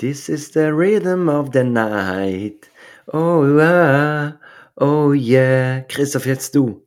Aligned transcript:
This 0.00 0.30
is 0.30 0.52
the 0.52 0.72
rhythm 0.72 1.28
of 1.28 1.52
the 1.52 1.62
night. 1.62 2.70
Oh, 3.12 3.58
ah, 3.60 4.32
oh 4.78 5.12
yeah. 5.12 5.82
Christoph, 5.92 6.24
jetzt 6.24 6.54
du. 6.54 6.80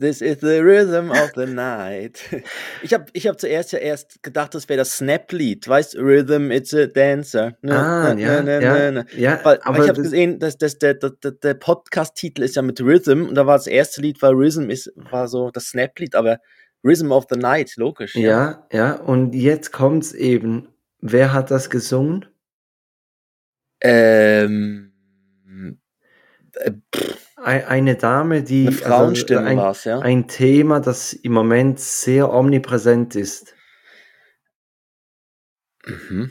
This 0.00 0.20
is 0.20 0.38
the 0.40 0.60
rhythm 0.60 1.12
of 1.12 1.30
the 1.36 1.46
night. 1.46 2.18
Ich 2.82 2.92
habe 2.92 3.04
ich 3.12 3.28
hab 3.28 3.38
zuerst 3.38 3.70
ja 3.70 3.78
erst 3.78 4.20
gedacht, 4.24 4.52
das 4.52 4.68
wäre 4.68 4.78
das 4.78 4.96
Snap-Lied. 4.96 5.68
Weißt 5.68 5.94
du, 5.94 6.00
Rhythm, 6.00 6.50
it's 6.50 6.74
a 6.74 6.86
dancer. 6.86 7.56
Ne, 7.62 7.78
ah, 7.78 8.14
ne, 8.14 8.20
ja, 8.20 8.42
ne, 8.42 8.60
ja, 8.60 8.90
ne, 8.90 9.06
ja. 9.16 9.38
Weil, 9.44 9.60
aber 9.62 9.84
ich 9.84 9.88
habe 9.88 10.02
gesehen, 10.02 10.40
dass, 10.40 10.58
dass 10.58 10.76
der, 10.78 10.94
der, 10.94 11.10
der 11.10 11.54
Podcast-Titel 11.54 12.42
ist 12.42 12.56
ja 12.56 12.62
mit 12.62 12.80
Rhythm 12.80 13.28
und 13.28 13.36
da 13.36 13.46
war 13.46 13.58
das 13.58 13.68
erste 13.68 14.00
Lied, 14.00 14.20
weil 14.22 14.32
Rhythm 14.32 14.70
ist, 14.70 14.92
war 14.96 15.28
so 15.28 15.52
das 15.52 15.66
Snap-Lied, 15.66 16.16
aber 16.16 16.38
Rhythm 16.82 17.12
of 17.12 17.26
the 17.30 17.38
Night, 17.38 17.76
logisch. 17.76 18.16
Ja, 18.16 18.66
ja, 18.72 18.78
ja. 18.78 18.94
und 18.94 19.36
jetzt 19.36 19.70
kommt's 19.70 20.12
eben. 20.12 20.73
Wer 21.06 21.34
hat 21.34 21.50
das 21.50 21.68
gesungen? 21.68 22.24
Ähm. 23.82 24.90
Äh, 26.54 26.72
eine 27.36 27.96
Dame, 27.96 28.42
die. 28.42 28.68
Eine 28.68 28.72
Frauenstimme 28.76 29.40
also 29.40 29.50
ein, 29.50 29.56
war's, 29.58 29.84
ja. 29.84 29.98
Ein 29.98 30.28
Thema, 30.28 30.80
das 30.80 31.12
im 31.12 31.32
Moment 31.32 31.78
sehr 31.78 32.32
omnipräsent 32.32 33.16
ist. 33.16 33.54
Mhm. 35.84 36.30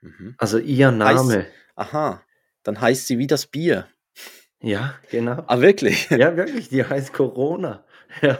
Mhm. 0.00 0.34
Also 0.38 0.58
ihr 0.58 0.90
Name. 0.90 1.44
Heißt, 1.44 1.46
aha, 1.76 2.24
dann 2.64 2.80
heißt 2.80 3.06
sie 3.06 3.18
wie 3.18 3.28
das 3.28 3.46
Bier. 3.46 3.86
Ja, 4.60 4.96
genau. 5.08 5.44
Ah, 5.46 5.60
wirklich? 5.60 6.10
Ja, 6.10 6.36
wirklich, 6.36 6.68
die 6.68 6.84
heißt 6.84 7.12
Corona. 7.12 7.84
Ja. 8.22 8.38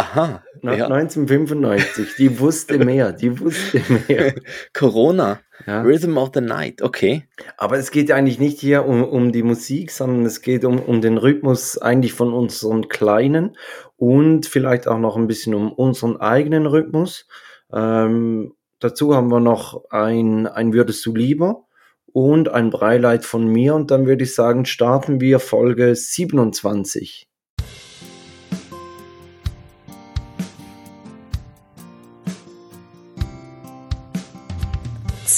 Aha. 0.00 0.42
ja. 0.62 0.86
1995. 0.86 2.16
Die 2.16 2.38
wusste 2.38 2.78
mehr. 2.78 3.12
Die 3.12 3.38
wusste 3.38 3.82
mehr. 4.08 4.34
Corona. 4.72 5.40
Ja. 5.66 5.82
Rhythm 5.82 6.16
of 6.16 6.30
the 6.32 6.40
Night. 6.40 6.80
Okay. 6.80 7.24
Aber 7.58 7.76
es 7.76 7.90
geht 7.90 8.10
eigentlich 8.10 8.38
nicht 8.38 8.58
hier 8.58 8.86
um, 8.86 9.04
um 9.04 9.30
die 9.30 9.42
Musik, 9.42 9.90
sondern 9.90 10.24
es 10.24 10.40
geht 10.40 10.64
um, 10.64 10.78
um 10.78 11.02
den 11.02 11.18
Rhythmus 11.18 11.76
eigentlich 11.76 12.14
von 12.14 12.32
unseren 12.32 12.88
Kleinen 12.88 13.56
und 13.96 14.46
vielleicht 14.46 14.88
auch 14.88 14.98
noch 14.98 15.16
ein 15.16 15.26
bisschen 15.26 15.54
um 15.54 15.70
unseren 15.70 16.16
eigenen 16.18 16.66
Rhythmus. 16.66 17.28
Ähm, 17.72 18.54
dazu 18.78 19.14
haben 19.14 19.28
wir 19.28 19.40
noch 19.40 19.84
ein, 19.90 20.46
ein 20.46 20.72
Würdest 20.72 21.04
du 21.04 21.14
lieber 21.14 21.66
und 22.06 22.48
ein 22.48 22.70
Breileid 22.70 23.26
von 23.26 23.46
mir. 23.46 23.74
Und 23.74 23.90
dann 23.90 24.06
würde 24.06 24.24
ich 24.24 24.34
sagen, 24.34 24.64
starten 24.64 25.20
wir 25.20 25.40
Folge 25.40 25.94
27. 25.94 27.29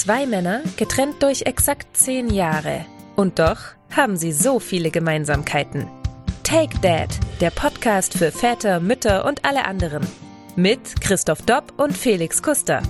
Zwei 0.03 0.25
Männer, 0.25 0.63
getrennt 0.75 1.23
durch 1.23 1.43
exakt 1.43 1.95
zehn 1.95 2.29
Jahre. 2.29 2.85
Und 3.15 3.39
doch 3.39 3.59
haben 3.95 4.17
sie 4.17 4.33
so 4.33 4.59
viele 4.59 4.91
Gemeinsamkeiten. 4.91 5.87
Take 6.43 6.77
Dad, 6.81 7.07
der 7.39 7.51
Podcast 7.51 8.17
für 8.17 8.29
Väter, 8.29 8.81
Mütter 8.81 9.23
und 9.23 9.45
alle 9.45 9.63
anderen. 9.63 10.05
Mit 10.57 10.99
Christoph 10.99 11.43
Dopp 11.43 11.71
und 11.77 11.95
Felix 11.95 12.43
Kuster. 12.43 12.83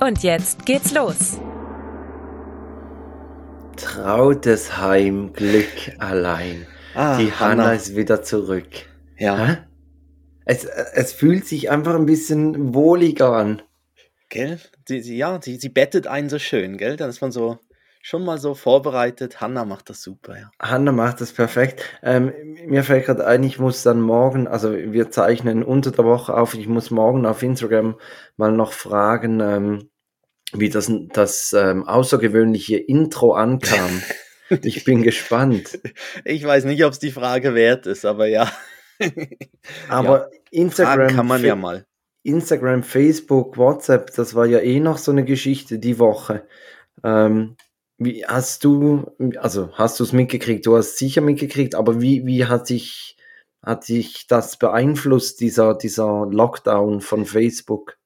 Und 0.00 0.22
jetzt 0.22 0.64
geht's 0.64 0.94
los. 0.94 1.38
Trautes 3.76 4.78
Heim, 4.78 5.34
Glück 5.34 5.68
allein. 5.98 6.66
Ah, 6.94 7.18
Die 7.18 7.30
Hanna 7.30 7.74
ist 7.74 7.94
wieder 7.94 8.22
zurück. 8.22 8.70
Ja. 9.18 9.58
Es, 10.46 10.64
es 10.64 11.12
fühlt 11.12 11.44
sich 11.44 11.70
einfach 11.70 11.94
ein 11.94 12.06
bisschen 12.06 12.72
wohliger 12.72 13.34
an. 13.34 13.60
Gell? 14.34 14.58
Sie, 14.88 15.00
sie, 15.00 15.16
ja, 15.16 15.40
sie, 15.40 15.56
sie 15.58 15.68
bettet 15.68 16.08
einen 16.08 16.28
so 16.28 16.40
schön, 16.40 16.76
gell? 16.76 16.96
Dann 16.96 17.08
ist 17.08 17.20
man 17.20 17.30
so 17.30 17.60
schon 18.02 18.24
mal 18.24 18.36
so 18.36 18.54
vorbereitet. 18.54 19.40
Hanna 19.40 19.64
macht 19.64 19.90
das 19.90 20.02
super, 20.02 20.36
ja. 20.36 20.50
Hanna 20.60 20.90
macht 20.90 21.20
das 21.20 21.32
perfekt. 21.32 21.82
Ähm, 22.02 22.32
mir 22.66 22.82
fällt 22.82 23.06
gerade 23.06 23.24
ein, 23.26 23.44
ich 23.44 23.60
muss 23.60 23.84
dann 23.84 24.00
morgen, 24.00 24.48
also 24.48 24.72
wir 24.74 25.10
zeichnen 25.12 25.62
unter 25.62 25.92
der 25.92 26.04
Woche 26.04 26.34
auf, 26.34 26.54
ich 26.54 26.66
muss 26.66 26.90
morgen 26.90 27.26
auf 27.26 27.44
Instagram 27.44 27.94
mal 28.36 28.50
noch 28.50 28.72
fragen, 28.72 29.38
ähm, 29.38 29.90
wie 30.52 30.68
das, 30.68 30.90
das 31.12 31.52
ähm, 31.52 31.86
außergewöhnliche 31.86 32.76
Intro 32.76 33.34
ankam. 33.34 34.02
ich 34.62 34.82
bin 34.82 35.02
gespannt. 35.04 35.78
Ich 36.24 36.44
weiß 36.44 36.64
nicht, 36.64 36.84
ob 36.84 36.92
es 36.92 36.98
die 36.98 37.12
Frage 37.12 37.54
wert 37.54 37.86
ist, 37.86 38.04
aber 38.04 38.26
ja. 38.26 38.50
aber 39.88 40.30
ja, 40.32 40.38
Instagram 40.50 41.14
kann 41.14 41.26
man 41.28 41.44
ja 41.44 41.54
mal. 41.54 41.86
Instagram, 42.24 42.82
Facebook, 42.82 43.56
WhatsApp, 43.56 44.12
das 44.14 44.34
war 44.34 44.46
ja 44.46 44.58
eh 44.58 44.80
noch 44.80 44.98
so 44.98 45.12
eine 45.12 45.24
Geschichte 45.24 45.78
die 45.78 45.98
Woche. 45.98 46.46
Ähm, 47.04 47.56
wie 47.98 48.26
hast 48.26 48.64
du, 48.64 49.12
also 49.36 49.70
hast 49.74 50.00
du 50.00 50.04
es 50.04 50.12
mitgekriegt? 50.12 50.66
Du 50.66 50.76
hast 50.76 50.92
es 50.92 50.98
sicher 50.98 51.20
mitgekriegt, 51.20 51.74
aber 51.74 52.00
wie, 52.00 52.26
wie 52.26 52.46
hat 52.46 52.66
sich, 52.66 53.16
hat 53.62 53.84
sich 53.84 54.26
das 54.26 54.58
beeinflusst, 54.58 55.40
dieser, 55.40 55.74
dieser 55.74 56.26
Lockdown 56.30 57.00
von 57.00 57.26
Facebook? 57.26 57.98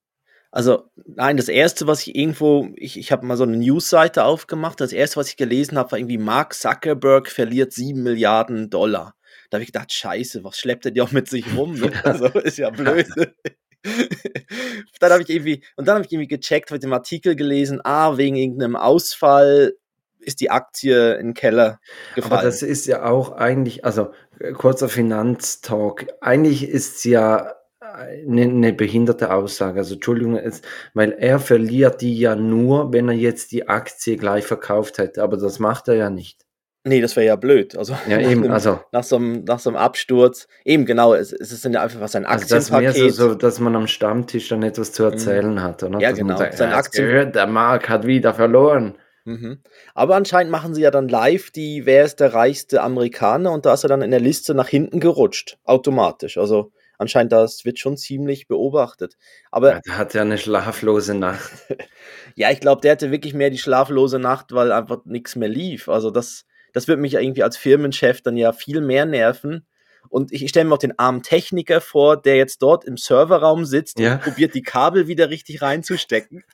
Also, 0.51 0.91
nein, 1.07 1.37
das 1.37 1.49
erste, 1.49 1.87
was 1.87 2.07
ich 2.07 2.17
irgendwo, 2.17 2.69
ich, 2.75 2.99
ich 2.99 3.13
habe 3.13 3.25
mal 3.25 3.37
so 3.37 3.45
eine 3.45 3.57
Newsseite 3.57 4.25
aufgemacht. 4.25 4.81
Das 4.81 4.93
erste, 4.93 5.17
was 5.17 5.29
ich 5.29 5.37
gelesen 5.37 5.79
habe, 5.79 5.93
war 5.93 5.99
irgendwie 5.99 6.19
Mark 6.19 6.55
Zuckerberg 6.55 7.29
verliert 7.29 7.73
sieben 7.73 8.03
Milliarden 8.03 8.71
Dollar. 8.71 9.15
Da 9.51 9.57
habe 9.57 9.63
ich 9.63 9.73
gedacht, 9.73 9.93
scheiße, 9.93 10.45
was 10.45 10.59
schleppt 10.59 10.87
er 10.87 10.91
dir 10.91 11.05
auch 11.05 11.13
mit 11.13 11.29
sich 11.29 11.45
rum? 11.57 11.75
Ne? 11.75 11.93
Also, 12.05 12.27
ist 12.27 12.59
ja 12.59 12.71
blöd. 12.71 13.07
dann 15.01 15.13
habe 15.13 15.23
ich 15.23 15.31
irgendwie, 15.31 15.63
und 15.77 15.87
dann 15.87 15.97
habe 15.97 16.05
ich 16.05 16.13
irgendwie 16.13 16.29
gecheckt, 16.29 16.71
mit 16.71 16.83
dem 16.83 16.93
Artikel 16.93 17.37
gelesen, 17.37 17.81
ah, 17.85 18.17
wegen 18.17 18.37
irgendeinem 18.37 18.77
Ausfall 18.77 19.75
ist 20.21 20.41
die 20.41 20.51
Aktie 20.51 21.15
in 21.15 21.29
den 21.29 21.35
Keller 21.35 21.81
gefallen. 22.15 22.33
Aber 22.33 22.43
das 22.43 22.63
ist 22.63 22.87
ja 22.87 23.05
auch 23.05 23.33
eigentlich, 23.33 23.85
also 23.85 24.11
kurzer 24.55 24.89
Finanztalk, 24.89 26.07
eigentlich 26.21 26.69
ist 26.69 26.97
es 26.97 27.05
ja 27.05 27.55
eine, 27.81 28.43
eine, 28.43 28.73
behinderte 28.73 29.33
Aussage. 29.33 29.81
Also 29.81 29.95
Entschuldigung, 29.95 30.37
es, 30.37 30.63
weil 30.95 31.13
er 31.13 31.39
verliert 31.39 32.01
die 32.01 32.19
ja 32.19 32.37
nur, 32.37 32.93
wenn 32.93 33.09
er 33.09 33.15
jetzt 33.15 33.53
die 33.53 33.69
Aktie 33.69 34.17
gleich 34.17 34.45
verkauft 34.45 34.99
hätte. 34.99 35.23
Aber 35.23 35.37
das 35.37 35.59
macht 35.59 35.89
er 35.89 35.95
ja 35.95 36.11
nicht. 36.11 36.45
Nee, 36.89 37.03
das 37.03 37.17
wäre 37.17 37.27
ja 37.27 37.37
blöd. 37.37 37.77
Also, 37.77 37.97
ja, 38.09 38.19
eben, 38.19 38.45
einem, 38.45 38.53
also. 38.53 38.81
Nach 38.93 39.05
so, 39.05 39.17
einem, 39.17 39.45
nach 39.45 39.59
so 39.59 39.71
einem 39.71 39.77
Absturz. 39.77 40.49
Eben, 40.65 40.87
genau, 40.87 41.15
es, 41.15 41.33
es 41.33 41.53
ist 41.53 41.65
ja 41.65 41.83
einfach 41.83 42.01
was 42.01 42.17
ein 42.17 42.25
Aktienpaket. 42.25 42.89
Also 42.89 43.07
das 43.07 43.17
so, 43.17 43.29
so, 43.29 43.35
dass 43.35 43.61
man 43.61 43.77
am 43.77 43.87
Stammtisch 43.87 44.49
dann 44.49 44.63
etwas 44.63 44.93
zu 44.93 45.05
erzählen 45.05 45.55
mhm. 45.55 45.63
hat. 45.63 45.83
Oder? 45.83 46.01
Ja, 46.01 46.11
dass 46.11 46.19
genau. 46.19 46.37
Sagt, 46.39 46.57
sein 46.57 46.73
Aktien 46.73 47.07
gehört, 47.07 47.35
der 47.35 47.47
Markt 47.47 47.89
hat 47.89 48.07
wieder 48.07 48.33
verloren. 48.33 48.95
Mhm. 49.25 49.63
Aber 49.95 50.17
anscheinend 50.17 50.51
machen 50.51 50.75
sie 50.75 50.81
ja 50.81 50.91
dann 50.91 51.09
live 51.09 51.51
die, 51.51 51.85
wer 51.85 52.05
ist 52.05 52.21
der 52.21 52.33
reichste 52.33 52.83
Amerikaner 52.83 53.53
und 53.53 53.67
da 53.67 53.75
ist 53.75 53.85
er 53.85 53.89
dann 53.89 54.01
in 54.01 54.11
der 54.11 54.21
Liste 54.21 54.55
nach 54.55 54.69
hinten 54.69 55.01
gerutscht, 55.01 55.59
automatisch. 55.65 56.39
Also 56.39 56.73
anscheinend 56.97 57.33
das 57.33 57.67
wird 57.67 57.79
schon 57.79 57.99
ziemlich 57.99 58.49
beobachtet. 58.49 59.19
Aber 59.51 59.75
ja, 59.75 59.81
der 59.87 59.99
hat 59.99 60.15
ja 60.15 60.23
eine 60.23 60.39
schlaflose 60.39 61.15
Nacht. 61.15 61.53
ja, 62.37 62.51
ich 62.51 62.61
glaube, 62.61 62.81
der 62.81 62.93
hatte 62.93 63.11
wirklich 63.11 63.35
mehr 63.35 63.51
die 63.51 63.59
schlaflose 63.59 64.19
Nacht, 64.19 64.53
weil 64.53 64.73
einfach 64.73 65.05
nichts 65.05 65.37
mehr 65.37 65.51
lief. 65.51 65.91
Also 65.91 66.11
das 66.11 66.47
das 66.79 66.87
würde 66.87 67.03
mich 67.03 67.15
irgendwie 67.15 67.43
als 67.43 67.57
Firmenchef 67.57 68.23
dann 68.23 68.37
ja 68.37 68.53
viel 68.53 68.81
mehr 68.81 69.05
nerven. 69.05 69.67
Und 70.11 70.33
ich, 70.33 70.49
stelle 70.49 70.67
mir 70.67 70.75
auch 70.75 70.79
den 70.79 70.97
armen 70.97 71.25
Techniker 71.25 71.81
vor, 71.81 72.17
der 72.17 72.37
jetzt 72.37 72.63
dort 72.63 72.85
im 72.85 72.97
Serverraum 72.97 73.65
sitzt 73.65 73.99
ja. 73.99 74.15
und 74.15 74.21
probiert, 74.23 74.55
die 74.55 74.63
Kabel 74.63 75.09
wieder 75.09 75.29
richtig 75.29 75.61
reinzustecken. 75.61 76.45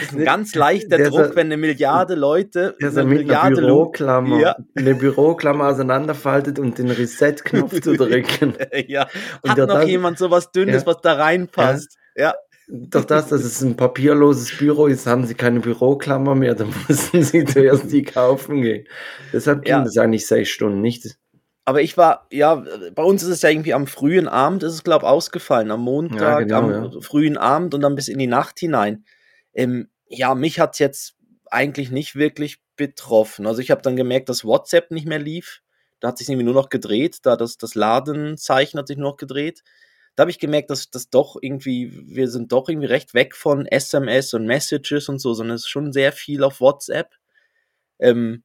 Das 0.00 0.12
ist 0.12 0.18
ein 0.18 0.24
ganz 0.24 0.54
leichter 0.54 0.96
der 0.96 1.10
Druck, 1.10 1.34
wenn 1.34 1.48
eine 1.48 1.56
Milliarde 1.56 2.14
Leute 2.14 2.76
der 2.80 2.90
eine 2.90 3.04
mit 3.04 3.18
Milliarde 3.18 3.58
einer 3.58 3.66
Büroklammer, 3.66 4.40
ja. 4.40 4.56
eine 4.76 4.94
Büroklammer 4.94 5.66
auseinanderfaltet 5.66 6.60
und 6.60 6.78
den 6.78 6.92
Reset-Knopf 6.92 7.80
zu 7.80 7.96
drücken. 7.96 8.54
ja. 8.86 9.08
Und 9.42 9.50
Hat 9.50 9.58
noch 9.58 9.66
dann, 9.66 9.88
jemand 9.88 10.18
so 10.18 10.30
was 10.30 10.52
Dünnes, 10.52 10.82
ja. 10.82 10.86
was 10.86 11.00
da 11.02 11.14
reinpasst? 11.14 11.98
ja. 12.14 12.34
Doch 12.68 13.04
das, 13.04 13.28
dass 13.28 13.44
es 13.44 13.62
ein 13.62 13.76
papierloses 13.76 14.56
Büro 14.58 14.86
ist, 14.86 15.06
haben 15.06 15.24
sie 15.24 15.34
keine 15.34 15.60
Büroklammer 15.60 16.34
mehr, 16.34 16.54
da 16.54 16.64
mussten 16.88 17.22
sie 17.22 17.44
zuerst 17.44 17.92
die 17.92 18.02
kaufen 18.02 18.62
gehen. 18.62 18.88
Deshalb 19.32 19.64
ging 19.64 19.70
ja. 19.70 19.84
das 19.84 19.96
eigentlich 19.96 20.26
sechs 20.26 20.48
Stunden 20.50 20.80
nicht. 20.80 21.16
Aber 21.64 21.82
ich 21.82 21.96
war, 21.96 22.26
ja, 22.30 22.64
bei 22.94 23.02
uns 23.02 23.22
ist 23.22 23.28
es 23.28 23.42
ja 23.42 23.50
irgendwie 23.50 23.74
am 23.74 23.86
frühen 23.86 24.28
Abend, 24.28 24.62
ist 24.62 24.72
es, 24.72 24.84
glaube 24.84 25.04
ich, 25.04 25.10
ausgefallen. 25.10 25.70
Am 25.70 25.80
Montag, 25.80 26.20
ja, 26.20 26.40
genau, 26.40 26.58
am 26.58 26.92
ja. 26.92 27.00
frühen 27.00 27.36
Abend 27.36 27.74
und 27.74 27.80
dann 27.80 27.96
bis 27.96 28.08
in 28.08 28.18
die 28.18 28.28
Nacht 28.28 28.58
hinein. 28.58 29.04
Ähm, 29.52 29.88
ja, 30.08 30.34
mich 30.34 30.60
hat 30.60 30.74
es 30.74 30.78
jetzt 30.78 31.16
eigentlich 31.50 31.90
nicht 31.90 32.14
wirklich 32.14 32.60
betroffen. 32.76 33.46
Also 33.46 33.60
ich 33.60 33.70
habe 33.70 33.82
dann 33.82 33.96
gemerkt, 33.96 34.28
dass 34.28 34.44
WhatsApp 34.44 34.90
nicht 34.90 35.06
mehr 35.06 35.18
lief. 35.18 35.62
Da 35.98 36.08
hat 36.08 36.18
sich 36.18 36.28
irgendwie 36.28 36.44
nur 36.44 36.54
noch 36.54 36.68
gedreht, 36.68 37.18
da 37.22 37.36
das, 37.36 37.58
das 37.58 37.74
Ladenzeichen 37.74 38.78
hat 38.78 38.88
sich 38.88 38.96
nur 38.96 39.10
noch 39.10 39.16
gedreht 39.16 39.62
da 40.16 40.22
habe 40.22 40.30
ich 40.30 40.38
gemerkt, 40.38 40.70
dass 40.70 40.90
das 40.90 41.10
doch 41.10 41.36
irgendwie, 41.40 41.92
wir 42.06 42.28
sind 42.28 42.50
doch 42.50 42.68
irgendwie 42.68 42.88
recht 42.88 43.12
weg 43.12 43.36
von 43.36 43.66
SMS 43.66 44.32
und 44.32 44.46
Messages 44.46 45.10
und 45.10 45.18
so, 45.18 45.34
sondern 45.34 45.56
es 45.56 45.62
ist 45.62 45.68
schon 45.68 45.92
sehr 45.92 46.10
viel 46.10 46.42
auf 46.42 46.60
WhatsApp. 46.60 47.10
Ähm, 47.98 48.42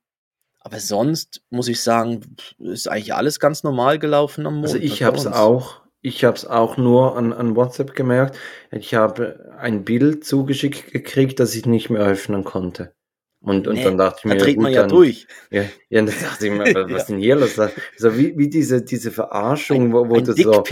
aber 0.59 0.79
sonst 0.79 1.41
muss 1.49 1.69
ich 1.69 1.81
sagen, 1.81 2.35
ist 2.59 2.89
eigentlich 2.89 3.13
alles 3.13 3.39
ganz 3.39 3.63
normal 3.63 3.99
gelaufen 3.99 4.45
am 4.45 4.55
Montag. 4.55 4.75
Also 4.75 4.85
ich 4.85 5.01
habe 5.01 5.17
es 5.17 5.25
auch, 5.25 5.81
ich 6.01 6.25
habe 6.25 6.35
es 6.35 6.45
auch 6.45 6.75
nur 6.75 7.17
an, 7.17 7.31
an 7.31 7.55
WhatsApp 7.55 7.95
gemerkt. 7.95 8.37
Ich 8.71 8.93
habe 8.93 9.55
ein 9.57 9.85
Bild 9.85 10.25
zugeschickt 10.25 10.91
gekriegt, 10.91 11.39
das 11.39 11.55
ich 11.55 11.65
nicht 11.65 11.89
mehr 11.89 12.01
öffnen 12.01 12.43
konnte. 12.43 12.93
Und, 13.43 13.67
und 13.67 13.73
nee, 13.75 13.83
dann 13.83 13.97
dachte 13.97 14.19
ich 14.19 14.25
mir, 14.25 14.35
da 14.37 14.43
dreht 14.43 14.55
gut, 14.55 14.63
man 14.63 14.71
ja 14.71 14.81
dann, 14.81 14.89
durch. 14.89 15.25
Ja, 15.49 15.63
ja, 15.89 16.01
dann 16.03 16.05
dachte 16.05 16.45
ich 16.45 16.53
mir, 16.53 16.59
was, 16.75 16.91
ja. 16.91 17.05
denn 17.07 17.17
hier 17.17 17.35
los? 17.35 17.59
So 17.97 18.17
wie, 18.17 18.37
wie 18.37 18.49
diese, 18.49 18.83
diese 18.83 19.09
Verarschung, 19.09 19.85
ein, 19.85 19.93
wo, 19.93 20.07
wo 20.07 20.15
ein 20.15 20.23
du 20.23 20.33
so. 20.33 20.63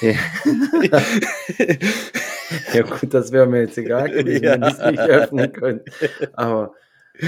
Ja. 0.00 0.14
ja, 2.74 2.82
gut, 2.82 3.14
das 3.14 3.30
wäre 3.30 3.46
mir 3.46 3.60
jetzt 3.60 3.78
egal 3.78 4.10
gewesen, 4.10 4.44
ja. 4.44 4.52
wenn 4.52 4.62
ich 4.64 4.74
es 4.74 4.90
nicht 4.90 4.98
öffnen 4.98 5.52
könnte. 5.52 5.92
Aber 6.32 6.74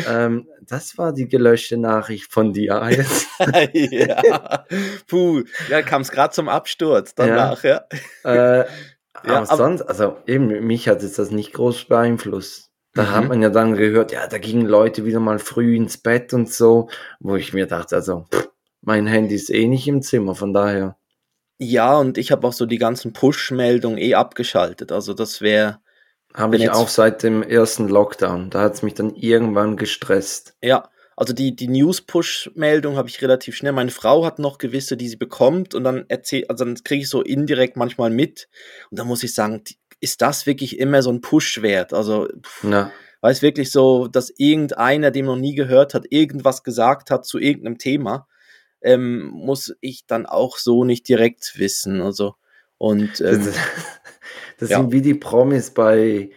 ähm, 0.08 0.48
das 0.62 0.98
war 0.98 1.12
die 1.12 1.28
gelöschte 1.28 1.76
Nachricht 1.76 2.32
von 2.32 2.52
dir 2.52 2.82
jetzt. 2.90 3.28
ja. 3.72 4.64
Puh, 5.06 5.42
ja, 5.68 5.82
kam 5.82 6.02
es 6.02 6.10
gerade 6.10 6.34
zum 6.34 6.48
Absturz 6.48 7.14
danach, 7.14 7.62
ja. 7.62 7.84
ja. 8.24 8.60
Äh, 8.60 8.66
aber, 9.14 9.36
aber 9.36 9.56
sonst, 9.56 9.82
also 9.82 10.16
eben, 10.26 10.66
mich 10.66 10.88
hat 10.88 11.02
es 11.02 11.14
das 11.14 11.30
nicht 11.30 11.52
groß 11.52 11.84
beeinflusst. 11.84 12.69
Da 12.94 13.02
mhm. 13.02 13.10
hat 13.10 13.28
man 13.28 13.42
ja 13.42 13.50
dann 13.50 13.76
gehört, 13.76 14.12
ja, 14.12 14.26
da 14.26 14.38
gingen 14.38 14.66
Leute 14.66 15.04
wieder 15.04 15.20
mal 15.20 15.38
früh 15.38 15.76
ins 15.76 15.98
Bett 15.98 16.34
und 16.34 16.52
so, 16.52 16.88
wo 17.20 17.36
ich 17.36 17.52
mir 17.52 17.66
dachte, 17.66 17.96
also, 17.96 18.26
pff, 18.32 18.50
mein 18.82 19.06
Handy 19.06 19.34
ist 19.34 19.50
eh 19.50 19.68
nicht 19.68 19.86
im 19.86 20.02
Zimmer, 20.02 20.34
von 20.34 20.52
daher. 20.52 20.96
Ja, 21.58 21.98
und 21.98 22.16
ich 22.16 22.32
habe 22.32 22.46
auch 22.46 22.54
so 22.54 22.64
die 22.64 22.78
ganzen 22.78 23.12
Push-Meldungen 23.12 23.98
eh 23.98 24.14
abgeschaltet. 24.14 24.92
Also 24.92 25.12
das 25.12 25.42
wäre. 25.42 25.80
Habe 26.32 26.56
ich 26.56 26.70
auch 26.70 26.88
seit 26.88 27.22
dem 27.22 27.42
ersten 27.42 27.88
Lockdown. 27.88 28.48
Da 28.48 28.62
hat 28.62 28.74
es 28.74 28.82
mich 28.82 28.94
dann 28.94 29.14
irgendwann 29.14 29.76
gestresst. 29.76 30.56
Ja, 30.62 30.88
also 31.16 31.34
die, 31.34 31.54
die 31.54 31.68
News-Push-Meldung 31.68 32.96
habe 32.96 33.10
ich 33.10 33.20
relativ 33.20 33.56
schnell. 33.56 33.72
Meine 33.72 33.90
Frau 33.90 34.24
hat 34.24 34.38
noch 34.38 34.56
gewisse, 34.56 34.96
die 34.96 35.08
sie 35.08 35.16
bekommt 35.16 35.74
und 35.74 35.84
dann 35.84 36.06
erzählt, 36.08 36.48
also 36.48 36.64
dann 36.64 36.82
kriege 36.82 37.02
ich 37.02 37.10
so 37.10 37.20
indirekt 37.20 37.76
manchmal 37.76 38.08
mit. 38.08 38.48
Und 38.90 38.98
dann 38.98 39.06
muss 39.06 39.22
ich 39.22 39.34
sagen, 39.34 39.62
die, 39.64 39.76
ist 40.00 40.22
das 40.22 40.46
wirklich 40.46 40.78
immer 40.78 41.02
so 41.02 41.10
ein 41.10 41.20
Push-Wert. 41.20 41.92
Also, 41.92 42.28
ja. 42.62 42.90
weil 43.20 43.32
es 43.32 43.42
wirklich 43.42 43.70
so, 43.70 44.08
dass 44.08 44.32
irgendeiner, 44.36 45.10
dem 45.10 45.26
noch 45.26 45.36
nie 45.36 45.54
gehört 45.54 45.94
hat, 45.94 46.06
irgendwas 46.10 46.62
gesagt 46.62 47.10
hat 47.10 47.24
zu 47.26 47.38
irgendeinem 47.38 47.78
Thema, 47.78 48.26
ähm, 48.82 49.26
muss 49.26 49.74
ich 49.80 50.06
dann 50.06 50.26
auch 50.26 50.56
so 50.56 50.84
nicht 50.84 51.08
direkt 51.08 51.58
wissen. 51.58 52.00
Also, 52.00 52.34
und 52.78 53.20
ähm, 53.20 53.44
das, 53.44 53.54
das 54.58 54.70
ja. 54.70 54.78
sind 54.78 54.92
wie 54.92 55.02
die 55.02 55.14
Promis 55.14 55.70
bei 55.70 56.30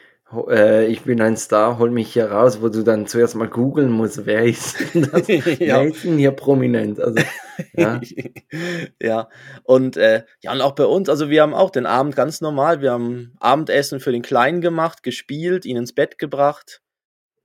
äh, 0.50 0.86
ich 0.88 1.02
bin 1.02 1.22
ein 1.22 1.38
Star, 1.38 1.80
hol 1.80 1.90
mich 1.90 2.14
hier 2.14 2.32
raus, 2.32 2.62
wo 2.62 2.70
du 2.70 2.84
dann 2.84 3.08
zuerst 3.08 3.36
mal 3.36 3.48
googeln 3.48 3.92
musst, 3.92 4.26
wer 4.26 4.44
ist 4.44 4.78
das? 4.94 5.28
ja. 5.28 5.82
Wer 5.82 5.84
ist 5.84 6.04
denn 6.04 6.18
hier 6.18 6.32
prominent? 6.32 7.00
Also, 7.00 7.20
ja. 7.74 8.02
ja, 9.02 9.30
und 9.64 9.98
äh, 9.98 10.24
ja, 10.42 10.52
und 10.52 10.62
auch 10.62 10.76
bei 10.76 10.86
uns, 10.86 11.10
also 11.10 11.30
wir 11.30 11.42
haben 11.42 11.54
auch 11.54 11.70
den 11.70 11.86
Abend 11.86 12.16
ganz 12.16 12.42
normal, 12.42 12.82
wir 12.82 12.92
haben 12.92 13.34
Abendessen 13.40 14.00
für 14.00 14.12
den 14.12 14.22
Kleinen 14.22 14.62
gemacht, 14.62 15.04
gespielt, 15.04 15.66
ihn 15.66 15.78
ins 15.78 15.94
Bett 15.94 16.18
gebracht. 16.18 16.82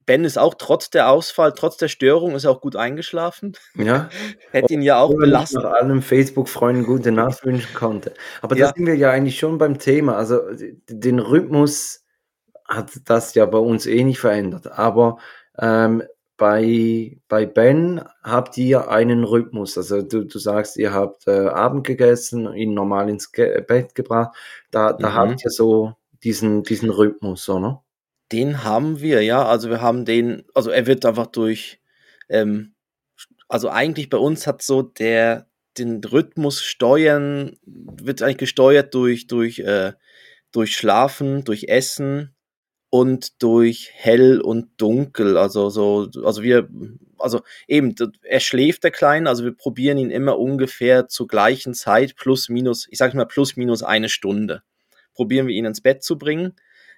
Ben 0.09 0.25
ist 0.25 0.39
auch 0.39 0.55
trotz 0.55 0.89
der 0.89 1.11
Ausfall, 1.11 1.53
trotz 1.53 1.77
der 1.77 1.89
Störung, 1.89 2.35
ist 2.35 2.47
auch 2.47 2.63
gut 2.63 2.77
eingeschlafen. 2.77 3.53
Ja. 3.75 4.09
Hätte 4.53 4.73
ihn 4.73 4.81
ja 4.81 4.99
auch 4.99 5.15
belastet. 5.15 5.63
Nach 5.63 5.73
allen 5.73 6.01
Facebook-Freunden 6.01 6.85
gute 6.85 7.13
Nacht 7.13 7.45
wünschen 7.45 7.75
konnte. 7.75 8.15
Aber 8.41 8.57
ja. 8.57 8.69
da 8.69 8.75
sind 8.75 8.87
wir 8.87 8.97
ja 8.97 9.11
eigentlich 9.11 9.39
schon 9.39 9.59
beim 9.59 9.79
Thema. 9.79 10.17
Also 10.17 10.41
den 10.89 11.19
Rhythmus 11.19 12.07
hat 12.69 12.93
das 13.07 13.35
ja 13.35 13.47
bei 13.47 13.59
uns 13.59 13.87
eh 13.87 14.05
nicht 14.05 14.21
verändert. 14.21 14.67
Aber 14.79 15.19
ähm, 15.59 16.03
bei, 16.39 17.19
bei 17.29 17.47
Ben 17.47 18.01
habt 18.23 18.57
ihr 18.57 18.89
einen 18.89 19.25
Rhythmus. 19.25 19.77
Also 19.77 20.03
du, 20.03 20.25
du 20.25 20.39
sagst, 20.39 20.77
ihr 20.77 20.93
habt 20.95 21.27
äh, 21.27 21.49
Abend 21.49 21.85
gegessen, 21.85 22.53
ihn 22.55 22.75
normal 22.75 23.11
ins 23.11 23.33
Ge 23.33 23.61
Bett 23.63 23.95
gebracht. 23.95 24.37
Da, 24.71 24.93
da 24.93 25.11
mhm. 25.11 25.15
habt 25.15 25.45
ihr 25.45 25.51
so 25.51 25.95
diesen, 26.23 26.63
diesen 26.63 26.91
Rhythmus, 26.91 27.49
oder? 27.49 27.83
Den 28.31 28.63
haben 28.63 29.01
wir, 29.01 29.23
ja. 29.23 29.45
Also 29.45 29.69
wir 29.69 29.81
haben 29.81 30.05
den, 30.05 30.45
also 30.55 30.71
er 30.71 30.87
wird 30.87 31.05
einfach 31.05 31.27
durch, 31.27 31.81
ähm, 32.29 32.75
also 33.49 33.69
eigentlich 33.69 34.09
bei 34.09 34.19
uns 34.19 34.47
hat 34.47 34.63
so 34.63 34.83
der, 34.83 35.49
den 35.77 36.03
Rhythmus 36.05 36.63
steuern, 36.63 37.57
wird 37.65 38.23
eigentlich 38.23 38.39
gesteuert 38.39 38.95
durch, 38.95 39.27
durch, 39.27 39.59
äh, 39.61 39.93
durch 40.53 40.77
Schlafen, 40.77 41.45
durch 41.45 41.65
Essen, 41.65 42.35
und 42.91 43.43
durch 43.43 43.91
hell 43.93 44.41
und 44.41 44.71
dunkel. 44.79 45.37
Also 45.37 45.71
so, 45.71 46.09
also 46.25 46.43
wir, 46.43 46.69
also 47.19 47.43
eben, 47.67 47.95
er 48.23 48.41
schläft 48.41 48.85
der 48.85 48.91
Kleine, 48.91 49.29
also 49.29 49.45
wir 49.45 49.55
probieren 49.55 49.99
ihn 49.99 50.11
immer 50.11 50.39
ungefähr 50.39 51.09
zur 51.09 51.29
gleichen 51.29 51.75
Zeit, 51.75 52.17
plus 52.17 52.49
minus, 52.49 52.87
ich 52.91 52.99
sag 52.99 53.15
mal 53.15 53.27
plus 53.27 53.57
minus 53.57 53.83
eine 53.83 54.09
Stunde. 54.09 54.63
Probieren 55.15 55.47
wir 55.47 55.55
ihn 55.55 55.65
ins 55.65 55.81
Bett 55.81 56.03
zu 56.03 56.17
bringen. 56.19 56.55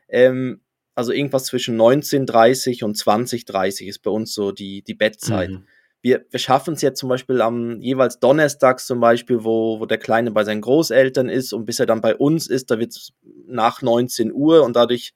Ähm, 0.09 0.61
also 0.95 1.13
irgendwas 1.13 1.45
zwischen 1.45 1.81
19.30 1.81 2.85
und 2.85 2.97
20.30 2.97 3.87
ist 3.87 4.01
bei 4.01 4.11
uns 4.11 4.35
so 4.35 4.53
die, 4.53 4.83
die 4.83 4.95
Bettzeit. 4.95 5.51
Mhm. 5.51 5.67
Wir, 6.03 6.25
wir 6.31 6.39
schaffen 6.39 6.75
es 6.75 6.83
jetzt 6.83 6.99
zum 6.99 7.09
Beispiel 7.09 7.43
am 7.43 7.81
jeweils 7.81 8.19
donnerstags 8.19 8.87
zum 8.87 9.01
Beispiel, 9.01 9.45
wo, 9.45 9.81
wo 9.81 9.87
der 9.87 9.99
Kleine 9.99 10.31
bei 10.31 10.45
seinen 10.45 10.63
Großeltern 10.63 11.29
ist 11.29 11.53
und 11.53 11.67
bis 11.67 11.79
er 11.79 11.87
dann 11.87 12.01
bei 12.01 12.17
uns 12.17 12.47
ist, 12.47 12.71
da 12.71 12.79
wird 12.79 12.93
es 12.93 13.13
nach 13.47 13.83
19 13.83 14.33
Uhr 14.33 14.63
und 14.65 14.77
dadurch 14.77 15.13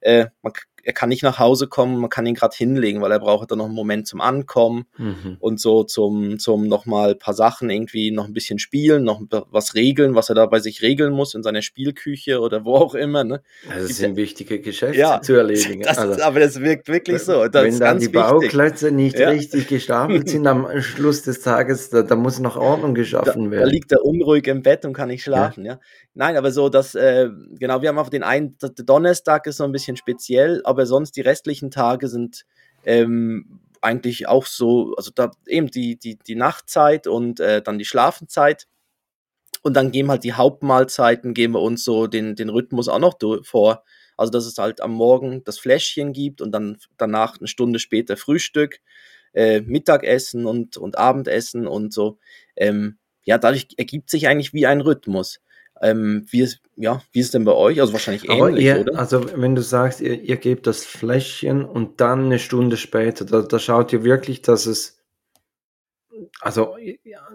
äh, 0.00 0.26
man, 0.42 0.52
er 0.82 0.92
kann 0.92 1.08
nicht 1.08 1.22
nach 1.22 1.38
Hause 1.38 1.66
kommen, 1.66 1.98
man 1.98 2.10
kann 2.10 2.26
ihn 2.26 2.34
gerade 2.34 2.56
hinlegen, 2.56 3.00
weil 3.00 3.12
er 3.12 3.18
braucht 3.18 3.50
dann 3.50 3.58
noch 3.58 3.66
einen 3.66 3.74
Moment 3.74 4.06
zum 4.06 4.20
Ankommen 4.20 4.84
mhm. 4.96 5.36
und 5.40 5.60
so 5.60 5.84
zum, 5.84 6.38
zum 6.38 6.66
nochmal 6.66 7.10
ein 7.10 7.18
paar 7.18 7.34
Sachen 7.34 7.70
irgendwie 7.70 8.10
noch 8.10 8.26
ein 8.26 8.32
bisschen 8.32 8.58
spielen, 8.58 9.04
noch 9.04 9.20
was 9.50 9.74
regeln, 9.74 10.14
was 10.14 10.28
er 10.28 10.34
da 10.34 10.46
bei 10.46 10.60
sich 10.60 10.82
regeln 10.82 11.12
muss 11.12 11.34
in 11.34 11.42
seiner 11.42 11.62
Spielküche 11.62 12.40
oder 12.40 12.64
wo 12.64 12.74
auch 12.74 12.94
immer. 12.94 13.24
Ne? 13.24 13.42
Das 13.68 13.88
sind 13.88 14.16
wichtige 14.16 14.60
Geschäfte 14.60 14.98
ja, 14.98 15.20
zu 15.20 15.34
erledigen. 15.34 15.82
Das, 15.82 15.98
also, 15.98 16.22
aber 16.22 16.40
das 16.40 16.60
wirkt 16.60 16.88
wirklich 16.88 17.22
so. 17.22 17.46
Das 17.48 17.64
wenn 17.64 17.78
dann 17.78 17.98
die 17.98 18.06
wichtig. 18.06 18.20
Bauklötze 18.20 18.90
nicht 18.90 19.18
ja. 19.18 19.30
richtig 19.30 19.68
gestapelt 19.68 20.28
sind 20.28 20.46
am 20.46 20.80
Schluss 20.80 21.22
des 21.22 21.40
Tages, 21.40 21.90
da, 21.90 22.02
da 22.02 22.16
muss 22.16 22.38
noch 22.38 22.56
Ordnung 22.56 22.94
geschaffen 22.94 23.46
da, 23.46 23.50
werden. 23.50 23.64
Da 23.64 23.70
liegt 23.70 23.92
er 23.92 24.04
unruhig 24.04 24.46
im 24.46 24.62
Bett 24.62 24.84
und 24.84 24.92
kann 24.92 25.08
nicht 25.08 25.22
schlafen. 25.22 25.64
Ja. 25.64 25.72
ja. 25.72 25.80
Nein, 26.14 26.36
aber 26.36 26.50
so, 26.50 26.68
dass, 26.68 26.94
äh, 26.94 27.28
genau, 27.58 27.80
wir 27.80 27.88
haben 27.88 27.98
auf 27.98 28.10
den 28.10 28.24
einen, 28.24 28.56
Donnerstag 28.58 29.46
ist 29.46 29.58
so 29.58 29.64
ein 29.64 29.72
bisschen 29.72 29.96
speziell, 29.96 30.60
aber 30.64 30.77
sonst 30.86 31.12
die 31.16 31.20
restlichen 31.20 31.70
Tage 31.70 32.08
sind 32.08 32.44
ähm, 32.84 33.60
eigentlich 33.80 34.28
auch 34.28 34.46
so, 34.46 34.94
also 34.96 35.10
da 35.14 35.30
eben 35.46 35.68
die, 35.70 35.98
die, 35.98 36.16
die 36.16 36.34
Nachtzeit 36.34 37.06
und 37.06 37.40
äh, 37.40 37.62
dann 37.62 37.78
die 37.78 37.84
Schlafenzeit. 37.84 38.66
Und 39.62 39.74
dann 39.74 39.90
gehen 39.90 40.08
halt 40.08 40.24
die 40.24 40.34
Hauptmahlzeiten, 40.34 41.34
geben 41.34 41.54
wir 41.54 41.62
uns 41.62 41.84
so 41.84 42.06
den, 42.06 42.36
den 42.36 42.48
Rhythmus 42.48 42.88
auch 42.88 43.00
noch 43.00 43.18
vor. 43.42 43.84
Also, 44.16 44.32
dass 44.32 44.46
es 44.46 44.58
halt 44.58 44.80
am 44.80 44.92
Morgen 44.92 45.44
das 45.44 45.58
Fläschchen 45.58 46.12
gibt 46.12 46.40
und 46.40 46.52
dann 46.52 46.78
danach 46.96 47.38
eine 47.38 47.48
Stunde 47.48 47.78
später 47.78 48.16
Frühstück, 48.16 48.80
äh, 49.32 49.60
Mittagessen 49.60 50.46
und, 50.46 50.76
und 50.76 50.98
Abendessen 50.98 51.66
und 51.66 51.92
so. 51.92 52.18
Ähm, 52.56 52.98
ja, 53.24 53.38
dadurch 53.38 53.68
ergibt 53.76 54.10
sich 54.10 54.26
eigentlich 54.26 54.52
wie 54.52 54.66
ein 54.66 54.80
Rhythmus. 54.80 55.40
Ähm, 55.80 56.26
wie, 56.30 56.40
ist, 56.40 56.60
ja, 56.76 57.00
wie 57.12 57.20
ist 57.20 57.34
denn 57.34 57.44
bei 57.44 57.52
euch? 57.52 57.80
Also 57.80 57.92
wahrscheinlich 57.92 58.28
ähnlich, 58.28 58.64
ihr, 58.64 58.80
oder? 58.80 58.98
Also 58.98 59.24
wenn 59.40 59.54
du 59.54 59.62
sagst, 59.62 60.00
ihr, 60.00 60.20
ihr 60.20 60.36
gebt 60.36 60.66
das 60.66 60.84
Fläschchen 60.84 61.64
und 61.64 62.00
dann 62.00 62.26
eine 62.26 62.38
Stunde 62.38 62.76
später, 62.76 63.24
da, 63.24 63.42
da 63.42 63.58
schaut 63.58 63.92
ihr 63.92 64.04
wirklich, 64.04 64.42
dass 64.42 64.66
es 64.66 64.98
also 66.40 66.76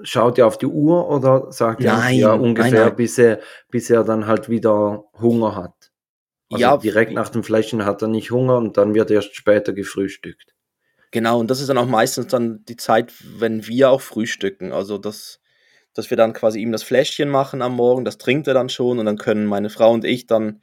schaut 0.04 0.38
ihr 0.38 0.46
auf 0.46 0.58
die 0.58 0.66
Uhr 0.66 1.10
oder 1.10 1.52
sagt 1.52 1.82
nein, 1.82 2.16
ihr 2.16 2.22
ja 2.22 2.34
ungefähr, 2.34 2.72
nein, 2.72 2.88
nein. 2.88 2.96
Bis, 2.96 3.18
er, 3.18 3.40
bis 3.70 3.90
er 3.90 4.04
dann 4.04 4.28
halt 4.28 4.50
wieder 4.50 5.06
Hunger 5.20 5.56
hat? 5.56 5.92
Also 6.52 6.62
ja, 6.62 6.78
direkt 6.78 7.14
nach 7.14 7.30
dem 7.30 7.44
Fläschchen 7.44 7.86
hat 7.86 8.02
er 8.02 8.08
nicht 8.08 8.32
Hunger 8.32 8.58
und 8.58 8.78
dann 8.78 8.94
wird 8.94 9.10
erst 9.10 9.36
später 9.36 9.74
gefrühstückt. 9.74 10.54
Genau, 11.12 11.40
und 11.40 11.50
das 11.50 11.62
ist 11.62 11.70
dann 11.70 11.78
auch 11.78 11.88
meistens 11.88 12.28
dann 12.28 12.64
die 12.66 12.76
Zeit, 12.76 13.14
wenn 13.38 13.68
wir 13.68 13.90
auch 13.92 14.02
frühstücken. 14.02 14.72
Also 14.72 14.98
das 14.98 15.40
dass 15.94 16.10
wir 16.10 16.18
dann 16.18 16.34
quasi 16.34 16.60
ihm 16.60 16.72
das 16.72 16.84
Fläschchen 16.84 17.30
machen 17.30 17.62
am 17.62 17.76
Morgen, 17.76 18.06
das 18.06 18.18
trinkt 18.18 18.48
er 18.48 18.54
dann 18.54 18.70
schon 18.70 19.00
und 19.00 19.06
dann 19.06 19.18
können 19.18 19.46
meine 19.46 19.70
Frau 19.70 19.92
und 19.92 20.06
ich 20.06 20.28
dann 20.28 20.62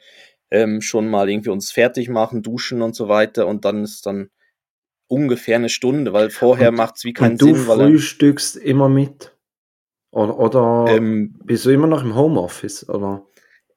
ähm, 0.51 0.81
schon 0.81 1.09
mal 1.09 1.31
irgendwie 1.31 1.51
uns 1.51 1.71
fertig 1.71 2.09
machen, 2.09 2.43
duschen 2.43 2.83
und 2.83 2.95
so 2.95 3.09
weiter 3.09 3.47
und 3.47 3.65
dann 3.65 3.85
ist 3.85 4.07
dann 4.07 4.31
ungefähr 5.07 5.57
eine 5.57 5.69
Stunde, 5.69 6.13
weil 6.13 6.31
vorher 6.31 6.73
macht 6.73 6.97
es 6.97 7.05
wie 7.05 7.13
keinen 7.13 7.33
und 7.33 7.43
du 7.43 7.47
Sinn. 7.47 7.55
Du 7.55 7.61
frühstückst 7.63 8.57
immer 8.57 8.89
mit? 8.89 9.37
Oder, 10.13 10.39
oder 10.39 10.87
ähm, 10.89 11.39
bist 11.45 11.67
du 11.67 11.71
immer 11.71 11.87
noch 11.87 12.03
im 12.03 12.17
Homeoffice? 12.17 12.89
Oder? 12.89 13.27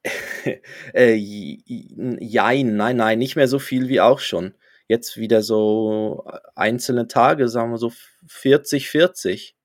äh, 0.94 1.14
jein, 1.14 2.76
nein, 2.76 2.96
nein, 2.96 3.18
nicht 3.18 3.36
mehr 3.36 3.48
so 3.48 3.58
viel 3.58 3.88
wie 3.88 4.00
auch 4.00 4.18
schon. 4.18 4.54
Jetzt 4.86 5.16
wieder 5.16 5.42
so 5.42 6.24
einzelne 6.54 7.08
Tage, 7.08 7.48
sagen 7.48 7.70
wir 7.70 7.78
so 7.78 7.92
40, 8.26 8.90
40 8.90 9.56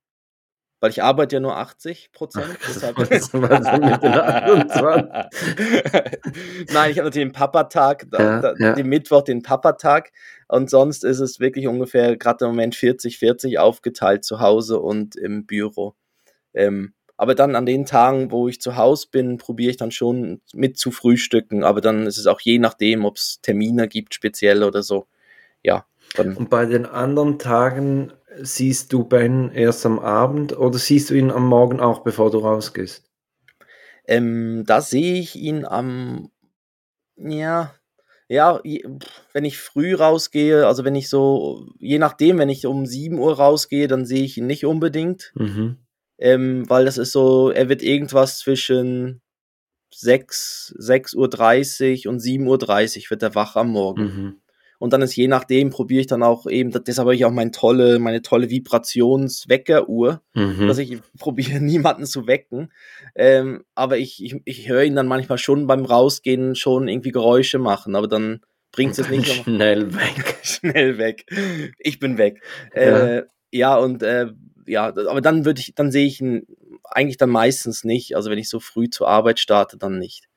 weil 0.80 0.92
ich 0.92 1.04
arbeite 1.04 1.36
ja 1.36 1.40
nur 1.40 1.58
80 1.58 2.12
Prozent. 2.12 2.58
Deshalb 2.68 2.98
Nein, 6.72 6.92
ich 6.92 6.98
habe 6.98 7.08
natürlich 7.08 7.28
den 7.28 7.32
Papatag, 7.32 8.08
ja, 8.12 8.42
da, 8.42 8.54
ja. 8.58 8.74
den 8.74 8.88
Mittwoch 8.88 9.24
den 9.24 9.42
Papatag 9.42 10.12
und 10.48 10.70
sonst 10.70 11.04
ist 11.04 11.20
es 11.20 11.40
wirklich 11.40 11.68
ungefähr 11.68 12.18
gerade 12.18 12.46
im 12.46 12.52
Moment 12.52 12.76
40, 12.76 13.18
40 13.18 13.60
aufgeteilt 13.60 14.24
zu 14.24 14.40
Hause 14.40 14.80
und 14.80 15.16
im 15.16 15.46
Büro. 15.46 15.96
Ähm, 16.54 16.94
aber 17.20 17.36
dann 17.36 17.58
an 17.58 17.66
den 17.66 17.86
Tagen, 17.86 18.32
wo 18.32 18.48
ich 18.48 18.62
zu 18.62 18.78
Hause 18.78 19.08
bin, 19.12 19.38
probiere 19.38 19.72
ich 19.72 19.78
dann 19.78 19.92
schon 19.92 20.40
mit 20.54 20.78
zu 20.78 20.90
frühstücken. 20.90 21.66
Aber 21.66 21.82
dann 21.82 22.08
ist 22.08 22.18
es 22.18 22.28
auch 22.28 22.40
je 22.40 22.60
nachdem, 22.60 23.04
ob 23.04 23.18
es 23.18 23.42
Termine 23.42 23.90
gibt, 23.90 24.14
speziell 24.14 24.64
oder 24.64 24.84
so. 24.84 25.06
Ja. 25.62 25.86
Und 26.18 26.50
bei 26.50 26.66
den 26.66 26.86
anderen 26.86 27.38
Tagen 27.38 28.14
siehst 28.42 28.94
du 28.94 29.04
Ben 29.04 29.52
erst 29.52 29.86
am 29.86 30.00
Abend 30.00 30.58
oder 30.58 30.78
siehst 30.78 31.10
du 31.10 31.14
ihn 31.16 31.32
am 31.32 31.48
Morgen 31.48 31.80
auch, 31.80 32.00
bevor 32.00 32.32
du 32.32 32.40
rausgehst? 32.40 33.10
Ähm, 34.08 34.64
da 34.66 34.82
sehe 34.82 35.20
ich 35.20 35.36
ihn 35.36 35.66
am, 35.66 36.32
ja, 37.16 37.76
ja, 38.28 38.62
wenn 39.34 39.46
ich 39.46 39.58
früh 39.58 39.96
rausgehe, 39.96 40.68
also 40.68 40.86
wenn 40.86 40.96
ich 40.96 41.10
so, 41.10 41.68
je 41.80 41.98
nachdem, 41.98 42.38
wenn 42.38 42.50
ich 42.50 42.66
um 42.66 42.86
7 42.86 43.18
Uhr 43.18 43.38
rausgehe, 43.38 43.88
dann 43.88 44.06
sehe 44.06 44.24
ich 44.24 44.38
ihn 44.38 44.48
nicht 44.48 44.66
unbedingt. 44.66 45.32
Mhm. 45.36 45.78
Ähm, 46.20 46.70
weil 46.70 46.86
das 46.86 46.98
ist 46.98 47.12
so, 47.12 47.50
er 47.50 47.70
wird 47.70 47.82
irgendwas 47.82 48.40
zwischen 48.40 49.22
6, 49.94 50.76
6.30 50.80 52.06
Uhr 52.06 52.12
und 52.12 52.20
7.30 52.20 53.06
Uhr 53.06 53.10
wird 53.10 53.24
er 53.24 53.36
wach 53.36 53.56
am 53.56 53.70
Morgen. 53.70 54.04
Mhm. 54.04 54.42
Und 54.80 54.94
dann 54.94 55.02
ist 55.02 55.16
je 55.16 55.28
nachdem, 55.28 55.70
probiere 55.70 56.02
ich 56.02 56.08
dann 56.08 56.24
auch 56.24 56.48
eben, 56.48 56.72
deshalb 56.72 57.06
habe 57.06 57.16
ich 57.16 57.26
auch 57.26 57.32
meine 57.32 57.52
tolle, 57.52 58.00
meine 58.00 58.22
tolle 58.22 58.50
Vibrationsweckeruhr, 58.50 60.22
mhm. 60.34 60.68
dass 60.68 60.78
ich 60.78 61.00
probiere, 61.20 61.60
niemanden 61.60 62.06
zu 62.06 62.28
wecken. 62.28 62.72
Ähm, 63.14 63.66
aber 63.76 63.98
ich, 63.98 64.24
ich, 64.24 64.38
ich 64.46 64.70
höre 64.70 64.84
ihn 64.84 64.96
dann 64.96 65.08
manchmal 65.08 65.38
schon 65.38 65.68
beim 65.68 65.84
Rausgehen 65.84 66.56
schon 66.56 66.88
irgendwie 66.88 67.12
Geräusche 67.12 67.60
machen, 67.60 67.96
aber 67.96 68.08
dann 68.08 68.40
bringt 68.72 68.98
es 68.98 69.10
nicht. 69.10 69.28
Schnell 69.44 69.94
weg. 69.94 70.40
schnell 70.44 70.98
weg. 70.98 71.26
Ich 71.78 72.00
bin 72.00 72.18
weg. 72.18 72.42
Ja, 72.74 72.82
äh, 72.82 73.24
ja 73.52 73.76
und 73.76 74.02
äh, 74.02 74.28
ja, 74.66 74.86
aber 74.86 75.20
dann 75.20 75.44
würde 75.46 75.60
ich, 75.60 75.76
dann 75.76 75.92
sehe 75.92 76.06
ich 76.06 76.22
ihn 76.22 76.46
eigentlich 76.84 77.18
dann 77.18 77.32
meistens 77.32 77.84
nicht. 77.84 78.16
Also 78.16 78.30
wenn 78.30 78.40
ich 78.40 78.48
so 78.48 78.62
früh 78.62 78.90
zur 78.90 79.10
Arbeit 79.10 79.40
starte, 79.40 79.78
dann 79.78 79.98
nicht. 79.98 80.30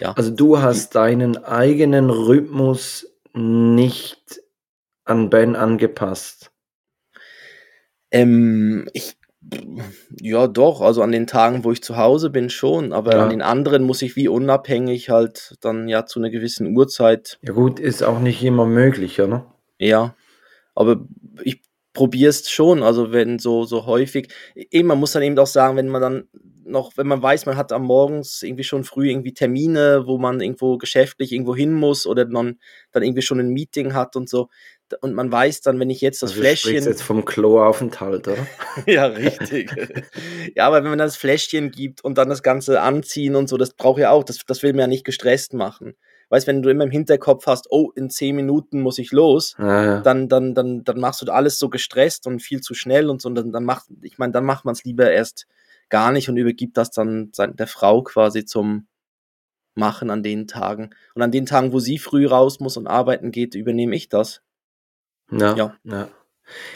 Ja. 0.00 0.12
Also 0.12 0.30
du 0.30 0.60
hast 0.60 0.94
deinen 0.94 1.36
eigenen 1.44 2.08
Rhythmus 2.08 3.11
nicht 3.34 4.40
an 5.04 5.30
Ben 5.30 5.56
angepasst. 5.56 6.50
Ähm, 8.10 8.88
ich 8.92 9.16
ja, 10.20 10.46
doch, 10.46 10.80
also 10.80 11.02
an 11.02 11.10
den 11.10 11.26
Tagen, 11.26 11.64
wo 11.64 11.72
ich 11.72 11.82
zu 11.82 11.96
Hause 11.96 12.30
bin, 12.30 12.48
schon, 12.48 12.92
aber 12.92 13.16
ja. 13.16 13.24
an 13.24 13.30
den 13.30 13.42
anderen 13.42 13.82
muss 13.82 14.00
ich 14.02 14.14
wie 14.14 14.28
unabhängig 14.28 15.10
halt 15.10 15.56
dann 15.60 15.88
ja 15.88 16.06
zu 16.06 16.20
einer 16.20 16.30
gewissen 16.30 16.76
Uhrzeit. 16.76 17.38
Ja, 17.42 17.52
gut, 17.52 17.80
ist 17.80 18.02
auch 18.02 18.20
nicht 18.20 18.42
immer 18.44 18.66
möglich, 18.66 19.20
oder? 19.20 19.52
Ja, 19.78 20.14
aber 20.74 21.04
ich 21.42 21.60
probiere 21.92 22.30
es 22.30 22.50
schon, 22.50 22.82
also 22.82 23.12
wenn 23.12 23.38
so, 23.38 23.64
so 23.64 23.86
häufig, 23.86 24.28
eben, 24.54 24.88
man 24.88 24.98
muss 24.98 25.12
dann 25.12 25.22
eben 25.22 25.38
auch 25.38 25.46
sagen, 25.46 25.76
wenn 25.76 25.88
man 25.88 26.02
dann 26.02 26.28
noch, 26.64 26.96
wenn 26.96 27.06
man 27.06 27.22
weiß, 27.22 27.46
man 27.46 27.56
hat 27.56 27.72
am 27.72 27.84
Morgens 27.84 28.42
irgendwie 28.42 28.64
schon 28.64 28.84
früh 28.84 29.10
irgendwie 29.10 29.34
Termine, 29.34 30.06
wo 30.06 30.18
man 30.18 30.40
irgendwo 30.40 30.78
geschäftlich 30.78 31.32
irgendwo 31.32 31.54
hin 31.54 31.72
muss 31.72 32.06
oder 32.06 32.26
man 32.26 32.58
dann 32.92 33.02
irgendwie 33.02 33.22
schon 33.22 33.40
ein 33.40 33.50
Meeting 33.50 33.94
hat 33.94 34.16
und 34.16 34.28
so. 34.28 34.48
Und 35.00 35.14
man 35.14 35.32
weiß 35.32 35.62
dann, 35.62 35.80
wenn 35.80 35.88
ich 35.88 36.02
jetzt 36.02 36.22
das 36.22 36.32
also 36.32 36.42
Fläschchen. 36.42 36.84
Du 36.84 36.90
jetzt 36.90 37.02
vom 37.02 37.24
Kloaufenthalt, 37.24 38.28
oder? 38.28 38.46
ja, 38.86 39.06
richtig. 39.06 39.70
ja, 40.54 40.66
aber 40.66 40.82
wenn 40.82 40.90
man 40.90 40.98
das 40.98 41.16
Fläschchen 41.16 41.70
gibt 41.70 42.04
und 42.04 42.18
dann 42.18 42.28
das 42.28 42.42
Ganze 42.42 42.80
anziehen 42.80 43.34
und 43.34 43.48
so, 43.48 43.56
das 43.56 43.72
braucht 43.72 44.00
ja 44.00 44.10
auch, 44.10 44.24
das, 44.24 44.40
das 44.46 44.62
will 44.62 44.72
man 44.72 44.80
ja 44.80 44.86
nicht 44.86 45.04
gestresst 45.04 45.54
machen. 45.54 45.94
Weißt, 46.32 46.46
wenn 46.46 46.62
du 46.62 46.70
immer 46.70 46.84
im 46.84 46.90
Hinterkopf 46.90 47.46
hast, 47.46 47.66
oh, 47.68 47.92
in 47.94 48.08
zehn 48.08 48.34
Minuten 48.34 48.80
muss 48.80 48.98
ich 48.98 49.12
los, 49.12 49.54
ja, 49.58 49.84
ja. 49.84 50.00
Dann, 50.00 50.30
dann, 50.30 50.54
dann, 50.54 50.82
dann 50.82 50.98
machst 50.98 51.20
du 51.20 51.30
alles 51.30 51.58
so 51.58 51.68
gestresst 51.68 52.26
und 52.26 52.40
viel 52.40 52.62
zu 52.62 52.72
schnell 52.72 53.10
und 53.10 53.20
so. 53.20 53.28
Und 53.28 53.34
dann, 53.34 53.52
dann 53.52 53.64
macht, 53.64 53.88
ich 54.00 54.16
meine, 54.16 54.32
dann 54.32 54.46
macht 54.46 54.64
man 54.64 54.72
es 54.72 54.82
lieber 54.82 55.10
erst 55.10 55.46
gar 55.90 56.10
nicht 56.10 56.30
und 56.30 56.38
übergibt 56.38 56.78
das 56.78 56.90
dann 56.90 57.32
der 57.36 57.66
Frau 57.66 58.02
quasi 58.02 58.46
zum 58.46 58.86
Machen 59.74 60.08
an 60.08 60.22
den 60.22 60.46
Tagen. 60.46 60.94
Und 61.14 61.20
an 61.20 61.32
den 61.32 61.44
Tagen, 61.44 61.74
wo 61.74 61.80
sie 61.80 61.98
früh 61.98 62.26
raus 62.26 62.60
muss 62.60 62.78
und 62.78 62.86
arbeiten 62.86 63.30
geht, 63.30 63.54
übernehme 63.54 63.94
ich 63.94 64.08
das. 64.08 64.40
Ja. 65.30 65.54
ja. 65.54 65.76
ja. 65.84 66.08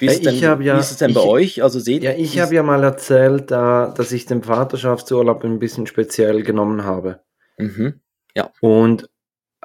Wie, 0.01 0.07
ist, 0.07 0.23
ja, 0.23 0.33
denn, 0.33 0.41
ja, 0.41 0.61
wie 0.61 0.69
ist 0.69 0.91
es 0.91 0.99
denn 0.99 1.11
ich, 1.11 1.17
bei 1.17 1.23
euch? 1.23 1.63
Also 1.63 1.81
seht 1.81 2.03
Ja, 2.03 2.13
ich 2.13 2.39
habe 2.41 2.55
ja 2.55 2.63
mal 2.63 2.85
erzählt, 2.85 3.51
da, 3.51 3.95
dass 3.97 4.13
ich 4.13 4.27
den 4.27 4.43
Vaterschaftsurlaub 4.43 5.45
ein 5.45 5.59
bisschen 5.59 5.87
speziell 5.87 6.43
genommen 6.43 6.85
habe. 6.85 7.21
Mhm. 7.57 8.01
Ja. 8.35 8.53
Und 8.61 9.09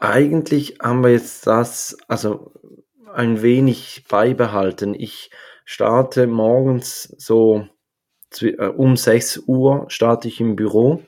eigentlich 0.02 0.80
haben 0.82 1.04
wir 1.04 1.12
jetzt 1.12 1.48
das, 1.48 1.96
also 2.08 2.52
ein 3.14 3.42
wenig 3.42 4.06
beibehalten. 4.10 4.96
Ich 4.96 5.30
starte 5.64 6.28
morgens 6.28 7.04
so 7.18 7.68
äh, 8.42 8.66
um 8.66 8.98
6 8.98 9.44
Uhr 9.48 9.86
starte 9.90 10.28
ich 10.28 10.40
im 10.42 10.56
Büro. 10.56 11.04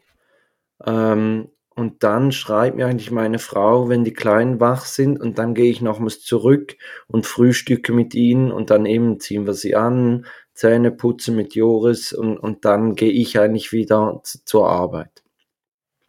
Ähm, 0.86 1.50
und 1.76 2.04
dann 2.04 2.32
schreibt 2.32 2.78
mir 2.78 2.86
eigentlich 2.86 3.10
meine 3.10 3.40
Frau, 3.40 3.90
wenn 3.90 4.04
die 4.04 4.14
Kleinen 4.14 4.60
wach 4.60 4.86
sind, 4.86 5.20
und 5.20 5.40
dann 5.40 5.56
gehe 5.56 5.72
ich 5.72 5.82
nochmals 5.82 6.22
zurück 6.22 6.76
und 7.08 7.26
frühstücke 7.26 7.94
mit 7.94 8.14
ihnen 8.14 8.52
und 8.52 8.70
dann 8.70 8.86
eben 8.86 9.20
ziehen 9.20 9.48
wir 9.48 9.56
sie 9.56 9.76
an, 9.76 10.28
Zähne 10.54 10.92
putzen 10.92 11.36
mit 11.36 11.56
Joris 11.56 12.14
und, 12.14 12.38
und 12.38 12.64
dann 12.64 12.94
gehe 12.94 13.12
ich 13.12 13.40
eigentlich 13.40 13.72
wieder 13.72 14.22
zur 14.24 14.70
Arbeit. 14.70 15.23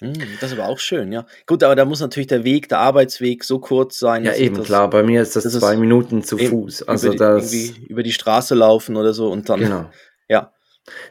Hm, 0.05 0.15
das 0.41 0.53
ist 0.53 0.59
aber 0.59 0.69
auch 0.69 0.79
schön, 0.79 1.13
ja. 1.13 1.27
Gut, 1.47 1.63
aber 1.63 1.75
da 1.75 1.85
muss 1.85 2.01
natürlich 2.01 2.27
der 2.27 2.45
Weg, 2.45 2.69
der 2.69 2.79
Arbeitsweg 2.79 3.45
so 3.45 3.59
kurz 3.59 3.99
sein. 3.99 4.25
Ja, 4.25 4.35
eben, 4.35 4.57
das, 4.57 4.67
klar. 4.67 4.91
Bei 4.91 5.03
mir 5.03 5.23
ist 5.23 5.37
das, 5.37 5.45
das 5.45 5.55
zwei 5.55 5.75
ist 5.75 5.81
Minuten 5.81 6.23
zu 6.23 6.39
Fuß. 6.39 6.83
Also 6.89 7.09
über 7.09 7.15
die, 7.15 7.19
das, 7.19 7.53
irgendwie 7.53 7.87
über 7.87 8.03
die 8.03 8.13
Straße 8.13 8.55
laufen 8.55 8.97
oder 8.97 9.13
so 9.13 9.31
und 9.31 9.49
dann. 9.49 9.61
Genau. 9.61 9.91
Ja. 10.27 10.53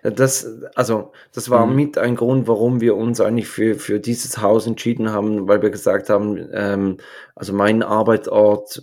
Das, 0.01 0.47
also, 0.73 1.11
das 1.33 1.51
war 1.51 1.67
mhm. 1.67 1.75
mit 1.75 1.97
ein 1.99 2.15
Grund, 2.15 2.47
warum 2.47 2.81
wir 2.81 2.95
uns 2.95 3.21
eigentlich 3.21 3.47
für, 3.47 3.75
für 3.75 3.99
dieses 3.99 4.39
Haus 4.39 4.65
entschieden 4.65 5.11
haben, 5.11 5.47
weil 5.47 5.61
wir 5.61 5.69
gesagt 5.69 6.09
haben, 6.09 6.49
ähm, 6.51 6.97
also 7.35 7.53
mein 7.53 7.83
Arbeitsort 7.83 8.81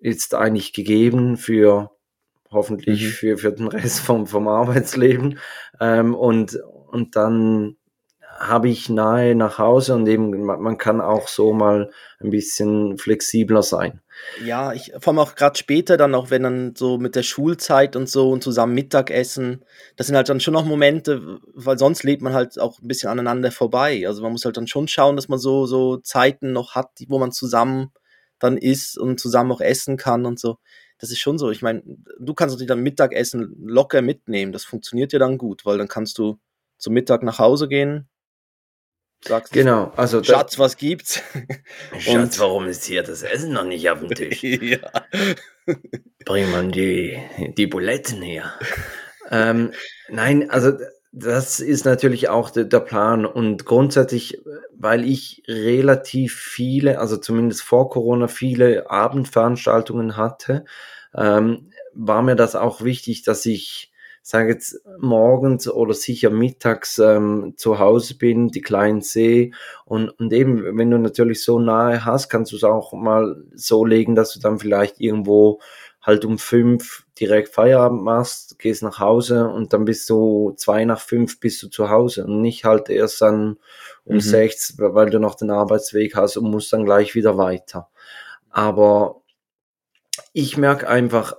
ist 0.00 0.34
eigentlich 0.34 0.72
gegeben 0.72 1.36
für 1.36 1.92
hoffentlich 2.50 3.02
mhm. 3.02 3.08
für, 3.08 3.38
für 3.38 3.52
den 3.52 3.68
Rest 3.68 4.00
vom, 4.00 4.26
vom 4.26 4.48
Arbeitsleben. 4.48 5.38
Ähm, 5.80 6.14
und, 6.14 6.58
und 6.90 7.16
dann 7.16 7.76
habe 8.38 8.68
ich 8.68 8.88
nahe 8.88 9.34
nach 9.34 9.58
Hause 9.58 9.94
und 9.94 10.06
eben 10.06 10.44
man 10.44 10.78
kann 10.78 11.00
auch 11.00 11.28
so 11.28 11.52
mal 11.52 11.90
ein 12.20 12.30
bisschen 12.30 12.98
flexibler 12.98 13.62
sein. 13.62 14.00
Ja, 14.44 14.72
ich 14.72 14.92
vor 14.98 15.12
allem 15.12 15.18
auch 15.18 15.34
gerade 15.34 15.58
später 15.58 15.96
dann 15.96 16.14
auch, 16.14 16.30
wenn 16.30 16.42
dann 16.42 16.74
so 16.76 16.98
mit 16.98 17.14
der 17.14 17.22
Schulzeit 17.22 17.96
und 17.96 18.08
so 18.08 18.30
und 18.30 18.42
zusammen 18.42 18.74
Mittagessen, 18.74 19.64
das 19.96 20.08
sind 20.08 20.16
halt 20.16 20.28
dann 20.28 20.40
schon 20.40 20.54
noch 20.54 20.64
Momente, 20.64 21.40
weil 21.54 21.78
sonst 21.78 22.02
lebt 22.02 22.22
man 22.22 22.34
halt 22.34 22.58
auch 22.58 22.80
ein 22.80 22.88
bisschen 22.88 23.10
aneinander 23.10 23.52
vorbei. 23.52 24.04
Also 24.06 24.22
man 24.22 24.32
muss 24.32 24.44
halt 24.44 24.56
dann 24.56 24.66
schon 24.66 24.88
schauen, 24.88 25.16
dass 25.16 25.28
man 25.28 25.38
so 25.38 25.66
so 25.66 25.98
Zeiten 25.98 26.52
noch 26.52 26.74
hat, 26.74 26.90
wo 27.08 27.18
man 27.18 27.32
zusammen 27.32 27.92
dann 28.38 28.56
isst 28.56 28.98
und 28.98 29.20
zusammen 29.20 29.52
auch 29.52 29.60
essen 29.60 29.96
kann 29.96 30.26
und 30.26 30.38
so. 30.38 30.58
Das 30.98 31.10
ist 31.10 31.18
schon 31.18 31.38
so. 31.38 31.50
Ich 31.50 31.62
meine, 31.62 31.82
du 32.18 32.34
kannst 32.34 32.54
natürlich 32.54 32.68
dann 32.68 32.82
Mittagessen 32.82 33.54
locker 33.64 34.02
mitnehmen. 34.02 34.52
Das 34.52 34.64
funktioniert 34.64 35.12
ja 35.12 35.18
dann 35.18 35.38
gut, 35.38 35.66
weil 35.66 35.78
dann 35.78 35.88
kannst 35.88 36.18
du 36.18 36.38
zum 36.78 36.94
Mittag 36.94 37.22
nach 37.22 37.38
Hause 37.38 37.68
gehen, 37.68 38.08
sagst 39.26 39.52
genau, 39.52 39.92
also 39.96 40.22
Schatz, 40.22 40.58
was 40.58 40.76
gibt's? 40.76 41.22
Schatz, 41.98 42.38
warum 42.38 42.66
ist 42.66 42.84
hier 42.84 43.02
das 43.02 43.22
Essen 43.22 43.52
noch 43.52 43.64
nicht 43.64 43.88
auf 43.90 44.00
dem 44.00 44.08
Tisch? 44.14 44.42
ja. 44.42 44.78
Bring 46.24 46.50
mal 46.50 46.68
die, 46.68 47.18
die 47.56 47.66
Buletten 47.66 48.22
her. 48.22 48.52
ähm, 49.30 49.72
nein, 50.08 50.50
also 50.50 50.72
das 51.16 51.60
ist 51.60 51.84
natürlich 51.84 52.28
auch 52.28 52.50
de, 52.50 52.68
der 52.68 52.80
Plan 52.80 53.24
und 53.24 53.64
grundsätzlich, 53.64 54.42
weil 54.76 55.04
ich 55.04 55.42
relativ 55.46 56.34
viele, 56.34 56.98
also 56.98 57.16
zumindest 57.16 57.62
vor 57.62 57.88
Corona 57.88 58.26
viele 58.26 58.90
Abendveranstaltungen 58.90 60.16
hatte, 60.16 60.64
ähm, 61.16 61.70
war 61.94 62.22
mir 62.22 62.34
das 62.34 62.56
auch 62.56 62.82
wichtig, 62.82 63.22
dass 63.22 63.46
ich 63.46 63.92
sage 64.26 64.52
jetzt 64.52 64.80
morgens 64.98 65.68
oder 65.68 65.92
sicher 65.92 66.30
mittags 66.30 66.98
ähm, 66.98 67.52
zu 67.58 67.78
Hause 67.78 68.16
bin, 68.16 68.48
die 68.48 68.62
kleinen 68.62 69.02
sehe 69.02 69.50
und, 69.84 70.08
und 70.08 70.32
eben, 70.32 70.78
wenn 70.78 70.90
du 70.90 70.98
natürlich 70.98 71.44
so 71.44 71.58
nahe 71.58 72.06
hast, 72.06 72.30
kannst 72.30 72.50
du 72.50 72.56
es 72.56 72.64
auch 72.64 72.94
mal 72.94 73.44
so 73.54 73.84
legen, 73.84 74.14
dass 74.14 74.32
du 74.32 74.40
dann 74.40 74.58
vielleicht 74.58 74.98
irgendwo 74.98 75.60
halt 76.00 76.24
um 76.24 76.38
fünf 76.38 77.04
direkt 77.20 77.50
Feierabend 77.50 78.02
machst, 78.02 78.58
gehst 78.58 78.82
nach 78.82 78.98
Hause 78.98 79.46
und 79.48 79.74
dann 79.74 79.84
bist 79.84 80.08
du 80.08 80.54
zwei 80.56 80.86
nach 80.86 81.00
fünf 81.00 81.38
bist 81.38 81.62
du 81.62 81.68
zu 81.68 81.90
Hause 81.90 82.24
und 82.24 82.40
nicht 82.40 82.64
halt 82.64 82.88
erst 82.88 83.20
dann 83.20 83.58
um 84.04 84.14
mhm. 84.14 84.20
sechs, 84.20 84.74
weil 84.78 85.10
du 85.10 85.18
noch 85.18 85.34
den 85.34 85.50
Arbeitsweg 85.50 86.16
hast 86.16 86.38
und 86.38 86.50
musst 86.50 86.72
dann 86.72 86.86
gleich 86.86 87.14
wieder 87.14 87.36
weiter. 87.36 87.90
Aber 88.48 89.20
ich 90.32 90.56
merke 90.56 90.88
einfach, 90.88 91.36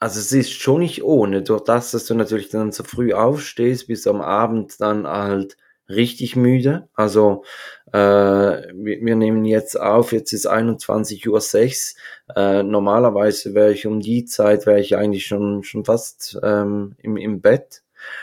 also 0.00 0.18
es 0.18 0.32
ist 0.32 0.52
schon 0.52 0.80
nicht 0.80 1.04
ohne, 1.04 1.42
durch 1.42 1.62
das, 1.62 1.90
dass 1.90 2.06
du 2.06 2.14
natürlich 2.14 2.48
dann 2.48 2.72
so 2.72 2.82
früh 2.84 3.12
aufstehst, 3.12 3.86
bis 3.86 4.06
am 4.06 4.22
Abend 4.22 4.80
dann 4.80 5.06
halt 5.06 5.58
richtig 5.90 6.36
müde. 6.36 6.88
Also 6.94 7.44
äh, 7.92 7.98
wir, 7.98 9.04
wir 9.04 9.16
nehmen 9.16 9.44
jetzt 9.44 9.78
auf, 9.78 10.12
jetzt 10.12 10.32
ist 10.32 10.50
21.06 10.50 11.94
Uhr. 12.28 12.36
Äh, 12.36 12.62
normalerweise 12.62 13.54
wäre 13.54 13.72
ich 13.72 13.86
um 13.86 14.00
die 14.00 14.24
Zeit, 14.24 14.64
wäre 14.64 14.80
ich 14.80 14.96
eigentlich 14.96 15.26
schon, 15.26 15.64
schon 15.64 15.84
fast 15.84 16.38
ähm, 16.42 16.94
im, 16.98 17.18
im 17.18 17.42
Bett. 17.42 17.82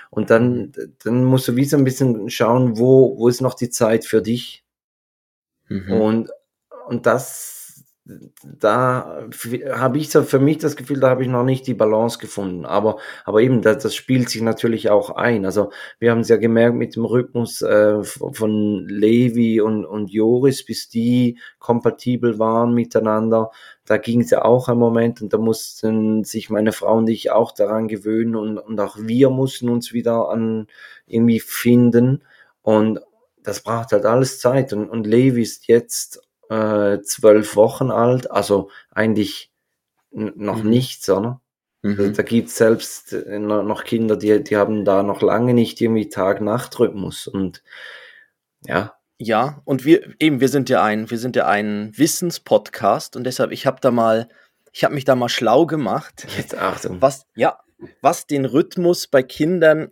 Und 0.09 0.31
dann, 0.31 0.71
dann 1.03 1.23
musst 1.25 1.47
du 1.47 1.55
wie 1.55 1.65
so 1.65 1.77
ein 1.77 1.83
bisschen 1.83 2.29
schauen, 2.31 2.79
wo, 2.79 3.19
wo 3.19 3.27
ist 3.27 3.41
noch 3.41 3.53
die 3.53 3.69
Zeit 3.69 4.03
für 4.05 4.23
dich. 4.23 4.63
Mhm. 5.67 5.91
Und, 5.91 6.29
und 6.87 7.05
das 7.05 7.56
da 8.43 9.27
habe 9.71 9.97
ich 9.97 10.09
so 10.09 10.23
für 10.23 10.39
mich 10.39 10.59
das 10.59 10.75
Gefühl, 10.75 10.99
da 10.99 11.09
habe 11.09 11.23
ich 11.23 11.29
noch 11.29 11.43
nicht 11.43 11.67
die 11.67 11.73
Balance 11.73 12.19
gefunden. 12.19 12.65
Aber, 12.65 12.97
aber 13.25 13.41
eben, 13.41 13.61
das, 13.61 13.83
das 13.83 13.95
spielt 13.95 14.29
sich 14.29 14.41
natürlich 14.41 14.89
auch 14.89 15.11
ein. 15.11 15.45
Also 15.45 15.71
wir 15.99 16.11
haben 16.11 16.21
es 16.21 16.29
ja 16.29 16.37
gemerkt 16.37 16.75
mit 16.75 16.95
dem 16.95 17.05
Rhythmus 17.05 17.61
äh, 17.61 18.03
von 18.03 18.87
Levi 18.87 19.61
und, 19.61 19.85
und 19.85 20.11
Joris, 20.11 20.65
bis 20.65 20.89
die 20.89 21.39
kompatibel 21.59 22.39
waren 22.39 22.73
miteinander. 22.73 23.51
Da 23.85 23.97
ging 23.97 24.21
es 24.21 24.29
ja 24.29 24.43
auch 24.43 24.69
ein 24.69 24.77
Moment 24.77 25.21
und 25.21 25.33
da 25.33 25.37
mussten 25.37 26.23
sich 26.23 26.49
meine 26.49 26.71
Frau 26.71 26.97
und 26.97 27.09
ich 27.09 27.31
auch 27.31 27.51
daran 27.51 27.87
gewöhnen 27.87 28.35
und, 28.35 28.57
und 28.57 28.79
auch 28.79 28.97
wir 28.99 29.29
mussten 29.29 29.69
uns 29.69 29.93
wieder 29.93 30.29
an 30.29 30.67
irgendwie 31.05 31.39
finden. 31.39 32.23
Und 32.61 33.01
das 33.43 33.61
braucht 33.61 33.91
halt 33.91 34.05
alles 34.05 34.39
Zeit. 34.39 34.73
Und, 34.73 34.89
und 34.89 35.07
Levi 35.07 35.41
ist 35.41 35.67
jetzt 35.67 36.21
äh, 36.49 37.01
zwölf 37.01 37.55
Wochen 37.55 37.91
alt, 37.91 38.31
also 38.31 38.69
eigentlich 38.91 39.51
noch 40.11 40.63
mhm. 40.63 40.69
nichts, 40.69 41.09
oder? 41.09 41.41
Mhm. 41.81 42.13
Da 42.15 42.23
gibt 42.23 42.49
es 42.49 42.57
selbst 42.57 43.13
äh, 43.13 43.39
noch 43.39 43.83
Kinder, 43.83 44.17
die, 44.17 44.43
die 44.43 44.57
haben 44.57 44.85
da 44.85 45.03
noch 45.03 45.21
lange 45.21 45.53
nicht 45.53 45.79
irgendwie 45.79 46.09
Tag-Nacht-Rhythmus 46.09 47.27
und 47.27 47.63
ja. 48.65 48.93
Ja, 49.19 49.61
und 49.65 49.83
wir 49.83 50.13
eben, 50.19 50.41
wir 50.41 50.49
sind 50.49 50.69
ja 50.69 50.83
ein, 50.83 51.09
wir 51.09 51.17
sind 51.17 51.35
ja 51.35 51.47
ein 51.47 51.91
Wissenspodcast 51.95 53.15
und 53.15 53.23
deshalb, 53.23 53.51
ich 53.51 53.65
habe 53.65 53.79
da 53.81 53.89
mal, 53.89 54.29
ich 54.71 54.83
habe 54.83 54.93
mich 54.93 55.05
da 55.05 55.15
mal 55.15 55.29
schlau 55.29 55.65
gemacht. 55.65 56.27
Jetzt 56.37 56.55
Achtung. 56.55 57.01
Was, 57.01 57.25
ja, 57.35 57.59
was 58.01 58.27
den 58.27 58.45
Rhythmus 58.45 59.07
bei 59.07 59.23
Kindern 59.23 59.91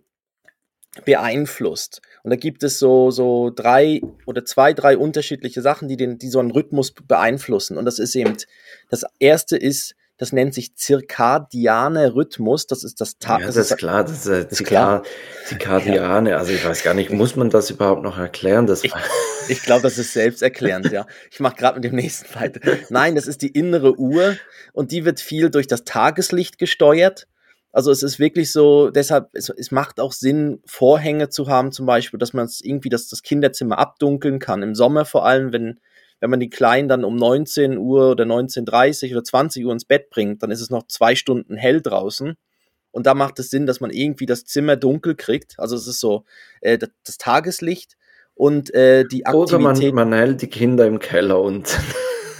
beeinflusst. 1.04 2.02
Und 2.26 2.30
da 2.30 2.36
gibt 2.36 2.64
es 2.64 2.80
so, 2.80 3.12
so 3.12 3.52
drei 3.54 4.00
oder 4.26 4.44
zwei, 4.44 4.72
drei 4.72 4.98
unterschiedliche 4.98 5.62
Sachen, 5.62 5.86
die, 5.86 5.96
den, 5.96 6.18
die 6.18 6.28
so 6.28 6.40
einen 6.40 6.50
Rhythmus 6.50 6.90
beeinflussen. 6.90 7.78
Und 7.78 7.84
das 7.84 8.00
ist 8.00 8.16
eben, 8.16 8.36
das 8.90 9.04
erste 9.20 9.56
ist, 9.56 9.94
das 10.16 10.32
nennt 10.32 10.52
sich 10.52 10.74
zirkadiane 10.74 12.16
Rhythmus. 12.16 12.66
Das 12.66 12.82
ist 12.82 13.00
das 13.00 13.20
Tag. 13.20 13.42
Ja, 13.42 13.46
das, 13.46 13.56
ist 13.56 13.76
klar. 13.76 14.02
Das 14.02 14.10
ist, 14.10 14.26
äh, 14.26 14.44
ist 14.50 14.64
klar. 14.64 15.04
Zirkadiane. 15.44 16.30
Ja. 16.30 16.38
Also 16.38 16.50
ich 16.50 16.64
weiß 16.64 16.82
gar 16.82 16.94
nicht, 16.94 17.12
muss 17.12 17.36
man 17.36 17.48
das 17.48 17.70
überhaupt 17.70 18.02
noch 18.02 18.18
erklären? 18.18 18.66
Das 18.66 18.82
ich 18.82 18.92
ich 19.48 19.62
glaube, 19.62 19.82
das 19.82 19.96
ist 19.96 20.12
selbsterklärend, 20.12 20.90
ja. 20.90 21.06
Ich 21.30 21.38
mache 21.38 21.54
gerade 21.54 21.76
mit 21.76 21.84
dem 21.84 21.94
nächsten 21.94 22.34
weiter. 22.34 22.58
Nein, 22.88 23.14
das 23.14 23.28
ist 23.28 23.40
die 23.40 23.50
innere 23.50 24.00
Uhr 24.00 24.36
und 24.72 24.90
die 24.90 25.04
wird 25.04 25.20
viel 25.20 25.48
durch 25.48 25.68
das 25.68 25.84
Tageslicht 25.84 26.58
gesteuert. 26.58 27.28
Also 27.76 27.90
es 27.90 28.02
ist 28.02 28.18
wirklich 28.18 28.52
so, 28.52 28.88
deshalb, 28.88 29.28
es, 29.34 29.50
es 29.50 29.70
macht 29.70 30.00
auch 30.00 30.12
Sinn, 30.12 30.62
Vorhänge 30.64 31.28
zu 31.28 31.48
haben, 31.48 31.72
zum 31.72 31.84
Beispiel, 31.84 32.18
dass 32.18 32.32
man 32.32 32.48
irgendwie 32.62 32.88
das, 32.88 33.08
das 33.08 33.22
Kinderzimmer 33.22 33.76
abdunkeln 33.76 34.38
kann. 34.38 34.62
Im 34.62 34.74
Sommer 34.74 35.04
vor 35.04 35.26
allem, 35.26 35.52
wenn, 35.52 35.78
wenn 36.18 36.30
man 36.30 36.40
die 36.40 36.48
Kleinen 36.48 36.88
dann 36.88 37.04
um 37.04 37.16
19 37.16 37.76
Uhr 37.76 38.12
oder 38.12 38.24
19.30 38.24 39.12
oder 39.12 39.22
20 39.22 39.66
Uhr 39.66 39.72
ins 39.72 39.84
Bett 39.84 40.08
bringt, 40.08 40.42
dann 40.42 40.50
ist 40.50 40.62
es 40.62 40.70
noch 40.70 40.86
zwei 40.86 41.14
Stunden 41.14 41.54
hell 41.54 41.82
draußen. 41.82 42.36
Und 42.92 43.06
da 43.06 43.12
macht 43.12 43.38
es 43.40 43.50
Sinn, 43.50 43.66
dass 43.66 43.80
man 43.80 43.90
irgendwie 43.90 44.24
das 44.24 44.46
Zimmer 44.46 44.76
dunkel 44.76 45.14
kriegt. 45.14 45.56
Also 45.58 45.76
es 45.76 45.86
ist 45.86 46.00
so 46.00 46.24
äh, 46.62 46.78
das, 46.78 46.88
das 47.04 47.18
Tageslicht 47.18 47.98
und 48.32 48.72
äh, 48.72 49.04
die 49.04 49.26
Aktivität. 49.26 49.52
Oder 49.52 49.92
man, 49.92 50.08
man 50.08 50.18
hält 50.18 50.40
die 50.40 50.48
Kinder 50.48 50.86
im 50.86 50.98
Keller 50.98 51.42
unten. 51.42 51.68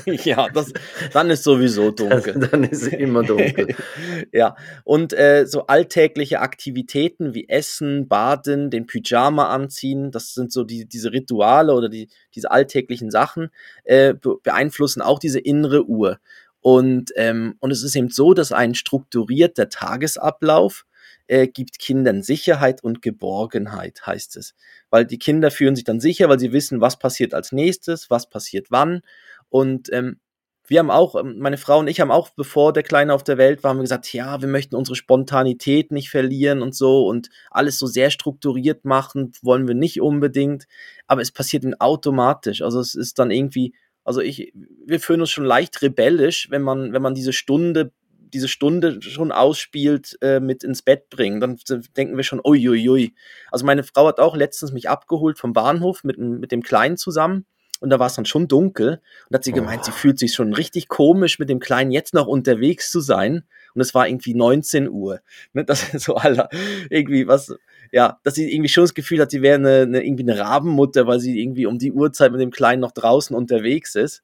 ja, 0.25 0.49
das, 0.49 0.73
dann 1.13 1.31
ist 1.31 1.43
sowieso 1.43 1.91
dunkel. 1.93 2.35
Das, 2.35 2.51
dann 2.51 2.65
ist 2.65 2.83
es 2.83 2.89
immer 2.93 3.23
dunkel. 3.23 3.75
ja, 4.33 4.57
und 4.85 5.13
äh, 5.13 5.47
so 5.47 5.67
alltägliche 5.67 6.41
Aktivitäten 6.41 7.35
wie 7.35 7.49
Essen, 7.49 8.07
Baden, 8.09 8.71
den 8.71 8.87
Pyjama 8.87 9.49
anziehen, 9.49 10.13
das 10.13 10.35
sind 10.35 10.53
so 10.53 10.65
die, 10.65 10.87
diese 10.87 11.13
Rituale 11.13 11.75
oder 11.75 11.89
die, 11.89 12.09
diese 12.35 12.51
alltäglichen 12.51 13.11
Sachen, 13.11 13.51
äh, 13.85 14.15
beeinflussen 14.15 15.03
auch 15.03 15.19
diese 15.19 15.41
innere 15.41 15.85
Uhr. 15.87 16.19
Und, 16.61 17.13
ähm, 17.17 17.57
und 17.61 17.71
es 17.71 17.83
ist 17.83 17.97
eben 17.97 18.11
so, 18.11 18.35
dass 18.35 18.53
ein 18.53 18.75
strukturierter 18.75 19.69
Tagesablauf 19.69 20.85
äh, 21.29 21.49
gibt 21.49 21.79
Kindern 21.79 22.23
Sicherheit 22.23 22.83
und 22.83 23.03
Geborgenheit, 23.03 24.07
heißt 24.07 24.37
es. 24.37 24.55
Weil 24.91 25.05
die 25.05 25.19
Kinder 25.19 25.51
fühlen 25.51 25.77
sich 25.77 25.85
dann 25.85 26.01
sicher, 26.01 26.29
weil 26.29 26.39
sie 26.39 26.53
wissen, 26.53 26.81
was 26.81 26.99
passiert 26.99 27.35
als 27.35 27.53
nächstes, 27.53 28.11
was 28.11 28.29
passiert 28.29 28.69
wann. 28.71 29.03
Und 29.49 29.93
ähm, 29.93 30.21
wir 30.69 30.81
haben 30.81 30.91
auch, 30.91 31.15
ähm, 31.15 31.39
meine 31.39 31.59
Frau 31.59 31.79
und 31.79 31.89
ich 31.89 32.01
haben 32.01 32.11
auch, 32.11 32.31
bevor 32.31 32.73
der 32.73 32.83
Kleine 32.83 33.15
auf 33.15 33.23
der 33.23 33.39
Welt 33.39 33.63
war, 33.63 33.71
haben 33.71 33.79
wir 33.79 33.83
gesagt, 33.83 34.13
ja, 34.13 34.41
wir 34.41 34.49
möchten 34.49 34.75
unsere 34.75 34.97
Spontanität 34.97 35.93
nicht 35.93 36.11
verlieren 36.11 36.63
und 36.63 36.75
so 36.75 37.07
und 37.07 37.29
alles 37.51 37.79
so 37.79 37.87
sehr 37.87 38.11
strukturiert 38.11 38.85
machen, 38.85 39.33
wollen 39.43 39.69
wir 39.69 39.75
nicht 39.75 40.01
unbedingt. 40.01 40.67
Aber 41.07 41.21
es 41.21 41.31
passiert 41.31 41.65
dann 41.65 41.75
automatisch. 41.75 42.63
Also 42.63 42.81
es 42.81 42.95
ist 42.95 43.19
dann 43.19 43.31
irgendwie, 43.31 43.75
also 44.05 44.21
ich, 44.21 44.53
wir 44.85 45.01
fühlen 45.01 45.21
uns 45.21 45.31
schon 45.31 45.45
leicht 45.45 45.83
rebellisch, 45.83 46.49
wenn 46.51 46.63
man, 46.63 46.93
wenn 46.93 47.03
man 47.03 47.15
diese 47.15 47.33
Stunde, 47.33 47.93
diese 48.09 48.49
Stunde 48.49 49.01
schon 49.03 49.31
ausspielt, 49.31 50.19
äh, 50.21 50.41
mit 50.41 50.65
ins 50.65 50.83
Bett 50.83 51.09
bringen. 51.11 51.41
Dann 51.41 51.59
denken 51.97 52.17
wir 52.17 52.25
schon, 52.25 52.41
uiuiui. 52.45 53.15
Also 53.53 53.65
meine 53.65 53.85
Frau 53.85 54.09
hat 54.09 54.19
auch 54.19 54.37
letztens 54.37 54.73
mich 54.73 54.89
abgeholt 54.89 55.39
vom 55.39 55.53
Bahnhof 55.53 56.03
mit, 56.03 56.19
mit 56.19 56.51
dem 56.51 56.63
Kleinen 56.63 56.97
zusammen 56.97 57.47
und 57.81 57.91
da 57.91 57.99
war 57.99 58.07
es 58.07 58.15
dann 58.15 58.25
schon 58.25 58.49
dunkel 58.49 59.01
und 59.29 59.35
hat 59.35 59.45
sie 59.45 59.53
gemeint, 59.53 59.83
oh. 59.83 59.87
sie 59.87 59.93
fühlt 59.93 60.19
sich 60.19 60.35
schon 60.35 60.53
richtig 60.55 60.89
komisch 60.89 61.39
mit 61.39 61.49
dem 61.49 61.61
Kleinen 61.61 61.91
jetzt 61.91 62.15
noch 62.15 62.27
unterwegs 62.27 62.91
zu 62.91 63.01
sein 63.01 63.45
und 63.75 63.81
es 63.81 63.95
war 63.95 64.09
irgendwie 64.09 64.35
19 64.35 64.89
Uhr. 64.89 65.21
Ne, 65.53 65.65
das 65.65 65.95
ist 65.95 66.05
so 66.05 66.17
aller 66.17 66.49
irgendwie 66.91 67.29
was, 67.29 67.55
ja, 67.93 68.19
dass 68.23 68.35
sie 68.35 68.53
irgendwie 68.53 68.69
schon 68.69 68.85
das 68.85 68.95
Gefühl 68.95 69.21
hat, 69.21 69.31
sie 69.31 69.43
wäre 69.43 69.57
eine, 69.57 69.83
eine, 69.83 70.05
irgendwie 70.05 70.25
eine 70.25 70.39
Rabenmutter, 70.39 71.07
weil 71.07 71.21
sie 71.21 71.41
irgendwie 71.41 71.67
um 71.67 71.79
die 71.79 71.93
Uhrzeit 71.93 72.33
mit 72.33 72.41
dem 72.41 72.51
Kleinen 72.51 72.81
noch 72.81 72.93
draußen 72.93 73.37
unterwegs 73.37 73.95
ist. 73.95 74.23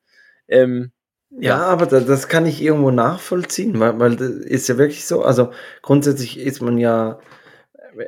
Ähm, 0.49 0.93
ja, 1.31 1.59
ja, 1.59 1.67
aber 1.67 1.87
das, 1.87 2.05
das 2.05 2.29
kann 2.29 2.45
ich 2.45 2.62
irgendwo 2.62 2.91
nachvollziehen, 2.91 3.81
weil, 3.81 3.99
weil 3.99 4.17
das 4.17 4.31
ist 4.31 4.69
ja 4.69 4.77
wirklich 4.77 5.07
so, 5.07 5.23
also 5.23 5.51
grundsätzlich 5.81 6.38
ist 6.38 6.61
man 6.61 6.77
ja, 6.77 7.21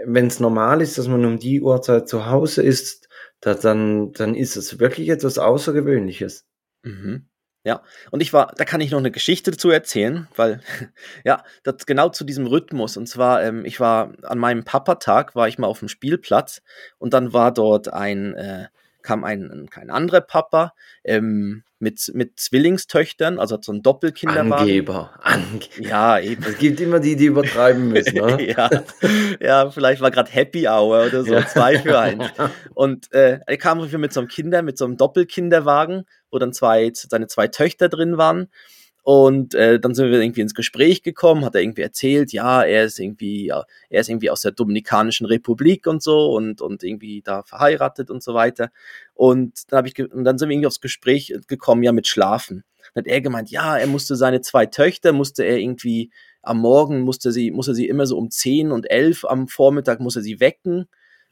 wenn 0.04 0.26
es 0.26 0.40
normal 0.40 0.82
ist, 0.82 0.98
dass 0.98 1.08
man 1.08 1.24
um 1.24 1.38
die 1.38 1.62
Uhrzeit 1.62 2.08
zu 2.08 2.26
Hause 2.26 2.62
ist, 2.62 3.03
da, 3.44 3.52
dann, 3.54 4.12
dann 4.12 4.34
ist 4.34 4.56
es 4.56 4.78
wirklich 4.80 5.10
etwas 5.10 5.38
Außergewöhnliches. 5.38 6.46
Mhm. 6.82 7.28
Ja, 7.66 7.82
und 8.10 8.20
ich 8.20 8.32
war, 8.32 8.52
da 8.56 8.64
kann 8.64 8.80
ich 8.80 8.90
noch 8.90 8.98
eine 8.98 9.10
Geschichte 9.10 9.50
dazu 9.50 9.70
erzählen, 9.70 10.28
weil, 10.34 10.60
ja, 11.24 11.44
das 11.62 11.86
genau 11.86 12.08
zu 12.08 12.24
diesem 12.24 12.46
Rhythmus. 12.46 12.96
Und 12.96 13.06
zwar, 13.06 13.42
ähm, 13.42 13.64
ich 13.66 13.80
war 13.80 14.12
an 14.22 14.38
meinem 14.38 14.64
Papatag, 14.64 15.34
war 15.34 15.48
ich 15.48 15.58
mal 15.58 15.66
auf 15.66 15.78
dem 15.78 15.88
Spielplatz 15.88 16.62
und 16.98 17.12
dann 17.12 17.32
war 17.34 17.52
dort 17.52 17.92
ein, 17.92 18.34
äh, 18.34 18.68
kam 19.04 19.22
ein, 19.22 19.68
ein 19.76 19.90
anderer 19.90 20.22
Papa, 20.22 20.72
ähm, 21.04 21.62
mit, 21.78 22.10
mit 22.14 22.40
Zwillingstöchtern, 22.40 23.38
also 23.38 23.56
hat 23.56 23.64
so 23.64 23.72
ein 23.72 23.82
Doppelkinderwagen. 23.82 24.52
Angeber. 24.52 25.10
Ange 25.22 25.60
ja, 25.78 26.18
eben. 26.18 26.42
Es 26.42 26.58
gibt 26.58 26.80
immer 26.80 26.98
die, 26.98 27.14
die 27.14 27.26
übertreiben 27.26 27.88
müssen, 27.90 28.16
ne? 28.16 28.48
ja. 28.56 28.70
ja, 29.40 29.70
vielleicht 29.70 30.00
war 30.00 30.10
gerade 30.10 30.32
Happy 30.32 30.66
Hour 30.66 31.06
oder 31.06 31.22
so, 31.22 31.34
ja. 31.34 31.46
zwei 31.46 31.78
für 31.78 32.00
einen. 32.00 32.28
Und 32.74 33.12
äh, 33.12 33.38
er 33.46 33.56
kam 33.58 33.78
mit 33.78 34.12
so 34.12 34.20
einem 34.20 34.28
Kinder, 34.28 34.62
mit 34.62 34.78
so 34.78 34.86
einem 34.86 34.96
Doppelkinderwagen, 34.96 36.06
wo 36.30 36.38
dann 36.38 36.52
zwei, 36.52 36.90
seine 36.94 37.26
zwei 37.26 37.46
Töchter 37.48 37.88
drin 37.88 38.16
waren. 38.16 38.48
Und 39.04 39.54
äh, 39.54 39.78
dann 39.78 39.94
sind 39.94 40.10
wir 40.10 40.18
irgendwie 40.18 40.40
ins 40.40 40.54
Gespräch 40.54 41.02
gekommen, 41.02 41.44
hat 41.44 41.54
er 41.54 41.60
irgendwie 41.60 41.82
erzählt, 41.82 42.32
ja, 42.32 42.62
er 42.62 42.84
ist 42.84 42.98
irgendwie, 42.98 43.48
ja, 43.48 43.64
er 43.90 44.00
ist 44.00 44.08
irgendwie 44.08 44.30
aus 44.30 44.40
der 44.40 44.52
Dominikanischen 44.52 45.26
Republik 45.26 45.86
und 45.86 46.02
so 46.02 46.32
und, 46.32 46.62
und 46.62 46.82
irgendwie 46.82 47.20
da 47.20 47.42
verheiratet 47.42 48.10
und 48.10 48.22
so 48.22 48.32
weiter. 48.32 48.70
Und 49.12 49.70
dann, 49.70 49.76
hab 49.78 49.86
ich 49.86 49.98
und 50.10 50.24
dann 50.24 50.38
sind 50.38 50.48
wir 50.48 50.54
irgendwie 50.54 50.68
aufs 50.68 50.80
Gespräch 50.80 51.34
gekommen, 51.48 51.82
ja, 51.82 51.92
mit 51.92 52.06
Schlafen. 52.06 52.64
Dann 52.94 53.04
hat 53.04 53.10
er 53.10 53.20
gemeint, 53.20 53.50
ja, 53.50 53.76
er 53.76 53.88
musste 53.88 54.16
seine 54.16 54.40
zwei 54.40 54.64
Töchter, 54.64 55.12
musste 55.12 55.44
er 55.44 55.58
irgendwie 55.58 56.10
am 56.40 56.58
Morgen, 56.58 57.02
musste 57.02 57.30
sie, 57.30 57.50
musste 57.50 57.74
sie 57.74 57.86
immer 57.86 58.06
so 58.06 58.16
um 58.16 58.30
10 58.30 58.72
und 58.72 58.90
11 58.90 59.26
am 59.26 59.48
Vormittag, 59.48 60.00
musste 60.00 60.22
sie 60.22 60.40
wecken 60.40 60.88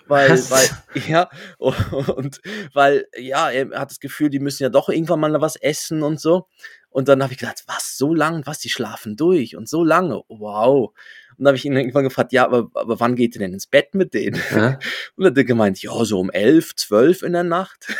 weil, 0.06 0.30
was? 0.30 0.50
weil, 0.50 1.02
ja, 1.08 1.30
und 1.58 2.40
weil, 2.72 3.06
ja, 3.16 3.50
er 3.50 3.78
hat 3.78 3.90
das 3.90 4.00
Gefühl, 4.00 4.30
die 4.30 4.40
müssen 4.40 4.62
ja 4.62 4.68
doch 4.68 4.88
irgendwann 4.88 5.20
mal 5.20 5.40
was 5.40 5.56
essen 5.56 6.02
und 6.02 6.20
so. 6.20 6.46
Und 6.90 7.08
dann 7.08 7.22
habe 7.22 7.32
ich 7.32 7.38
gedacht, 7.38 7.64
was, 7.66 7.96
so 7.96 8.14
lang, 8.14 8.42
was, 8.44 8.58
die 8.58 8.68
schlafen 8.68 9.16
durch 9.16 9.56
und 9.56 9.68
so 9.68 9.82
lange, 9.82 10.22
wow. 10.28 10.92
Und 11.38 11.44
dann 11.44 11.48
habe 11.48 11.56
ich 11.56 11.64
ihn 11.64 11.76
irgendwann 11.76 12.04
gefragt, 12.04 12.32
ja, 12.32 12.44
aber, 12.44 12.68
aber 12.74 13.00
wann 13.00 13.16
geht 13.16 13.34
ihr 13.34 13.40
denn 13.40 13.54
ins 13.54 13.66
Bett 13.66 13.94
mit 13.94 14.12
denen? 14.14 14.40
Ja? 14.54 14.78
Und 15.16 15.24
dann 15.24 15.32
hat 15.32 15.38
er 15.38 15.44
gemeint, 15.44 15.82
ja, 15.82 16.04
so 16.04 16.20
um 16.20 16.30
elf, 16.30 16.76
zwölf 16.76 17.22
in 17.22 17.32
der 17.32 17.44
Nacht. 17.44 17.92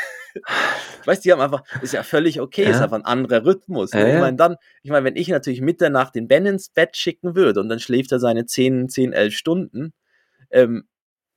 Ich 1.03 1.07
weiß, 1.07 1.21
die 1.21 1.31
haben 1.31 1.43
einfach, 1.43 1.63
ist 1.83 1.93
ja 1.93 2.03
völlig 2.03 2.41
okay, 2.41 2.63
ja. 2.63 2.71
ist 2.71 2.81
einfach 2.81 2.97
ein 2.97 3.05
anderer 3.05 3.45
Rhythmus. 3.45 3.93
Ja, 3.93 4.07
ich 4.07 4.19
meine, 4.19 4.35
dann, 4.35 4.57
ich 4.83 4.91
meine, 4.91 5.05
wenn 5.05 5.17
ich 5.17 5.29
natürlich 5.29 5.61
Mitternacht 5.61 6.15
den 6.15 6.27
Ben 6.27 6.47
ins 6.47 6.71
Bett 6.71 6.97
schicken 6.97 7.35
würde 7.35 7.61
und 7.61 7.69
dann 7.69 7.81
schläft 7.81 8.13
er 8.13 8.19
seine 8.19 8.47
10, 8.47 8.89
10, 8.89 9.13
11 9.13 9.35
Stunden, 9.35 9.93
ähm, 10.51 10.85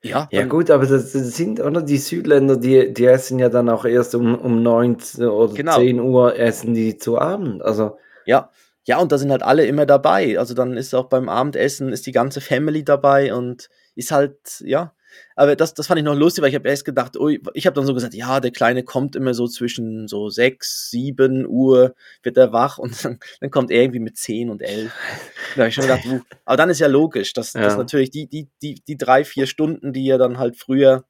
ja, 0.06 0.28
ja 0.32 0.46
gut, 0.46 0.70
aber 0.70 0.86
das, 0.86 1.12
das, 1.14 1.36
sind, 1.36 1.60
oder? 1.60 1.82
Die 1.82 1.98
Südländer, 1.98 2.58
die, 2.58 2.94
die 2.94 3.06
essen 3.06 3.40
ja 3.40 3.50
dann 3.50 3.70
auch 3.70 3.86
erst 3.86 4.16
um, 4.16 4.36
um 4.36 4.62
9 4.62 4.98
oder 5.20 5.54
genau. 5.54 5.78
10 5.78 6.00
Uhr 6.00 6.38
essen 6.38 6.74
die 6.74 6.98
zu 6.98 7.20
Abend. 7.20 7.64
Also. 7.64 7.98
Ja, 8.26 8.50
ja, 8.86 9.00
und 9.00 9.12
da 9.12 9.18
sind 9.18 9.32
halt 9.32 9.42
alle 9.42 9.66
immer 9.66 9.86
dabei. 9.86 10.38
Also 10.38 10.54
dann 10.54 10.78
ist 10.78 10.94
auch 10.94 11.06
beim 11.06 11.28
Abendessen 11.28 11.92
ist 11.92 12.06
die 12.06 12.12
ganze 12.12 12.40
Family 12.40 12.84
dabei 12.84 13.34
und 13.34 13.70
ist 13.96 14.12
halt, 14.12 14.62
ja. 14.62 14.94
Aber 15.36 15.56
das, 15.56 15.74
das 15.74 15.88
fand 15.88 16.00
ich 16.00 16.06
noch 16.06 16.16
lustig, 16.16 16.42
weil 16.42 16.50
ich 16.50 16.56
habe 16.56 16.70
erst 16.70 16.86
gedacht, 16.86 17.18
oh, 17.18 17.30
ich 17.30 17.66
habe 17.66 17.74
dann 17.74 17.86
so 17.86 17.94
gesagt, 17.94 18.14
ja, 18.14 18.40
der 18.40 18.52
Kleine 18.52 18.84
kommt 18.84 19.16
immer 19.16 19.34
so 19.34 19.48
zwischen 19.48 20.08
so 20.08 20.30
sechs, 20.30 20.90
sieben 20.90 21.46
Uhr, 21.46 21.96
wird 22.24 22.38
er 22.38 22.54
wach 22.54 22.78
und 22.78 22.92
dann, 23.04 23.20
dann 23.42 23.52
kommt 23.52 23.72
er 23.72 23.82
irgendwie 23.82 24.00
mit 24.00 24.18
zehn 24.18 24.50
und 24.50 24.62
elf. 24.62 24.94
Da 25.56 25.62
habe 25.62 25.70
ich 25.70 25.76
schon 25.76 25.84
gedacht, 25.84 26.06
uh, 26.06 26.22
aber 26.46 26.58
dann 26.58 26.70
ist 26.70 26.80
ja 26.80 26.88
logisch, 26.88 27.34
dass, 27.34 27.54
ja. 27.54 27.62
dass 27.62 27.78
natürlich 27.78 28.12
die, 28.12 28.28
die, 28.28 28.50
die, 28.62 28.82
die 28.88 28.98
drei, 28.98 29.24
vier 29.24 29.48
Stunden, 29.48 29.94
die 29.94 30.08
er 30.10 30.18
dann 30.18 30.38
halt 30.38 30.58
früher, 30.58 31.06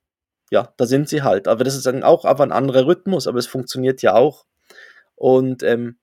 ja, 0.51 0.73
da 0.77 0.85
sind 0.85 1.09
sie 1.09 1.21
halt. 1.21 1.47
Aber 1.47 1.63
das 1.63 1.75
ist 1.75 1.85
dann 1.85 2.03
auch 2.03 2.25
aber 2.25 2.43
ein 2.43 2.51
anderer 2.51 2.87
Rhythmus, 2.87 3.27
aber 3.27 3.39
es 3.39 3.47
funktioniert 3.47 4.01
ja 4.01 4.15
auch. 4.15 4.45
Und 5.15 5.63
ähm, 5.63 5.97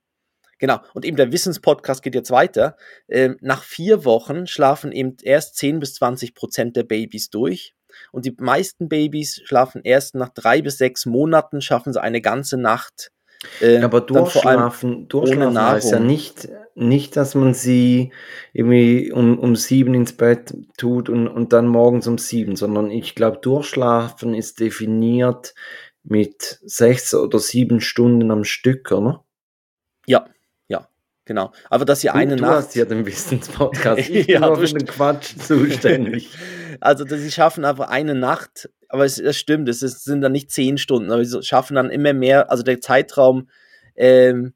Genau. 0.63 0.79
Und 0.93 1.03
eben 1.03 1.17
der 1.17 1.33
Wissenspodcast 1.33 2.01
geht 2.01 2.15
jetzt 2.15 2.31
weiter. 2.31 2.77
Ähm, 3.09 3.35
nach 3.41 3.63
vier 3.63 4.05
Wochen 4.05 4.47
schlafen 4.47 4.93
eben 4.93 5.17
erst 5.21 5.57
10 5.57 5.81
bis 5.81 5.95
20 5.95 6.35
Prozent 6.35 6.77
der 6.77 6.83
Babys 6.83 7.29
durch. 7.29 7.75
Und 8.13 8.25
die 8.25 8.35
meisten 8.37 8.89
Babys 8.89 9.41
schlafen 9.43 9.81
erst 9.83 10.13
nach 10.13 10.29
drei 10.29 10.61
bis 10.61 10.77
sechs 10.77 11.07
Monaten, 11.07 11.61
schaffen 11.61 11.93
sie 11.93 12.01
eine 12.01 12.21
ganze 12.21 12.57
Nacht. 12.57 13.11
Äh, 13.59 13.79
aber 13.79 14.01
durchschlafen, 14.01 15.07
durchschlafen 15.07 15.59
heißt 15.59 15.91
ja 15.91 15.99
nicht, 15.99 16.47
nicht, 16.75 17.17
dass 17.17 17.33
man 17.33 17.55
sie 17.55 18.13
irgendwie 18.53 19.11
um, 19.11 19.39
um 19.39 19.55
sieben 19.55 19.95
ins 19.95 20.13
Bett 20.13 20.55
tut 20.77 21.09
und, 21.09 21.27
und 21.27 21.53
dann 21.53 21.67
morgens 21.67 22.07
um 22.07 22.19
sieben, 22.19 22.55
sondern 22.55 22.91
ich 22.91 23.15
glaube, 23.15 23.39
durchschlafen 23.41 24.35
ist 24.35 24.59
definiert 24.59 25.55
mit 26.03 26.59
sechs 26.63 27.15
oder 27.15 27.39
sieben 27.39 27.81
Stunden 27.81 28.29
am 28.29 28.43
Stück, 28.43 28.91
oder? 28.91 29.25
Ja, 30.05 30.27
Genau. 31.25 31.51
Aber 31.69 31.85
dass 31.85 32.01
sie 32.01 32.07
du, 32.07 32.15
eine 32.15 32.35
du 32.35 32.41
Nacht. 32.41 32.51
Du 32.51 32.57
hast 32.57 32.75
ja 32.75 32.85
den 32.85 33.05
Wissenspodcast. 33.05 33.97
Ich 34.09 34.27
ja, 34.27 34.49
bin 34.49 34.67
für 34.67 34.75
den 34.75 34.87
Quatsch 34.87 35.37
zuständig. 35.37 36.29
also, 36.81 37.05
sie 37.05 37.31
schaffen 37.31 37.65
einfach 37.65 37.89
eine 37.89 38.15
Nacht, 38.15 38.69
aber 38.89 39.05
es, 39.05 39.19
es 39.19 39.37
stimmt, 39.37 39.69
es 39.69 39.81
ist, 39.81 40.03
sind 40.03 40.21
dann 40.21 40.33
nicht 40.33 40.51
zehn 40.51 40.77
Stunden, 40.77 41.11
aber 41.11 41.23
sie 41.23 41.41
schaffen 41.43 41.75
dann 41.75 41.89
immer 41.89 42.13
mehr, 42.13 42.51
also 42.51 42.63
der 42.63 42.81
Zeitraum, 42.81 43.47
ähm, 43.95 44.53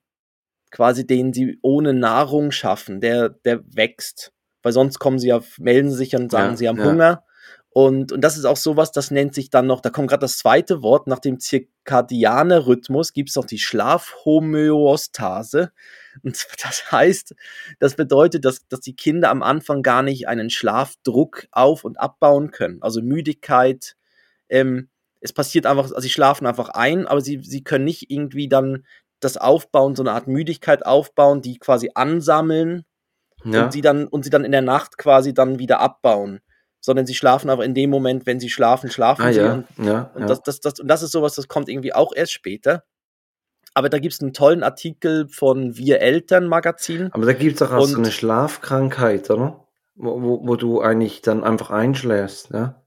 quasi 0.71 1.07
den 1.07 1.31
sie 1.33 1.57
ohne 1.61 1.93
Nahrung 1.93 2.51
schaffen, 2.51 2.99
der, 2.99 3.29
der 3.29 3.61
wächst. 3.73 4.33
Weil 4.61 4.73
sonst 4.73 4.99
kommen 4.99 5.19
sie 5.19 5.29
ja, 5.29 5.39
melden 5.59 5.91
sie 5.91 5.97
sich 5.97 6.13
und 6.15 6.31
sagen, 6.31 6.51
ja, 6.51 6.57
sie 6.57 6.67
haben 6.67 6.79
ja. 6.79 6.85
Hunger. 6.85 7.23
Und, 7.69 8.11
und 8.11 8.21
das 8.21 8.37
ist 8.37 8.45
auch 8.45 8.57
sowas, 8.57 8.91
das 8.91 9.11
nennt 9.11 9.35
sich 9.35 9.51
dann 9.51 9.67
noch, 9.67 9.81
da 9.81 9.91
kommt 9.91 10.09
gerade 10.09 10.21
das 10.21 10.39
zweite 10.39 10.81
Wort, 10.81 11.05
nach 11.07 11.19
dem 11.19 11.39
zirkadianen 11.39 12.57
Rhythmus 12.57 13.13
gibt 13.13 13.29
es 13.29 13.35
noch 13.35 13.45
die 13.45 13.59
Schlafhomöostase. 13.59 15.71
Und 16.23 16.45
das 16.63 16.91
heißt, 16.91 17.35
das 17.79 17.95
bedeutet, 17.95 18.45
dass, 18.45 18.67
dass 18.67 18.81
die 18.81 18.95
Kinder 18.95 19.29
am 19.29 19.43
Anfang 19.43 19.83
gar 19.83 20.03
nicht 20.03 20.27
einen 20.27 20.49
Schlafdruck 20.49 21.47
auf- 21.51 21.83
und 21.83 21.99
abbauen 21.99 22.51
können. 22.51 22.81
Also 22.81 23.01
Müdigkeit, 23.01 23.95
ähm, 24.49 24.89
es 25.19 25.33
passiert 25.33 25.65
einfach, 25.65 25.85
also 25.85 25.99
sie 25.99 26.09
schlafen 26.09 26.45
einfach 26.45 26.69
ein, 26.69 27.07
aber 27.07 27.21
sie, 27.21 27.41
sie 27.43 27.63
können 27.63 27.85
nicht 27.85 28.11
irgendwie 28.11 28.47
dann 28.47 28.85
das 29.19 29.37
aufbauen, 29.37 29.95
so 29.95 30.03
eine 30.03 30.11
Art 30.11 30.27
Müdigkeit 30.27 30.85
aufbauen, 30.85 31.41
die 31.41 31.57
quasi 31.57 31.91
ansammeln 31.95 32.85
ja. 33.43 33.65
und 33.65 33.73
sie 33.73 33.81
dann 33.81 34.07
und 34.07 34.23
sie 34.23 34.29
dann 34.29 34.45
in 34.45 34.51
der 34.51 34.61
Nacht 34.61 34.97
quasi 34.97 35.33
dann 35.33 35.59
wieder 35.59 35.79
abbauen. 35.79 36.39
Sondern 36.79 37.07
sie 37.07 37.15
schlafen 37.15 37.49
aber 37.49 37.65
in 37.65 37.73
dem 37.73 37.89
Moment, 37.89 38.25
wenn 38.27 38.39
sie 38.39 38.49
schlafen, 38.49 38.91
schlafen 38.91 39.23
ah, 39.23 39.33
sie. 39.33 39.39
Ja. 39.39 39.53
Und, 39.53 39.67
ja, 39.79 40.11
und 40.13 40.29
Das, 40.29 40.43
das, 40.43 40.59
das, 40.59 40.79
und 40.79 40.87
das 40.87 41.01
ist 41.01 41.11
sowas, 41.11 41.33
das 41.33 41.47
kommt 41.47 41.69
irgendwie 41.69 41.93
auch 41.93 42.13
erst 42.15 42.31
später. 42.31 42.83
Aber 43.77 43.89
da 43.89 43.99
gibt 43.99 44.15
es 44.15 44.21
einen 44.21 44.33
tollen 44.33 44.63
Artikel 44.63 45.27
von 45.27 45.77
Wir 45.77 46.01
Eltern 46.01 46.47
Magazin. 46.47 47.11
Aber 47.11 47.27
da 47.27 47.33
gibt 47.33 47.57
es 47.57 47.61
auch, 47.61 47.71
auch 47.71 47.85
so 47.85 47.99
eine 47.99 48.09
Schlafkrankheit, 48.09 49.29
oder? 49.29 49.67
Wo, 49.93 50.19
wo, 50.19 50.47
wo, 50.47 50.55
du 50.55 50.81
eigentlich 50.81 51.21
dann 51.21 51.43
einfach 51.43 51.69
einschläfst, 51.69 52.49
ja? 52.51 52.81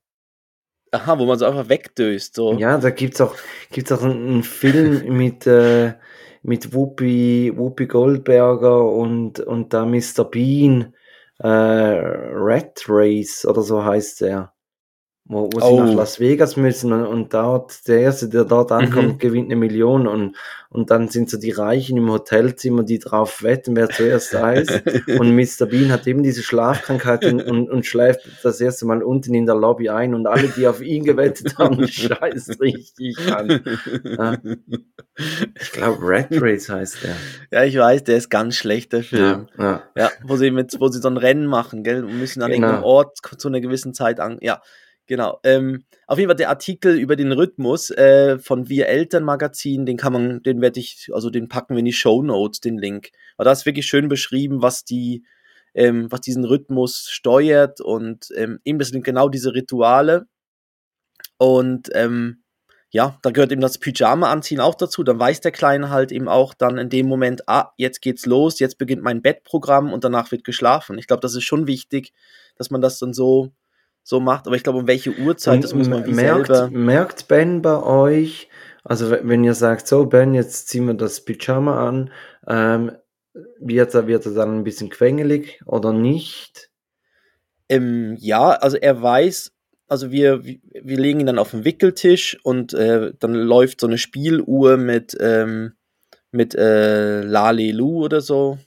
Aha, 0.90 1.16
wo 1.20 1.26
man 1.26 1.38
so 1.38 1.46
einfach 1.46 1.68
wegdöst. 1.68 2.35
So. 2.35 2.55
Ja, 2.55 2.76
da 2.79 2.90
gibt 2.90 3.14
es 3.14 3.20
auch, 3.20 3.37
gibt's 3.70 3.92
auch 3.92 4.03
einen, 4.03 4.42
Film 4.42 5.05
mit, 5.16 5.46
äh, 5.46 5.94
mit 6.42 6.74
Whoopi, 6.74 7.53
Whoopi 7.55 7.87
Goldberger 7.87 8.85
und, 8.85 9.38
und 9.38 9.72
da 9.72 9.87
Mr. 9.87 10.24
Bean, 10.24 10.96
äh, 11.38 11.46
Rat 11.46 12.85
Race 12.88 13.46
oder 13.46 13.62
so 13.62 13.85
heißt 13.85 14.22
der 14.22 14.53
wo, 15.30 15.48
wo 15.52 15.60
oh. 15.62 15.76
sie 15.76 15.82
nach 15.82 15.92
oh. 15.92 15.96
Las 15.96 16.18
Vegas 16.18 16.56
müssen 16.56 16.92
und, 16.92 17.06
und 17.06 17.32
dort, 17.32 17.86
der 17.86 18.00
Erste, 18.00 18.28
der 18.28 18.44
dort 18.44 18.72
ankommt, 18.72 19.14
mhm. 19.14 19.18
gewinnt 19.18 19.46
eine 19.46 19.56
Million 19.56 20.08
und, 20.08 20.36
und 20.70 20.90
dann 20.90 21.08
sind 21.08 21.30
so 21.30 21.38
die 21.38 21.52
Reichen 21.52 21.96
im 21.96 22.10
Hotelzimmer, 22.10 22.82
die 22.82 22.98
drauf 22.98 23.44
wetten, 23.44 23.76
wer 23.76 23.88
zuerst 23.88 24.34
da 24.34 24.52
ist. 24.52 24.70
und 25.18 25.34
Mr. 25.34 25.66
Bean 25.66 25.92
hat 25.92 26.06
eben 26.08 26.24
diese 26.24 26.42
Schlafkrankheit 26.42 27.24
und, 27.24 27.42
und, 27.42 27.70
und 27.70 27.86
schläft 27.86 28.28
das 28.42 28.60
erste 28.60 28.86
Mal 28.86 29.04
unten 29.04 29.32
in 29.34 29.46
der 29.46 29.54
Lobby 29.54 29.88
ein 29.88 30.14
und 30.14 30.26
alle, 30.26 30.48
die 30.48 30.66
auf 30.66 30.82
ihn 30.82 31.04
gewettet 31.04 31.56
haben, 31.58 31.86
scheiß 31.86 32.58
richtig 32.60 33.16
an. 33.32 33.62
Ja. 34.04 34.36
Ich 35.60 35.72
glaube, 35.72 35.98
Red 36.00 36.28
Race 36.40 36.70
heißt 36.70 36.98
der. 37.02 37.14
Ja, 37.50 37.64
ich 37.66 37.76
weiß, 37.76 38.04
der 38.04 38.16
ist 38.16 38.30
ganz 38.30 38.56
schlecht, 38.56 38.94
der 38.94 39.02
Film. 39.02 39.48
Ja, 39.58 39.64
ja. 39.64 39.82
ja 39.94 40.10
wo, 40.22 40.36
sie 40.36 40.50
mit, 40.50 40.74
wo 40.80 40.88
sie 40.88 40.98
so 40.98 41.08
ein 41.08 41.18
Rennen 41.18 41.44
machen, 41.44 41.84
gell, 41.84 42.04
und 42.04 42.18
müssen 42.18 42.42
an 42.42 42.50
genau. 42.50 42.66
irgendeinem 42.68 42.84
Ort 42.84 43.18
zu 43.36 43.48
einer 43.48 43.60
gewissen 43.60 43.92
Zeit 43.92 44.18
an, 44.18 44.38
ja. 44.40 44.62
Genau. 45.10 45.40
Ähm, 45.42 45.82
auf 46.06 46.18
jeden 46.18 46.28
Fall 46.28 46.36
der 46.36 46.50
Artikel 46.50 46.96
über 46.96 47.16
den 47.16 47.32
Rhythmus 47.32 47.90
äh, 47.90 48.38
von 48.38 48.68
Wir 48.68 48.86
Eltern 48.86 49.24
Magazin, 49.24 49.84
den 49.84 49.96
kann 49.96 50.12
man, 50.12 50.40
den 50.44 50.60
werde 50.60 50.78
ich, 50.78 51.10
also 51.12 51.30
den 51.30 51.48
packen 51.48 51.74
wir 51.74 51.80
in 51.80 51.84
die 51.84 51.92
Show 51.92 52.22
Notes, 52.22 52.60
den 52.60 52.78
Link. 52.78 53.10
Weil 53.36 53.44
da 53.44 53.50
ist 53.50 53.66
wirklich 53.66 53.86
schön 53.86 54.08
beschrieben, 54.08 54.62
was 54.62 54.84
die, 54.84 55.24
ähm, 55.74 56.12
was 56.12 56.20
diesen 56.20 56.44
Rhythmus 56.44 57.08
steuert 57.10 57.80
und 57.80 58.28
ähm, 58.36 58.60
eben 58.64 58.78
das 58.78 58.90
sind 58.90 59.02
genau 59.02 59.28
diese 59.28 59.52
Rituale. 59.52 60.28
Und 61.38 61.90
ähm, 61.94 62.44
ja, 62.90 63.18
da 63.22 63.30
gehört 63.32 63.50
eben 63.50 63.60
das 63.60 63.78
Pyjama 63.78 64.30
anziehen 64.30 64.60
auch 64.60 64.76
dazu. 64.76 65.02
Dann 65.02 65.18
weiß 65.18 65.40
der 65.40 65.50
Kleine 65.50 65.90
halt 65.90 66.12
eben 66.12 66.28
auch 66.28 66.54
dann 66.54 66.78
in 66.78 66.88
dem 66.88 67.08
Moment, 67.08 67.48
ah, 67.48 67.72
jetzt 67.76 68.00
geht's 68.00 68.26
los, 68.26 68.60
jetzt 68.60 68.78
beginnt 68.78 69.02
mein 69.02 69.22
Bettprogramm 69.22 69.92
und 69.92 70.04
danach 70.04 70.30
wird 70.30 70.44
geschlafen. 70.44 70.98
Ich 70.98 71.08
glaube, 71.08 71.22
das 71.22 71.34
ist 71.34 71.42
schon 71.42 71.66
wichtig, 71.66 72.12
dass 72.54 72.70
man 72.70 72.80
das 72.80 73.00
dann 73.00 73.12
so 73.12 73.50
so 74.10 74.18
macht. 74.18 74.46
Aber 74.48 74.56
ich 74.56 74.64
glaube, 74.64 74.80
um 74.80 74.88
welche 74.88 75.16
Uhrzeit, 75.16 75.54
und 75.54 75.64
das 75.64 75.72
muss 75.72 75.88
man 75.88 76.04
wie 76.04 76.12
merkt, 76.12 76.48
selber... 76.48 76.68
Merkt 76.70 77.28
Ben 77.28 77.62
bei 77.62 77.80
euch, 77.80 78.48
also 78.82 79.10
wenn 79.10 79.44
ihr 79.44 79.54
sagt, 79.54 79.86
so 79.86 80.04
Ben, 80.04 80.34
jetzt 80.34 80.68
ziehen 80.68 80.86
wir 80.86 80.94
das 80.94 81.24
Pyjama 81.24 81.88
an, 81.88 82.10
ähm, 82.46 82.90
wird, 83.60 83.94
er, 83.94 84.08
wird 84.08 84.26
er 84.26 84.32
dann 84.32 84.58
ein 84.58 84.64
bisschen 84.64 84.90
quengelig 84.90 85.60
oder 85.64 85.92
nicht? 85.92 86.70
Ähm, 87.68 88.16
ja, 88.18 88.50
also 88.50 88.76
er 88.76 89.00
weiß, 89.00 89.52
also 89.86 90.10
wir, 90.10 90.44
wir 90.44 90.98
legen 90.98 91.20
ihn 91.20 91.26
dann 91.26 91.38
auf 91.38 91.52
den 91.52 91.64
Wickeltisch 91.64 92.36
und 92.42 92.74
äh, 92.74 93.12
dann 93.16 93.34
läuft 93.34 93.80
so 93.80 93.86
eine 93.86 93.98
Spieluhr 93.98 94.76
mit, 94.76 95.16
ähm, 95.20 95.74
mit 96.32 96.56
äh, 96.56 97.22
Lalelu 97.22 98.04
oder 98.04 98.20
so. 98.20 98.58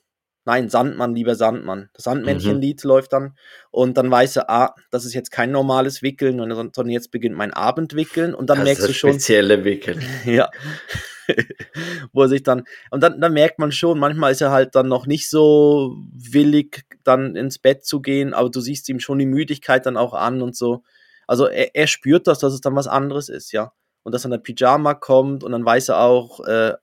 Nein, 0.45 0.69
Sandmann, 0.69 1.15
lieber 1.15 1.35
Sandmann. 1.35 1.89
Das 1.93 2.03
Sandmännchenlied 2.03 2.83
mhm. 2.83 2.87
läuft 2.87 3.13
dann. 3.13 3.37
Und 3.71 3.97
dann 3.97 4.11
weiß 4.11 4.37
er, 4.37 4.49
ah, 4.49 4.75
das 4.91 5.05
ist 5.05 5.13
jetzt 5.13 5.31
kein 5.31 5.51
normales 5.51 6.01
Wickeln, 6.01 6.37
sondern 6.37 6.89
jetzt 6.89 7.11
beginnt 7.11 7.35
mein 7.35 7.53
Abendwickeln. 7.53 8.33
Und 8.35 8.49
dann 8.49 8.57
das 8.59 8.65
merkst 8.65 8.89
du 8.89 8.93
schon. 8.93 9.11
Spezielle 9.11 9.63
Wickeln. 9.63 10.01
ja. 10.25 10.49
Wo 12.11 12.23
er 12.23 12.27
sich 12.27 12.43
dann. 12.43 12.63
Und 12.91 13.01
dann, 13.01 13.21
dann 13.21 13.31
merkt 13.31 13.57
man 13.57 13.71
schon, 13.71 13.97
manchmal 13.97 14.33
ist 14.33 14.41
er 14.41 14.51
halt 14.51 14.75
dann 14.75 14.89
noch 14.89 15.05
nicht 15.05 15.29
so 15.29 15.95
willig, 16.13 16.83
dann 17.05 17.37
ins 17.37 17.57
Bett 17.59 17.85
zu 17.85 18.01
gehen, 18.01 18.33
aber 18.33 18.49
du 18.49 18.59
siehst 18.59 18.89
ihm 18.89 18.99
schon 18.99 19.19
die 19.19 19.25
Müdigkeit 19.25 19.85
dann 19.85 19.95
auch 19.95 20.13
an 20.13 20.41
und 20.41 20.57
so. 20.57 20.83
Also 21.25 21.47
er, 21.47 21.73
er 21.73 21.87
spürt 21.87 22.27
das, 22.27 22.39
dass 22.39 22.53
es 22.53 22.59
dann 22.59 22.75
was 22.75 22.87
anderes 22.87 23.29
ist, 23.29 23.53
ja. 23.53 23.71
Und 24.03 24.13
dass 24.13 24.23
dann 24.23 24.31
der 24.31 24.39
Pyjama 24.39 24.95
kommt 24.95 25.45
und 25.45 25.53
dann 25.53 25.63
weiß 25.63 25.89
er 25.89 25.99
auch, 25.99 26.41
äh, 26.41 26.73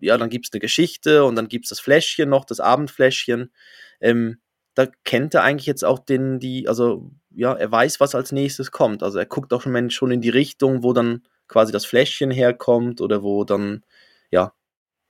ja, 0.00 0.18
dann 0.18 0.30
gibt 0.30 0.46
es 0.46 0.52
eine 0.52 0.60
Geschichte 0.60 1.24
und 1.24 1.36
dann 1.36 1.48
gibt 1.48 1.66
es 1.66 1.70
das 1.70 1.80
Fläschchen 1.80 2.28
noch, 2.28 2.44
das 2.44 2.60
Abendfläschchen. 2.60 3.52
Ähm, 4.00 4.38
da 4.74 4.86
kennt 5.04 5.34
er 5.34 5.42
eigentlich 5.42 5.66
jetzt 5.66 5.84
auch 5.84 5.98
den, 5.98 6.38
die, 6.38 6.68
also 6.68 7.10
ja, 7.34 7.54
er 7.54 7.70
weiß, 7.70 8.00
was 8.00 8.14
als 8.14 8.32
nächstes 8.32 8.70
kommt. 8.70 9.02
Also 9.02 9.18
er 9.18 9.26
guckt 9.26 9.52
auch 9.52 9.62
schon, 9.62 9.90
schon 9.90 10.10
in 10.10 10.20
die 10.20 10.30
Richtung, 10.30 10.82
wo 10.82 10.92
dann 10.92 11.22
quasi 11.48 11.72
das 11.72 11.84
Fläschchen 11.84 12.30
herkommt 12.30 13.00
oder 13.00 13.22
wo 13.22 13.44
dann, 13.44 13.84
ja, 14.30 14.52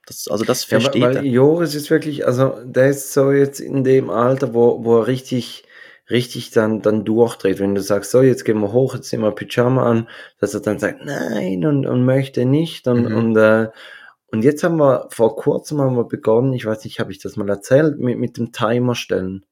das, 0.07 0.27
also 0.27 0.43
das 0.43 0.63
versteht 0.63 1.01
ja, 1.01 1.07
weil, 1.07 1.17
er. 1.17 1.23
Joris 1.23 1.75
ist 1.75 1.89
wirklich, 1.89 2.25
also 2.25 2.55
der 2.65 2.89
ist 2.89 3.13
so 3.13 3.31
jetzt 3.31 3.59
in 3.59 3.83
dem 3.83 4.09
Alter, 4.09 4.53
wo, 4.53 4.83
wo 4.83 4.99
er 4.99 5.07
richtig, 5.07 5.63
richtig 6.09 6.51
dann, 6.51 6.81
dann 6.81 7.05
durchdreht. 7.05 7.59
Wenn 7.59 7.75
du 7.75 7.81
sagst, 7.81 8.11
so, 8.11 8.21
jetzt 8.21 8.43
gehen 8.43 8.59
wir 8.59 8.73
hoch, 8.73 8.95
jetzt 8.95 9.09
ziehen 9.09 9.21
wir 9.21 9.31
Pyjama 9.31 9.83
an, 9.83 10.09
dass 10.39 10.53
er 10.53 10.61
dann 10.61 10.79
sagt, 10.79 11.05
nein 11.05 11.65
und, 11.65 11.85
und 11.85 12.03
möchte 12.03 12.45
nicht 12.45 12.87
und, 12.87 13.09
mhm. 13.09 13.15
und 13.15 13.37
äh, 13.37 13.69
und 14.31 14.43
jetzt 14.43 14.63
haben 14.63 14.77
wir, 14.77 15.07
vor 15.09 15.35
kurzem 15.35 15.81
haben 15.81 15.95
wir 15.95 16.05
begonnen, 16.05 16.53
ich 16.53 16.65
weiß 16.65 16.85
nicht, 16.85 16.99
habe 16.99 17.11
ich 17.11 17.19
das 17.19 17.35
mal 17.35 17.49
erzählt, 17.49 17.99
mit, 17.99 18.17
mit 18.17 18.37
dem 18.37 18.51
Timer 18.51 18.95
stellen. 18.95 19.45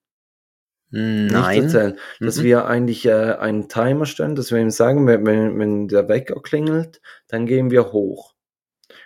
Nein. 0.92 1.30
Nicht 1.30 1.64
erzählen, 1.64 2.00
dass 2.20 2.38
mhm. 2.38 2.44
wir 2.44 2.66
eigentlich 2.66 3.06
äh, 3.06 3.34
einen 3.34 3.70
Timer 3.70 4.06
stellen, 4.06 4.36
dass 4.36 4.52
wir 4.52 4.60
ihm 4.60 4.72
sagen, 4.72 5.06
wenn, 5.06 5.60
wenn 5.60 5.88
der 5.88 6.08
Wecker 6.10 6.42
klingelt, 6.42 7.02
dann 7.28 7.46
gehen 7.46 7.70
wir 7.70 7.92
hoch. 7.92 8.34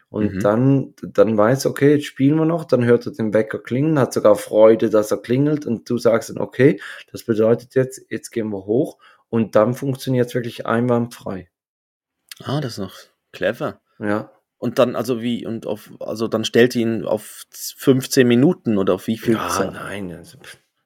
Und 0.10 0.36
mhm. 0.36 0.40
dann, 0.42 0.94
dann 1.02 1.38
weiß, 1.38 1.66
okay, 1.66 1.96
jetzt 1.96 2.06
spielen 2.06 2.38
wir 2.38 2.46
noch, 2.46 2.66
dann 2.66 2.86
hört 2.86 3.08
er 3.08 3.14
den 3.14 3.34
Wecker 3.34 3.58
klingeln, 3.58 4.00
hat 4.00 4.14
sogar 4.14 4.36
Freude, 4.36 4.92
dass 4.92 5.12
er 5.12 5.18
klingelt 5.18 5.66
und 5.66 5.90
du 5.90 5.98
sagst 5.98 6.30
dann, 6.30 6.38
okay, 6.38 6.80
das 7.12 7.24
bedeutet 7.24 7.74
jetzt, 7.74 8.06
jetzt 8.10 8.30
gehen 8.30 8.50
wir 8.50 8.66
hoch 8.66 9.00
und 9.30 9.56
dann 9.56 9.74
funktioniert 9.74 10.28
es 10.28 10.36
wirklich 10.36 10.68
einwandfrei. 10.68 11.50
Ah, 12.44 12.62
das 12.62 12.74
ist 12.74 12.78
noch 12.78 12.96
clever. 13.32 13.82
Ja. 13.98 14.32
Und 14.64 14.80
dann, 14.80 14.96
also 14.96 15.22
wie, 15.22 15.46
und 15.46 15.68
auf, 15.68 15.92
also 16.00 16.30
dann 16.30 16.46
stellt 16.46 16.74
ihn 16.74 17.04
auf 17.04 17.44
15 17.52 18.26
Minuten 18.26 18.78
oder 18.78 18.94
auf 18.94 19.08
wie 19.08 19.18
viel 19.18 19.34
ja, 19.34 19.50
Zeit? 19.50 19.74
Nein, 19.74 20.10
also, 20.14 20.38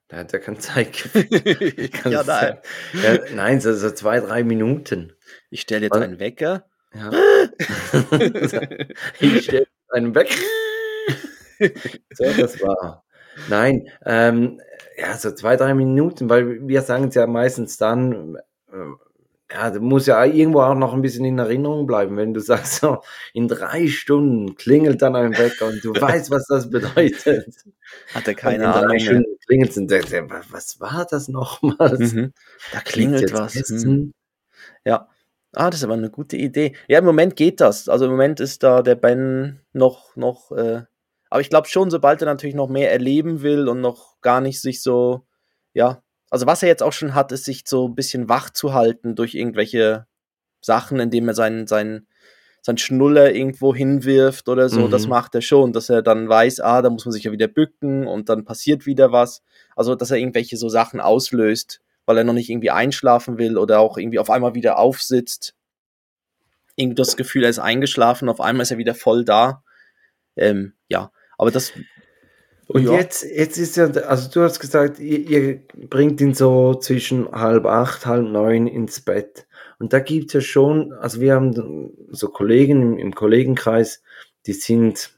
da 0.08 0.18
hat 0.18 0.34
er 0.34 0.40
keine 0.40 0.58
Zeit. 0.58 1.08
ja, 2.04 2.24
nein. 2.24 2.58
Ja, 3.04 3.20
nein, 3.36 3.62
so, 3.62 3.72
so 3.76 3.92
zwei, 3.92 4.20
drei 4.20 4.44
Minuten. 4.44 5.14
Ich 5.52 5.62
stelle 5.62 5.84
jetzt 5.84 5.96
einen 5.96 6.20
Wecker. 6.20 6.66
Ja. 6.92 7.12
ich 9.20 9.44
stelle 9.44 9.68
einen 9.90 10.16
Wecker. 10.16 10.42
so, 12.16 12.24
das 12.36 12.60
war. 12.60 13.06
Nein, 13.48 13.90
ähm, 14.08 14.60
ja, 14.98 15.16
so 15.18 15.36
zwei, 15.36 15.56
drei 15.56 15.76
Minuten, 15.76 16.32
weil 16.32 16.68
wir 16.68 16.82
sagen 16.82 17.10
es 17.10 17.14
ja 17.14 17.28
meistens 17.28 17.78
dann, 17.78 18.38
äh, 18.72 18.74
ja, 19.52 19.70
das 19.70 19.80
muss 19.80 20.06
ja 20.08 20.24
irgendwo 20.26 20.62
auch 20.62 20.76
noch 20.76 20.94
ein 20.94 21.02
bisschen 21.02 21.24
in 21.24 21.40
Erinnerung 21.40 21.88
bleiben, 21.88 22.18
wenn 22.18 22.34
du 22.34 22.42
sagst, 22.42 22.82
so, 22.82 23.02
in 23.34 23.48
drei 23.48 23.88
Stunden 23.88 24.56
klingelt 24.56 25.02
dann 25.02 25.16
ein 25.16 25.38
Wecker 25.38 25.68
und 25.68 25.84
du 25.84 25.94
weißt, 26.02 26.32
was 26.32 26.48
das 26.48 26.70
bedeutet. 26.70 27.56
Hat 28.14 28.28
er 28.28 28.34
keine 28.34 28.74
Ahnung. 28.74 28.98
Klingelt 29.48 29.78
und 29.78 29.90
denkst, 29.90 30.12
was 30.50 30.80
war 30.82 31.08
das 31.10 31.30
nochmals? 31.30 32.14
Mhm. 32.14 32.34
Da 32.74 32.82
klingelt 32.82 33.32
was. 33.34 33.70
Mhm. 33.70 34.14
Ja. 34.84 35.08
Ah, 35.54 35.70
das 35.70 35.80
ist 35.80 35.86
aber 35.86 35.94
eine 35.94 36.10
gute 36.10 36.36
Idee. 36.36 36.76
Ja, 36.90 37.00
im 37.00 37.06
Moment 37.06 37.36
geht 37.38 37.62
das. 37.62 37.88
Also 37.88 38.06
im 38.06 38.12
Moment 38.12 38.42
ist 38.42 38.64
da 38.64 38.82
der 38.82 38.96
Ben 38.96 39.62
noch, 39.72 40.16
noch, 40.18 40.52
äh, 40.52 40.84
aber 41.30 41.42
ich 41.42 41.50
glaube 41.50 41.68
schon, 41.68 41.90
sobald 41.90 42.22
er 42.22 42.26
natürlich 42.26 42.56
noch 42.56 42.68
mehr 42.68 42.92
erleben 42.92 43.42
will 43.42 43.70
und 43.70 43.80
noch 43.80 44.20
gar 44.22 44.42
nicht 44.42 44.62
sich 44.62 44.84
so, 44.84 45.26
ja, 45.74 46.04
also 46.30 46.46
was 46.46 46.64
er 46.64 46.70
jetzt 46.70 46.84
auch 46.84 46.94
schon 46.94 47.16
hat, 47.16 47.32
ist 47.32 47.46
sich 47.46 47.64
so 47.66 47.88
ein 47.88 47.96
bisschen 47.96 48.30
wach 48.30 48.50
zu 48.50 48.74
halten 48.74 49.16
durch 49.16 49.36
irgendwelche 49.36 50.08
Sachen, 50.62 51.00
indem 51.00 51.28
er 51.28 51.34
seinen, 51.34 51.68
seinen, 51.68 52.08
seinen 52.62 52.78
Schnuller 52.78 53.34
irgendwo 53.34 53.74
hinwirft 53.74 54.50
oder 54.50 54.70
so. 54.70 54.88
Mhm. 54.88 54.92
Das 54.92 55.08
macht 55.08 55.36
er 55.36 55.42
schon, 55.42 55.72
dass 55.72 55.90
er 55.90 56.02
dann 56.02 56.28
weiß, 56.28 56.60
ah, 56.60 56.82
da 56.82 56.90
muss 56.90 57.06
man 57.06 57.14
sich 57.14 57.24
ja 57.24 57.32
wieder 57.32 57.48
bücken 57.48 58.08
und 58.08 58.30
dann 58.30 58.46
passiert 58.46 58.86
wieder 58.86 59.12
was. 59.12 59.42
Also, 59.76 59.96
dass 59.96 60.12
er 60.12 60.18
irgendwelche 60.18 60.58
so 60.58 60.68
Sachen 60.68 61.00
auslöst, 61.00 61.82
weil 62.06 62.18
er 62.18 62.24
noch 62.24 62.34
nicht 62.34 62.50
irgendwie 62.50 62.72
einschlafen 62.72 63.38
will 63.38 63.58
oder 63.58 63.80
auch 63.80 63.98
irgendwie 63.98 64.20
auf 64.20 64.30
einmal 64.30 64.54
wieder 64.54 64.80
aufsitzt. 64.80 65.56
Irgendwie 66.76 66.96
das 66.96 67.16
Gefühl, 67.16 67.44
er 67.44 67.50
ist 67.50 67.60
eingeschlafen, 67.60 68.30
auf 68.30 68.42
einmal 68.42 68.64
ist 68.64 68.72
er 68.72 68.78
wieder 68.78 68.96
voll 68.96 69.24
da. 69.24 69.64
Ähm, 70.36 70.74
ja, 70.90 71.12
aber 71.38 71.52
das 71.52 71.72
und 72.68 72.84
ja. 72.84 72.94
jetzt, 72.94 73.24
jetzt 73.24 73.58
ist 73.58 73.78
ja, 73.78 73.86
also 73.86 74.30
du 74.30 74.42
hast 74.42 74.60
gesagt, 74.60 75.00
ihr, 75.00 75.20
ihr, 75.20 75.62
bringt 75.90 76.20
ihn 76.20 76.34
so 76.34 76.76
zwischen 76.76 77.32
halb 77.32 77.66
acht, 77.66 78.06
halb 78.06 78.28
neun 78.28 78.68
ins 78.68 79.00
Bett. 79.00 79.48
Und 79.80 79.94
da 79.94 80.00
gibt 80.00 80.28
es 80.28 80.34
ja 80.34 80.42
schon, 80.42 80.92
also 80.94 81.22
wir 81.22 81.36
haben 81.36 81.92
so 82.12 82.28
Kollegen 82.28 82.82
im, 82.82 82.98
im 82.98 83.16
Kollegenkreis, 83.16 84.02
die 84.48 84.54
sind 84.54 85.12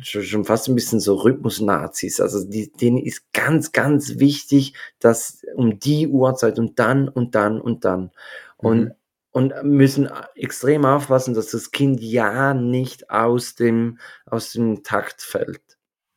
schon, 0.00 0.22
schon 0.22 0.44
fast 0.44 0.68
ein 0.68 0.76
bisschen 0.76 1.00
so 1.00 1.16
Rhythmus-Nazis. 1.16 2.20
Also 2.20 2.44
die, 2.48 2.70
denen 2.70 2.98
ist 2.98 3.32
ganz, 3.32 3.72
ganz 3.72 4.18
wichtig, 4.18 4.74
dass 5.00 5.44
um 5.56 5.80
die 5.80 6.06
Uhrzeit 6.06 6.58
und 6.60 6.78
dann 6.78 7.08
und 7.08 7.34
dann 7.34 7.60
und 7.60 7.84
dann. 7.84 8.12
Und, 8.56 8.80
mhm. 8.80 8.94
und 9.32 9.54
müssen 9.64 10.08
extrem 10.36 10.84
aufpassen, 10.84 11.34
dass 11.34 11.50
das 11.50 11.72
Kind 11.72 12.00
ja 12.00 12.54
nicht 12.54 13.10
aus 13.10 13.56
dem, 13.56 13.98
aus 14.26 14.52
dem 14.52 14.84
Takt 14.84 15.22
fällt. 15.22 15.69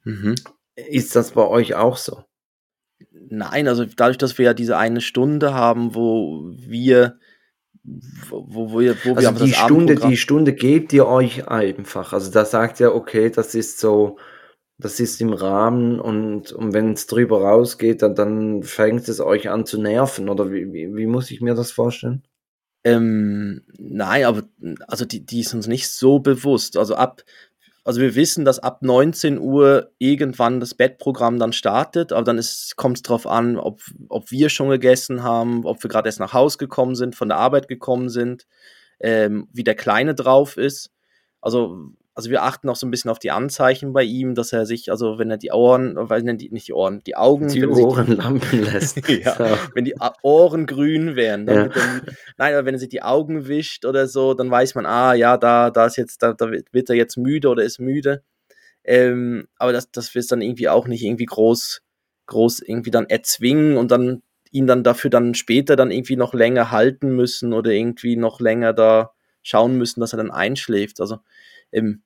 Mhm. 0.04 0.36
Ist 0.76 1.16
das 1.16 1.32
bei 1.32 1.48
euch 1.48 1.76
auch 1.76 1.98
so? 1.98 2.24
Nein, 3.12 3.68
also 3.68 3.86
dadurch, 3.86 4.18
dass 4.18 4.38
wir 4.38 4.46
ja 4.46 4.54
diese 4.54 4.78
eine 4.78 5.02
Stunde 5.02 5.54
haben, 5.54 5.96
wo 5.96 6.52
wir 6.56 7.20
wo, 7.84 8.46
wo 8.48 8.80
wir, 8.80 8.96
wo 9.04 9.16
also 9.16 9.40
wir 9.40 9.46
die 9.46 9.54
Stunde, 9.54 9.96
die 9.96 10.18
Stunde 10.18 10.54
gebt 10.54 10.94
ihr 10.94 11.06
euch 11.06 11.48
einfach. 11.48 12.14
Also 12.14 12.32
da 12.32 12.46
sagt 12.46 12.80
ihr, 12.80 12.96
okay, 12.96 13.30
das 13.30 13.56
ist 13.56 13.80
so, 13.80 14.18
das 14.78 15.00
ist 15.00 15.20
im 15.22 15.34
Rahmen 15.34 16.00
und, 16.00 16.54
und 16.54 16.74
wenn 16.74 16.94
es 16.94 17.08
drüber 17.08 17.42
rausgeht, 17.42 18.02
dann, 18.02 18.16
dann 18.16 18.64
fängt 18.64 19.08
es 19.10 19.20
euch 19.20 19.50
an 19.50 19.66
zu 19.66 19.82
nerven. 19.82 20.30
Oder 20.30 20.52
wie, 20.52 20.72
wie, 20.72 20.96
wie 20.96 21.08
muss 21.08 21.30
ich 21.30 21.42
mir 21.42 21.56
das 21.56 21.72
vorstellen? 21.72 22.24
Ähm, 22.86 23.62
nein, 23.78 24.26
aber 24.26 24.44
also 24.88 25.06
die, 25.06 25.26
die 25.26 25.42
ist 25.42 25.54
uns 25.54 25.68
nicht 25.68 25.90
so 25.90 26.20
bewusst. 26.20 26.78
Also 26.78 26.96
ab, 26.96 27.24
also 27.84 28.00
wir 28.00 28.16
wissen, 28.16 28.46
dass 28.46 28.60
ab 28.60 28.82
19 28.82 29.38
Uhr 29.40 29.92
irgendwann 29.98 30.60
das 30.62 30.74
Bettprogramm 30.74 31.38
dann 31.38 31.52
startet, 31.52 32.14
aber 32.14 32.24
dann 32.24 32.42
kommt 32.78 32.98
es 32.98 33.04
darauf 33.04 33.28
an, 33.28 33.58
ob, 33.58 33.82
ob 34.08 34.32
wir 34.32 34.50
schon 34.50 34.70
gegessen 34.70 35.24
haben, 35.24 35.66
ob 35.66 35.84
wir 35.84 35.90
gerade 35.90 36.08
erst 36.08 36.22
nach 36.22 36.34
Hause 36.34 36.58
gekommen 36.58 36.96
sind, 36.96 37.16
von 37.16 37.28
der 37.28 37.40
Arbeit 37.40 37.68
gekommen 37.68 38.10
sind, 38.10 38.48
ähm, 39.02 39.50
wie 39.52 39.66
der 39.66 39.76
Kleine 39.76 40.16
drauf 40.16 40.56
ist. 40.56 40.92
Also 41.42 41.92
also 42.16 42.30
wir 42.30 42.44
achten 42.44 42.70
auch 42.70 42.76
so 42.76 42.86
ein 42.86 42.92
bisschen 42.92 43.10
auf 43.10 43.18
die 43.18 43.32
Anzeichen 43.32 43.92
bei 43.92 44.04
ihm, 44.04 44.36
dass 44.36 44.54
er 44.54 44.66
sich, 44.66 44.92
also 44.92 45.18
wenn 45.18 45.32
er 45.32 45.38
die 45.38 45.52
Ohren, 45.52 45.96
weil 45.96 46.22
die, 46.38 46.50
nicht 46.52 46.68
die 46.68 46.74
Ohren, 46.74 47.02
die 47.06 47.16
Augen, 47.16 47.48
die 47.48 47.66
Ohren 47.66 48.06
die, 48.06 48.14
lampen 48.14 48.64
lässt. 48.64 48.98
ja, 49.10 49.36
so. 49.36 49.58
wenn 49.74 49.86
die 49.86 49.96
Ohren 50.22 50.68
grün 50.68 51.16
wären, 51.16 51.48
ja. 51.48 51.68
dann, 51.68 52.02
nein, 52.38 52.54
aber 52.54 52.66
wenn 52.66 52.76
er 52.76 52.80
sich 52.80 52.90
die 52.90 53.02
Augen 53.02 53.48
wischt 53.48 53.86
oder 53.86 54.08
so, 54.08 54.36
dann 54.36 54.52
weiß 54.52 54.76
man, 54.76 54.86
ah 54.86 55.14
ja, 55.14 55.38
da, 55.38 55.72
da 55.72 55.88
ist 55.88 55.98
jetzt, 55.98 56.22
da, 56.22 56.34
da 56.34 56.52
wird 56.52 56.90
er 56.90 56.96
jetzt 56.96 57.18
müde 57.18 57.50
oder 57.50 57.64
ist 57.64 57.80
müde. 57.80 58.24
Ähm, 58.84 59.48
aber 59.58 59.74
das, 59.74 59.90
das 59.92 60.14
wird 60.14 60.32
dann 60.32 60.42
irgendwie 60.42 60.70
auch 60.70 60.88
nicht 60.88 61.04
irgendwie 61.04 61.26
groß, 61.26 61.82
groß 62.28 62.60
irgendwie 62.62 62.92
dann 62.92 63.10
erzwingen 63.10 63.78
und 63.78 63.90
dann 63.90 64.22
ihn 64.52 64.68
dann 64.68 64.84
dafür 64.84 65.10
dann 65.10 65.34
später 65.34 65.76
dann 65.76 65.90
irgendwie 65.90 66.16
noch 66.16 66.36
länger 66.36 66.70
halten 66.70 67.16
müssen 67.16 67.54
oder 67.54 67.72
irgendwie 67.72 68.18
noch 68.18 68.40
länger 68.40 68.72
da 68.74 69.14
schauen 69.42 69.78
müssen, 69.78 70.00
dass 70.00 70.14
er 70.14 70.18
dann 70.18 70.32
einschläft. 70.32 71.02
Also 71.02 71.18
ähm, 71.74 72.04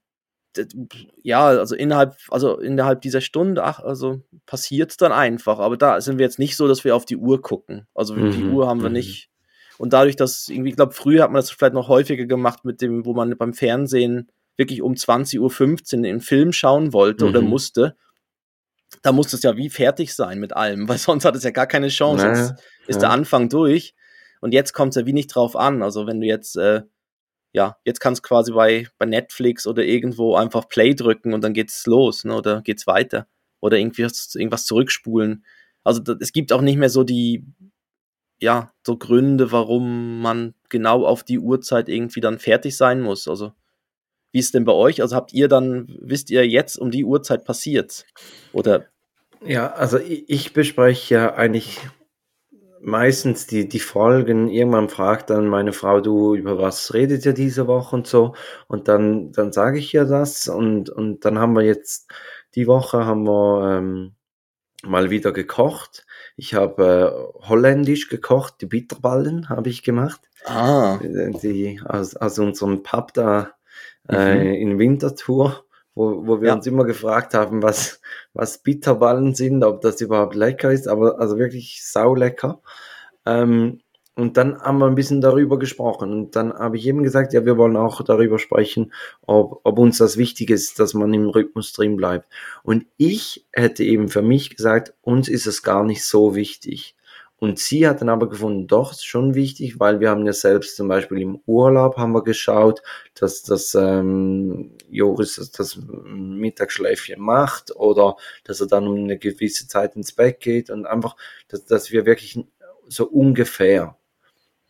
ja, 1.21 1.45
also 1.45 1.75
innerhalb, 1.75 2.15
also 2.29 2.57
innerhalb 2.59 3.01
dieser 3.01 3.21
Stunde, 3.21 3.63
ach, 3.63 3.79
also 3.79 4.21
passiert 4.45 4.91
es 4.91 4.97
dann 4.97 5.11
einfach. 5.11 5.59
Aber 5.59 5.77
da 5.77 6.01
sind 6.01 6.17
wir 6.17 6.25
jetzt 6.25 6.39
nicht 6.39 6.55
so, 6.55 6.67
dass 6.67 6.83
wir 6.83 6.95
auf 6.95 7.05
die 7.05 7.17
Uhr 7.17 7.41
gucken. 7.41 7.87
Also 7.93 8.15
mhm, 8.15 8.31
die 8.31 8.43
Uhr 8.45 8.67
haben 8.67 8.81
wir 8.81 8.89
mhm. 8.89 8.93
nicht. 8.93 9.29
Und 9.77 9.93
dadurch, 9.93 10.15
dass 10.15 10.47
irgendwie, 10.47 10.71
ich 10.71 10.75
glaube, 10.75 10.93
früher 10.93 11.23
hat 11.23 11.31
man 11.31 11.39
das 11.39 11.51
vielleicht 11.51 11.73
noch 11.73 11.87
häufiger 11.87 12.25
gemacht 12.25 12.65
mit 12.65 12.81
dem, 12.81 13.05
wo 13.05 13.13
man 13.13 13.37
beim 13.37 13.53
Fernsehen 13.53 14.31
wirklich 14.55 14.81
um 14.81 14.93
20.15 14.93 15.97
Uhr 15.97 16.01
den 16.01 16.19
Film 16.19 16.51
schauen 16.51 16.93
wollte 16.93 17.25
mhm. 17.25 17.29
oder 17.29 17.41
musste. 17.41 17.95
Da 19.03 19.11
musste 19.11 19.35
es 19.35 19.43
ja 19.43 19.55
wie 19.55 19.69
fertig 19.69 20.15
sein 20.15 20.39
mit 20.39 20.53
allem, 20.53 20.89
weil 20.89 20.97
sonst 20.97 21.25
hat 21.25 21.35
es 21.35 21.43
ja 21.43 21.51
gar 21.51 21.67
keine 21.67 21.89
Chance. 21.89 22.25
Naja, 22.25 22.55
ist 22.87 22.95
ja. 22.95 23.01
der 23.01 23.09
Anfang 23.11 23.49
durch. 23.49 23.93
Und 24.39 24.53
jetzt 24.53 24.73
kommt 24.73 24.95
es 24.95 25.01
ja 25.01 25.05
wie 25.05 25.13
nicht 25.13 25.27
drauf 25.27 25.55
an. 25.55 25.83
Also 25.83 26.07
wenn 26.07 26.21
du 26.21 26.27
jetzt 26.27 26.57
äh, 26.57 26.81
ja, 27.57 27.75
jetzt 27.85 27.99
kannst 27.99 28.23
du 28.23 28.27
quasi 28.27 28.51
bei, 28.51 28.87
bei 28.99 29.07
Netflix 29.07 29.65
oder 29.65 29.83
irgendwo 29.83 30.35
einfach 30.35 30.69
Play 30.69 30.93
drücken 30.93 31.33
und 31.33 31.43
dann 31.43 31.53
geht's 31.53 31.87
los, 31.87 32.23
ne, 32.23 32.35
oder 32.35 32.61
geht's 32.61 32.85
weiter. 32.85 33.25
Oder 33.61 33.79
irgendwie 33.79 34.03
irgendwas 34.03 34.65
zurückspulen. 34.65 35.43
Also 35.83 35.99
das, 35.99 36.17
es 36.19 36.33
gibt 36.33 36.53
auch 36.53 36.61
nicht 36.61 36.77
mehr 36.77 36.91
so 36.91 37.03
die, 37.03 37.43
ja, 38.39 38.71
so 38.85 38.95
Gründe, 38.95 39.51
warum 39.51 40.21
man 40.21 40.53
genau 40.69 41.03
auf 41.03 41.23
die 41.23 41.39
Uhrzeit 41.39 41.89
irgendwie 41.89 42.21
dann 42.21 42.37
fertig 42.37 42.77
sein 42.77 43.01
muss. 43.01 43.27
Also, 43.27 43.53
wie 44.31 44.37
ist 44.37 44.53
denn 44.53 44.65
bei 44.65 44.73
euch? 44.73 45.01
Also 45.01 45.15
habt 45.15 45.33
ihr 45.33 45.47
dann, 45.47 45.87
wisst 45.99 46.29
ihr 46.29 46.47
jetzt 46.47 46.77
um 46.77 46.91
die 46.91 47.05
Uhrzeit 47.05 47.43
passiert? 47.43 48.05
Oder? 48.53 48.85
Ja, 49.43 49.71
also 49.73 49.97
ich, 49.97 50.29
ich 50.29 50.53
bespreche 50.53 51.15
ja 51.15 51.33
eigentlich 51.33 51.79
meistens 52.81 53.47
die, 53.47 53.67
die 53.67 53.79
Folgen, 53.79 54.49
irgendwann 54.49 54.89
fragt 54.89 55.29
dann 55.29 55.47
meine 55.47 55.73
Frau, 55.73 56.01
du, 56.01 56.35
über 56.35 56.57
was 56.57 56.93
redet 56.93 57.25
ihr 57.25 57.33
diese 57.33 57.67
Woche 57.67 57.95
und 57.95 58.07
so. 58.07 58.33
Und 58.67 58.87
dann, 58.87 59.31
dann 59.31 59.51
sage 59.51 59.79
ich 59.79 59.93
ihr 59.93 60.05
das 60.05 60.47
und, 60.47 60.89
und 60.89 61.25
dann 61.25 61.39
haben 61.39 61.53
wir 61.53 61.63
jetzt, 61.63 62.11
die 62.55 62.67
Woche 62.67 63.05
haben 63.05 63.25
wir 63.25 63.77
ähm, 63.77 64.15
mal 64.83 65.09
wieder 65.09 65.31
gekocht. 65.31 66.05
Ich 66.35 66.53
habe 66.53 67.31
äh, 67.43 67.47
holländisch 67.47 68.09
gekocht, 68.09 68.55
die 68.61 68.67
Bitterballen 68.67 69.49
habe 69.49 69.69
ich 69.69 69.83
gemacht. 69.83 70.21
Ah. 70.45 70.99
Die, 71.01 71.81
aus, 71.85 72.15
aus 72.15 72.39
unserem 72.39 72.83
Pub 72.83 73.13
da 73.13 73.51
äh, 74.09 74.35
mhm. 74.35 74.53
in 74.53 74.79
Winterthur 74.79 75.66
wo, 75.97 76.27
wo 76.27 76.41
wir 76.41 76.49
ja. 76.49 76.53
uns 76.53 76.67
immer 76.67 76.85
gefragt 76.85 77.33
haben, 77.33 77.63
was, 77.63 77.99
was 78.33 78.59
Bitterballen 78.59 79.33
sind, 79.33 79.63
ob 79.63 79.81
das 79.81 79.99
überhaupt 79.99 80.35
lecker 80.35 80.71
ist, 80.71 80.87
aber 80.87 81.19
also 81.19 81.37
wirklich 81.37 81.83
saulecker. 81.83 82.61
Ähm, 83.25 83.81
und 84.17 84.35
dann 84.37 84.59
haben 84.59 84.79
wir 84.79 84.87
ein 84.87 84.95
bisschen 84.95 85.21
darüber 85.21 85.59
gesprochen. 85.59 86.11
Und 86.11 86.35
dann 86.35 86.51
habe 86.53 86.77
ich 86.77 86.87
eben 86.87 87.03
gesagt, 87.03 87.33
ja, 87.33 87.45
wir 87.45 87.55
wollen 87.57 87.77
auch 87.77 88.01
darüber 88.01 88.39
sprechen, 88.39 88.91
ob, 89.21 89.61
ob 89.63 89.77
uns 89.77 89.99
das 89.99 90.17
wichtig 90.17 90.49
ist, 90.49 90.79
dass 90.79 90.95
man 90.95 91.13
im 91.13 91.29
Rhythmus 91.29 91.71
drin 91.71 91.97
bleibt. 91.97 92.27
Und 92.63 92.85
ich 92.97 93.45
hätte 93.51 93.83
eben 93.83 94.07
für 94.07 94.23
mich 94.23 94.55
gesagt, 94.55 94.95
uns 95.01 95.27
ist 95.27 95.45
es 95.45 95.61
gar 95.61 95.83
nicht 95.83 96.03
so 96.03 96.33
wichtig. 96.33 96.95
Und 97.39 97.59
sie 97.59 97.87
hat 97.87 98.01
dann 98.01 98.09
aber 98.09 98.29
gefunden, 98.29 98.65
doch, 98.65 98.91
ist 98.91 99.05
schon 99.05 99.35
wichtig, 99.35 99.79
weil 99.79 99.99
wir 99.99 100.09
haben 100.09 100.25
ja 100.25 100.33
selbst 100.33 100.75
zum 100.75 100.87
Beispiel 100.87 101.21
im 101.21 101.39
Urlaub 101.45 101.95
haben 101.97 102.13
wir 102.13 102.23
geschaut, 102.23 102.81
dass 103.13 103.43
das 103.43 103.75
ähm, 103.75 104.71
Joris 104.89 105.51
das, 105.55 105.77
Mittagsschläfchen 105.77 107.21
macht 107.21 107.75
oder 107.75 108.15
dass 108.43 108.59
er 108.59 108.67
dann 108.67 108.87
um 108.87 108.95
eine 108.95 109.19
gewisse 109.19 109.67
Zeit 109.67 109.95
ins 109.95 110.13
Bett 110.13 110.39
geht 110.39 110.71
und 110.71 110.87
einfach, 110.87 111.15
dass, 111.47 111.65
dass 111.65 111.91
wir 111.91 112.07
wirklich 112.07 112.39
so 112.87 113.05
ungefähr. 113.05 113.95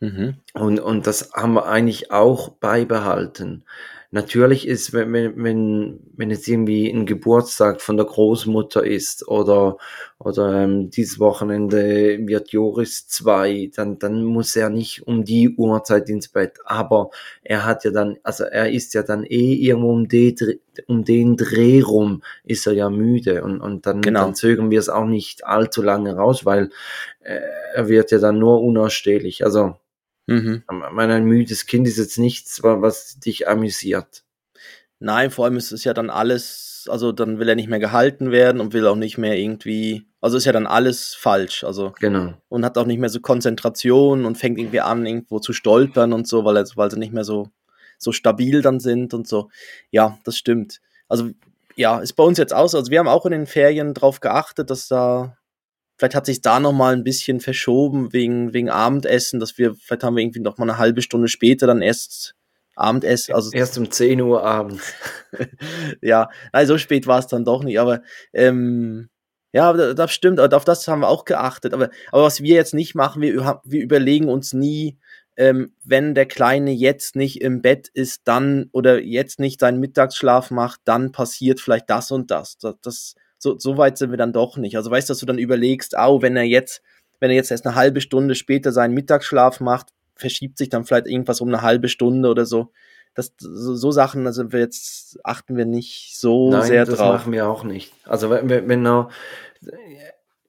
Mhm. 0.00 0.36
Und, 0.52 0.78
und 0.78 1.06
das 1.06 1.32
haben 1.32 1.54
wir 1.54 1.66
eigentlich 1.66 2.10
auch 2.10 2.50
beibehalten. 2.50 3.64
Natürlich 4.10 4.66
ist, 4.66 4.94
wenn, 4.94 5.12
wenn, 5.12 6.00
wenn 6.16 6.30
es 6.30 6.48
irgendwie 6.48 6.88
ein 6.88 7.04
Geburtstag 7.04 7.82
von 7.82 7.98
der 7.98 8.06
Großmutter 8.06 8.82
ist 8.82 9.28
oder, 9.28 9.76
oder 10.18 10.62
ähm, 10.62 10.88
dieses 10.88 11.20
Wochenende 11.20 12.18
wird 12.26 12.50
Joris 12.50 13.06
zwei, 13.06 13.70
dann, 13.76 13.98
dann 13.98 14.24
muss 14.24 14.56
er 14.56 14.70
nicht 14.70 15.06
um 15.06 15.24
die 15.24 15.50
Uhrzeit 15.50 16.08
ins 16.08 16.28
Bett. 16.28 16.58
Aber 16.64 17.10
er 17.42 17.66
hat 17.66 17.84
ja 17.84 17.90
dann, 17.90 18.16
also 18.22 18.44
er 18.44 18.70
ist 18.70 18.94
ja 18.94 19.02
dann 19.02 19.24
eh 19.24 19.52
irgendwo 19.52 19.92
um, 19.92 20.08
die, 20.08 20.34
um 20.86 21.04
den 21.04 21.36
Dreh 21.36 21.82
rum, 21.82 22.22
ist 22.44 22.66
er 22.66 22.72
ja 22.72 22.88
müde. 22.88 23.44
Und, 23.44 23.60
und 23.60 23.84
dann, 23.84 24.00
genau. 24.00 24.22
dann 24.22 24.34
zögern 24.34 24.70
wir 24.70 24.78
es 24.78 24.88
auch 24.88 25.04
nicht 25.04 25.44
allzu 25.44 25.82
lange 25.82 26.16
raus, 26.16 26.46
weil 26.46 26.70
äh, 27.20 27.40
er 27.74 27.88
wird 27.88 28.10
ja 28.10 28.18
dann 28.18 28.38
nur 28.38 28.62
unausstehlich. 28.62 29.44
Also 29.44 29.76
Mhm. 30.28 30.62
Mein 30.68 31.10
ein 31.10 31.24
müdes 31.24 31.64
Kind 31.64 31.88
ist 31.88 31.96
jetzt 31.96 32.18
nichts, 32.18 32.62
was 32.62 33.18
dich 33.18 33.48
amüsiert. 33.48 34.24
Nein, 35.00 35.30
vor 35.30 35.46
allem 35.46 35.56
ist 35.56 35.72
es 35.72 35.84
ja 35.84 35.94
dann 35.94 36.10
alles, 36.10 36.86
also 36.90 37.12
dann 37.12 37.38
will 37.38 37.48
er 37.48 37.54
nicht 37.54 37.70
mehr 37.70 37.78
gehalten 37.78 38.30
werden 38.30 38.60
und 38.60 38.74
will 38.74 38.86
auch 38.86 38.96
nicht 38.96 39.16
mehr 39.16 39.38
irgendwie, 39.38 40.06
also 40.20 40.36
ist 40.36 40.44
ja 40.44 40.52
dann 40.52 40.66
alles 40.66 41.14
falsch, 41.14 41.64
also 41.64 41.94
genau. 41.98 42.34
und 42.50 42.64
hat 42.64 42.76
auch 42.76 42.84
nicht 42.84 42.98
mehr 42.98 43.08
so 43.08 43.20
Konzentration 43.20 44.26
und 44.26 44.36
fängt 44.36 44.58
irgendwie 44.58 44.80
an, 44.80 45.06
irgendwo 45.06 45.38
zu 45.38 45.54
stolpern 45.54 46.12
und 46.12 46.28
so, 46.28 46.44
weil, 46.44 46.58
er, 46.58 46.66
weil 46.74 46.90
sie 46.90 46.98
nicht 46.98 47.14
mehr 47.14 47.24
so, 47.24 47.48
so 47.96 48.12
stabil 48.12 48.60
dann 48.60 48.80
sind 48.80 49.14
und 49.14 49.26
so. 49.26 49.48
Ja, 49.90 50.18
das 50.24 50.36
stimmt. 50.36 50.80
Also 51.08 51.30
ja, 51.74 52.00
ist 52.00 52.14
bei 52.14 52.24
uns 52.24 52.36
jetzt 52.36 52.52
aus, 52.52 52.74
also 52.74 52.90
wir 52.90 52.98
haben 52.98 53.08
auch 53.08 53.24
in 53.24 53.32
den 53.32 53.46
Ferien 53.46 53.94
darauf 53.94 54.20
geachtet, 54.20 54.68
dass 54.68 54.88
da 54.88 55.37
Vielleicht 55.98 56.14
hat 56.14 56.26
sich 56.26 56.40
da 56.40 56.60
noch 56.60 56.72
mal 56.72 56.94
ein 56.94 57.02
bisschen 57.02 57.40
verschoben 57.40 58.12
wegen, 58.12 58.52
wegen 58.52 58.70
Abendessen, 58.70 59.40
dass 59.40 59.58
wir, 59.58 59.74
vielleicht 59.74 60.04
haben 60.04 60.16
wir 60.16 60.22
irgendwie 60.22 60.40
noch 60.40 60.56
mal 60.56 60.68
eine 60.68 60.78
halbe 60.78 61.02
Stunde 61.02 61.28
später 61.28 61.66
dann 61.66 61.82
erst 61.82 62.36
Abendessen. 62.76 63.34
Also 63.34 63.50
erst 63.52 63.76
um 63.78 63.90
10 63.90 64.20
Uhr 64.20 64.44
abends. 64.44 64.94
ja, 66.00 66.30
nein, 66.52 66.66
so 66.66 66.78
spät 66.78 67.08
war 67.08 67.18
es 67.18 67.26
dann 67.26 67.44
doch 67.44 67.64
nicht, 67.64 67.80
aber 67.80 68.02
ähm, 68.32 69.08
ja, 69.52 69.72
das 69.72 70.12
stimmt, 70.12 70.38
auf 70.40 70.64
das 70.64 70.86
haben 70.86 71.00
wir 71.00 71.08
auch 71.08 71.24
geachtet. 71.24 71.74
Aber, 71.74 71.90
aber 72.12 72.22
was 72.22 72.42
wir 72.42 72.54
jetzt 72.54 72.74
nicht 72.74 72.94
machen, 72.94 73.20
wir, 73.20 73.60
wir 73.64 73.82
überlegen 73.82 74.28
uns 74.28 74.52
nie, 74.52 74.98
ähm, 75.36 75.74
wenn 75.84 76.14
der 76.14 76.26
Kleine 76.26 76.70
jetzt 76.70 77.16
nicht 77.16 77.40
im 77.40 77.62
Bett 77.62 77.88
ist, 77.88 78.22
dann 78.24 78.68
oder 78.72 79.00
jetzt 79.02 79.40
nicht 79.40 79.60
seinen 79.60 79.80
Mittagsschlaf 79.80 80.50
macht, 80.50 80.80
dann 80.84 81.10
passiert 81.10 81.60
vielleicht 81.60 81.90
das 81.90 82.10
und 82.10 82.30
das. 82.30 82.58
Das, 82.58 82.74
das 82.82 83.14
so, 83.38 83.58
so 83.58 83.76
weit 83.76 83.98
sind 83.98 84.10
wir 84.10 84.18
dann 84.18 84.32
doch 84.32 84.56
nicht. 84.56 84.76
Also 84.76 84.90
weißt 84.90 85.08
du, 85.08 85.12
dass 85.12 85.20
du 85.20 85.26
dann 85.26 85.38
überlegst, 85.38 85.96
au, 85.96 86.22
wenn 86.22 86.36
er 86.36 86.44
jetzt, 86.44 86.82
wenn 87.20 87.30
er 87.30 87.36
jetzt 87.36 87.50
erst 87.50 87.66
eine 87.66 87.76
halbe 87.76 88.00
Stunde 88.00 88.34
später 88.34 88.72
seinen 88.72 88.94
Mittagsschlaf 88.94 89.60
macht, 89.60 89.88
verschiebt 90.16 90.58
sich 90.58 90.68
dann 90.68 90.84
vielleicht 90.84 91.06
irgendwas 91.06 91.40
um 91.40 91.48
eine 91.48 91.62
halbe 91.62 91.88
Stunde 91.88 92.28
oder 92.28 92.44
so. 92.44 92.72
Das, 93.14 93.32
so, 93.38 93.74
so 93.74 93.90
Sachen, 93.90 94.26
also 94.26 94.52
wir 94.52 94.60
jetzt 94.60 95.18
achten 95.24 95.56
wir 95.56 95.64
nicht 95.64 96.16
so 96.16 96.50
Nein, 96.50 96.62
sehr 96.62 96.84
drauf. 96.84 96.98
Das 96.98 97.06
machen 97.08 97.32
wir 97.32 97.48
auch 97.48 97.64
nicht. 97.64 97.92
Also 98.04 98.30
wenn, 98.30 98.48
wenn 98.48 98.86
er 98.86 99.08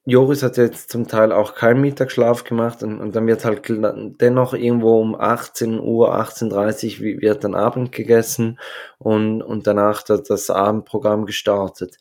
Joris 0.10 0.42
hat 0.42 0.58
jetzt 0.58 0.90
zum 0.90 1.08
Teil 1.08 1.32
auch 1.32 1.54
keinen 1.54 1.82
Mittagsschlaf 1.82 2.44
gemacht 2.44 2.82
und, 2.82 3.00
und 3.00 3.16
dann 3.16 3.28
wird 3.28 3.46
halt 3.46 3.62
dennoch 3.68 4.54
irgendwo 4.54 5.00
um 5.00 5.14
18 5.14 5.80
Uhr, 5.80 6.16
18.30 6.16 7.00
Uhr 7.00 7.22
wird 7.22 7.44
dann 7.44 7.54
Abend 7.54 7.92
gegessen 7.92 8.60
und, 8.98 9.44
und 9.44 9.68
danach 9.68 10.02
das, 10.02 10.24
das 10.24 10.50
Abendprogramm 10.50 11.28
gestartet. 11.28 11.98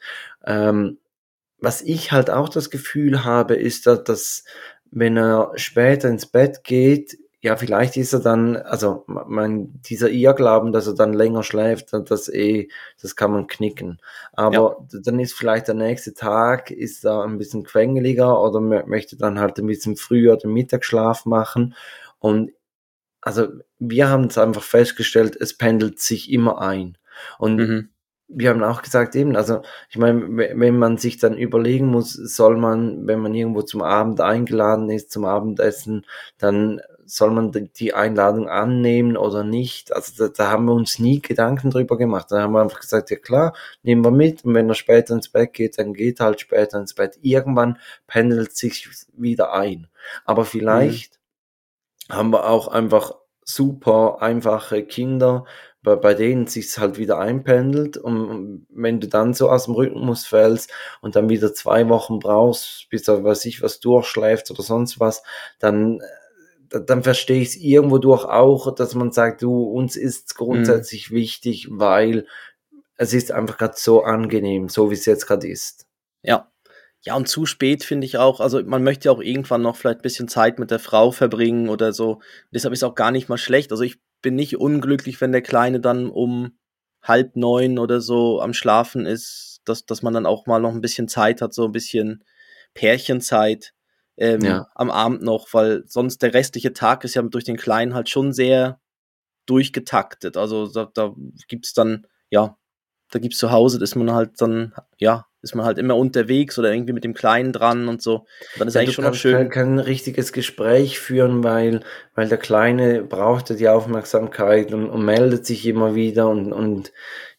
Ähm, 0.46 0.98
was 1.60 1.82
ich 1.82 2.10
halt 2.10 2.30
auch 2.30 2.48
das 2.48 2.70
Gefühl 2.70 3.24
habe, 3.24 3.56
ist, 3.56 3.86
dass, 3.86 4.04
dass 4.04 4.44
wenn 4.90 5.18
er 5.18 5.52
später 5.56 6.08
ins 6.08 6.24
Bett 6.24 6.64
geht, 6.64 7.18
ja, 7.40 7.56
vielleicht 7.56 7.96
ist 7.96 8.12
er 8.12 8.20
dann, 8.20 8.56
also 8.56 9.04
mein, 9.06 9.80
dieser 9.82 10.10
Irrglauben, 10.10 10.72
dass 10.72 10.88
er 10.88 10.94
dann 10.94 11.12
länger 11.12 11.44
schläft, 11.44 11.92
das 11.92 12.28
eh, 12.28 12.68
das 13.00 13.14
kann 13.14 13.30
man 13.30 13.46
knicken. 13.46 14.00
Aber 14.32 14.54
ja. 14.90 15.00
dann 15.02 15.20
ist 15.20 15.34
vielleicht 15.34 15.68
der 15.68 15.76
nächste 15.76 16.14
Tag, 16.14 16.70
ist 16.72 17.04
da 17.04 17.22
ein 17.22 17.38
bisschen 17.38 17.62
quengeliger 17.62 18.42
oder 18.42 18.60
möchte 18.60 19.16
dann 19.16 19.38
halt 19.38 19.58
ein 19.58 19.66
bisschen 19.66 19.96
früher 19.96 20.36
den 20.36 20.52
Mittagsschlaf 20.52 21.26
machen. 21.26 21.74
Und 22.18 22.50
also 23.20 23.46
wir 23.78 24.08
haben 24.08 24.24
es 24.24 24.38
einfach 24.38 24.62
festgestellt, 24.62 25.36
es 25.40 25.56
pendelt 25.56 26.00
sich 26.00 26.32
immer 26.32 26.60
ein. 26.60 26.98
Und 27.38 27.56
mhm 27.56 27.88
wir 28.28 28.50
haben 28.50 28.62
auch 28.62 28.82
gesagt, 28.82 29.16
eben, 29.16 29.36
also 29.36 29.62
ich 29.88 29.96
meine, 29.96 30.36
wenn 30.36 30.78
man 30.78 30.98
sich 30.98 31.16
dann 31.16 31.36
überlegen 31.38 31.86
muss, 31.86 32.12
soll 32.12 32.58
man, 32.58 33.06
wenn 33.06 33.20
man 33.20 33.34
irgendwo 33.34 33.62
zum 33.62 33.82
Abend 33.82 34.20
eingeladen 34.20 34.90
ist, 34.90 35.10
zum 35.10 35.24
Abendessen, 35.24 36.04
dann 36.36 36.80
soll 37.08 37.30
man 37.30 37.50
die 37.52 37.94
Einladung 37.94 38.48
annehmen 38.48 39.16
oder 39.16 39.42
nicht? 39.42 39.94
Also 39.94 40.26
da, 40.26 40.32
da, 40.34 40.50
haben 40.50 40.66
wir 40.66 40.74
uns 40.74 40.98
nie 40.98 41.20
Gedanken 41.20 41.70
drüber 41.70 41.96
gemacht. 41.96 42.26
Da 42.30 42.42
haben 42.42 42.52
wir 42.52 42.60
einfach 42.60 42.80
gesagt, 42.80 43.10
ja 43.10 43.16
klar, 43.16 43.54
nehmen 43.82 44.04
wir 44.04 44.10
mit 44.10 44.44
und 44.44 44.54
wenn 44.54 44.68
er 44.68 44.74
später 44.74 45.14
ins 45.14 45.30
Bett 45.30 45.54
geht, 45.54 45.78
dann 45.78 45.94
geht 45.94 46.20
halt 46.20 46.40
später 46.40 46.78
ins 46.78 46.94
Bett. 46.94 47.18
Irgendwann 47.22 47.78
pendelt 48.06 48.54
sich 48.54 48.88
wieder 49.14 49.54
ein. 49.54 49.88
Aber 50.24 50.44
vielleicht 50.44 51.18
mhm. 52.08 52.14
haben 52.14 52.30
wir 52.30 52.48
auch 52.48 52.68
einfach 52.68 53.14
super 53.42 54.18
einfache 54.20 54.84
Kinder, 54.84 55.46
bei, 55.82 55.96
bei 55.96 56.14
denen 56.14 56.46
sich 56.46 56.76
halt 56.78 56.98
wieder 56.98 57.18
einpendelt 57.18 57.96
und 57.96 58.66
wenn 58.68 59.00
du 59.00 59.08
dann 59.08 59.32
so 59.32 59.48
aus 59.48 59.64
dem 59.64 59.74
Rhythmus 59.74 60.26
fällst 60.26 60.70
und 61.00 61.16
dann 61.16 61.30
wieder 61.30 61.54
zwei 61.54 61.88
Wochen 61.88 62.18
brauchst, 62.18 62.88
bis 62.90 63.08
er 63.08 63.24
weiß 63.24 63.46
ich 63.46 63.62
was 63.62 63.80
durchschläft 63.80 64.50
oder 64.50 64.62
sonst 64.62 65.00
was, 65.00 65.22
dann 65.58 66.00
dann 66.70 67.02
verstehe 67.02 67.40
ich 67.40 67.48
es 67.48 67.56
irgendwo 67.56 67.98
durch 67.98 68.24
auch, 68.24 68.74
dass 68.74 68.94
man 68.94 69.12
sagt, 69.12 69.42
du, 69.42 69.62
uns 69.62 69.96
ist 69.96 70.34
grundsätzlich 70.34 71.10
mhm. 71.10 71.16
wichtig, 71.16 71.68
weil 71.70 72.26
es 72.96 73.14
ist 73.14 73.32
einfach 73.32 73.58
gerade 73.58 73.74
so 73.76 74.02
angenehm, 74.02 74.68
so 74.68 74.90
wie 74.90 74.94
es 74.94 75.06
jetzt 75.06 75.26
gerade 75.26 75.48
ist. 75.48 75.86
Ja. 76.22 76.50
Ja, 77.02 77.14
und 77.14 77.28
zu 77.28 77.46
spät 77.46 77.84
finde 77.84 78.06
ich 78.06 78.18
auch, 78.18 78.40
also 78.40 78.60
man 78.64 78.82
möchte 78.82 79.06
ja 79.06 79.12
auch 79.12 79.22
irgendwann 79.22 79.62
noch 79.62 79.76
vielleicht 79.76 80.00
ein 80.00 80.02
bisschen 80.02 80.26
Zeit 80.26 80.58
mit 80.58 80.72
der 80.72 80.80
Frau 80.80 81.12
verbringen 81.12 81.68
oder 81.68 81.92
so. 81.92 82.20
Deshalb 82.50 82.74
ist 82.74 82.82
auch 82.82 82.96
gar 82.96 83.12
nicht 83.12 83.28
mal 83.28 83.38
schlecht. 83.38 83.70
Also 83.70 83.84
ich 83.84 84.00
bin 84.20 84.34
nicht 84.34 84.58
unglücklich, 84.58 85.20
wenn 85.20 85.30
der 85.30 85.42
Kleine 85.42 85.78
dann 85.78 86.10
um 86.10 86.58
halb 87.00 87.36
neun 87.36 87.78
oder 87.78 88.00
so 88.00 88.40
am 88.40 88.52
Schlafen 88.52 89.06
ist, 89.06 89.60
dass, 89.64 89.86
dass 89.86 90.02
man 90.02 90.12
dann 90.12 90.26
auch 90.26 90.46
mal 90.46 90.58
noch 90.60 90.72
ein 90.72 90.80
bisschen 90.80 91.06
Zeit 91.06 91.40
hat, 91.40 91.54
so 91.54 91.66
ein 91.66 91.72
bisschen 91.72 92.24
Pärchenzeit 92.74 93.74
ähm, 94.18 94.40
ja. 94.42 94.66
am 94.74 94.90
Abend 94.90 95.22
noch, 95.22 95.48
weil 95.52 95.84
sonst 95.86 96.22
der 96.22 96.34
restliche 96.34 96.72
Tag 96.72 97.04
ist 97.04 97.14
ja 97.14 97.22
durch 97.22 97.44
den 97.44 97.56
Kleinen 97.56 97.94
halt 97.94 98.08
schon 98.08 98.32
sehr 98.32 98.80
durchgetaktet. 99.46 100.36
Also 100.36 100.66
da, 100.66 100.90
da 100.92 101.14
gibt's 101.48 101.72
dann, 101.72 102.06
ja, 102.28 102.56
da 103.10 103.18
gibt's 103.18 103.38
zu 103.38 103.50
Hause, 103.50 103.82
ist 103.82 103.94
man 103.96 104.12
halt 104.12 104.32
dann, 104.38 104.74
ja, 104.98 105.26
ist 105.40 105.54
man 105.54 105.64
halt 105.64 105.78
immer 105.78 105.96
unterwegs 105.96 106.58
oder 106.58 106.72
irgendwie 106.72 106.92
mit 106.92 107.04
dem 107.04 107.14
Kleinen 107.14 107.52
dran 107.52 107.88
und 107.88 108.02
so. 108.02 108.16
Und 108.16 108.26
dann 108.58 108.68
ist 108.68 108.74
ja, 108.74 108.80
eigentlich 108.80 108.96
schon 108.96 109.04
noch 109.04 109.14
schön. 109.14 109.34
Kein, 109.34 109.50
kein 109.50 109.78
richtiges 109.78 110.32
Gespräch 110.32 110.98
führen, 110.98 111.44
weil, 111.44 111.80
weil 112.14 112.28
der 112.28 112.38
Kleine 112.38 113.02
brauchte 113.04 113.54
die 113.54 113.68
Aufmerksamkeit 113.68 114.72
und, 114.72 114.90
und 114.90 115.04
meldet 115.04 115.46
sich 115.46 115.64
immer 115.64 115.94
wieder 115.94 116.28
und, 116.28 116.52
und 116.52 116.92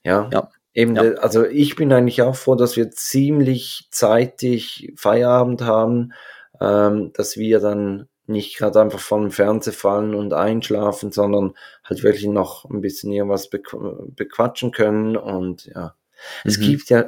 ja. 0.03 0.29
ja. 0.31 0.49
Eben, 0.73 0.95
ja. 0.95 1.01
also 1.15 1.45
ich 1.45 1.75
bin 1.75 1.91
eigentlich 1.91 2.21
auch 2.21 2.35
froh, 2.35 2.55
dass 2.55 2.77
wir 2.77 2.89
ziemlich 2.91 3.87
zeitig 3.91 4.93
Feierabend 4.95 5.61
haben 5.61 6.13
ähm, 6.62 7.12
dass 7.13 7.38
wir 7.38 7.60
dann 7.60 8.08
nicht 8.28 8.58
gerade 8.58 8.80
einfach 8.80 9.00
vom 9.00 9.32
Fernseher 9.32 9.74
fallen 9.74 10.13
und 10.13 10.34
einschlafen, 10.34 11.12
sondern 11.12 11.56
halt 11.84 12.04
wirklich 12.04 12.28
noch 12.28 12.65
ein 12.65 12.82
bisschen 12.82 13.12
irgendwas 13.12 13.50
bequatschen 13.50 14.72
können 14.72 15.17
und 15.17 15.65
ja. 15.65 15.95
Mhm. 16.43 16.50
Es 16.50 16.60
gibt 16.60 16.89
ja 16.89 17.06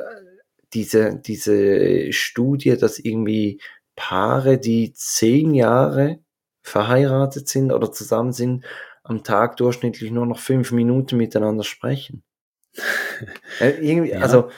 diese, 0.74 1.16
diese 1.16 2.12
Studie, 2.14 2.78
dass 2.78 2.98
irgendwie 2.98 3.62
Paare, 3.96 4.58
die 4.58 4.94
zehn 4.94 5.54
Jahre 5.54 6.20
verheiratet 6.62 7.48
sind 7.48 7.72
oder 7.72 7.92
zusammen 7.92 8.32
sind, 8.32 8.66
am 9.04 9.24
Tag 9.24 9.58
durchschnittlich 9.58 10.12
nur 10.12 10.26
noch 10.26 10.40
fünf 10.40 10.72
Minuten 10.72 11.18
miteinander 11.18 11.64
sprechen. 11.64 12.24
äh, 13.60 13.72
irgendwie, 13.82 14.12
ja. 14.12 14.20
Also 14.20 14.50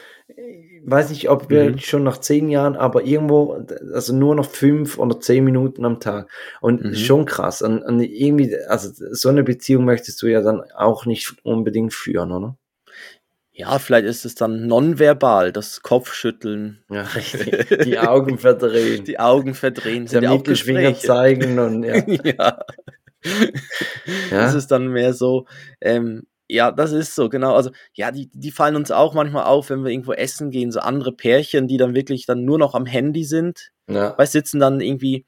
weiß 0.86 1.10
nicht, 1.10 1.30
ob 1.30 1.50
wir 1.50 1.72
mhm. 1.72 1.80
schon 1.80 2.04
nach 2.04 2.20
zehn 2.20 2.50
Jahren, 2.50 2.76
aber 2.76 3.04
irgendwo, 3.04 3.66
also 3.94 4.14
nur 4.14 4.36
noch 4.36 4.50
fünf 4.50 4.98
oder 4.98 5.20
zehn 5.20 5.44
Minuten 5.44 5.86
am 5.86 6.00
Tag. 6.00 6.30
Und 6.62 6.84
mhm. 6.84 6.96
schon 6.96 7.26
krass. 7.26 7.62
Und, 7.62 7.82
und 7.82 8.02
irgendwie, 8.02 8.56
also 8.68 8.90
so 9.12 9.30
eine 9.30 9.44
Beziehung 9.44 9.86
möchtest 9.86 10.22
du 10.22 10.28
ja 10.28 10.42
dann 10.42 10.62
auch 10.76 11.06
nicht 11.06 11.36
unbedingt 11.44 11.94
führen, 11.94 12.32
oder? 12.32 12.58
Ja, 13.56 13.78
vielleicht 13.78 14.06
ist 14.06 14.26
es 14.26 14.34
dann 14.34 14.66
nonverbal, 14.66 15.52
das 15.52 15.84
Kopfschütteln. 15.84 16.84
Ja, 16.90 17.04
richtig. 17.04 17.68
Die 17.86 18.00
Augen 18.00 18.40
verdrehen. 18.40 19.04
Die 19.06 19.20
Augen 19.20 19.54
verdrehen. 19.54 20.08
Der 20.08 20.24
ja 20.24 20.34
Mittelfinger 20.34 20.96
zeigen 20.96 21.60
und 21.60 21.84
ja. 21.84 21.96
ja. 22.08 22.24
ja. 22.24 22.60
Das 24.32 24.56
ist 24.56 24.72
dann 24.72 24.88
mehr 24.88 25.14
so, 25.14 25.46
ähm, 25.82 26.24
ja, 26.54 26.72
das 26.72 26.91
ist 26.91 27.16
so, 27.16 27.30
genau. 27.30 27.56
Also, 27.56 27.72
ja, 27.95 28.12
die, 28.12 28.30
die 28.32 28.51
fallen 28.51 28.76
uns 28.76 28.91
auch 28.91 29.16
manchmal 29.16 29.45
auf, 29.45 29.72
wenn 29.72 29.84
wir 29.84 29.91
irgendwo 29.91 30.14
essen 30.14 30.51
gehen, 30.51 30.72
so 30.72 30.82
andere 30.82 31.12
Pärchen, 31.12 31.68
die 31.68 31.78
dann 31.78 31.95
wirklich 31.95 32.28
dann 32.28 32.45
nur 32.45 32.60
noch 32.60 32.76
am 32.76 32.86
Handy 32.86 33.24
sind. 33.24 33.72
Ja. 33.89 34.16
Weil 34.20 34.28
sitzen 34.28 34.60
dann 34.60 34.80
irgendwie, 34.80 35.26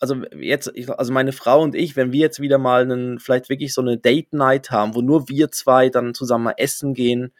also 0.00 0.16
jetzt, 0.40 0.72
also 0.98 1.12
meine 1.12 1.32
Frau 1.32 1.62
und 1.62 1.74
ich, 1.74 1.94
wenn 1.94 2.10
wir 2.10 2.20
jetzt 2.20 2.40
wieder 2.40 2.56
mal 2.56 2.82
einen, 2.82 3.18
vielleicht 3.18 3.50
wirklich 3.50 3.74
so 3.74 3.82
eine 3.82 3.98
Date 3.98 4.32
Night 4.32 4.70
haben, 4.70 4.94
wo 4.94 5.02
nur 5.02 5.28
wir 5.28 5.50
zwei 5.50 5.90
dann 5.90 6.14
zusammen 6.14 6.44
mal 6.44 6.54
essen 6.56 6.94
gehen, 6.94 7.34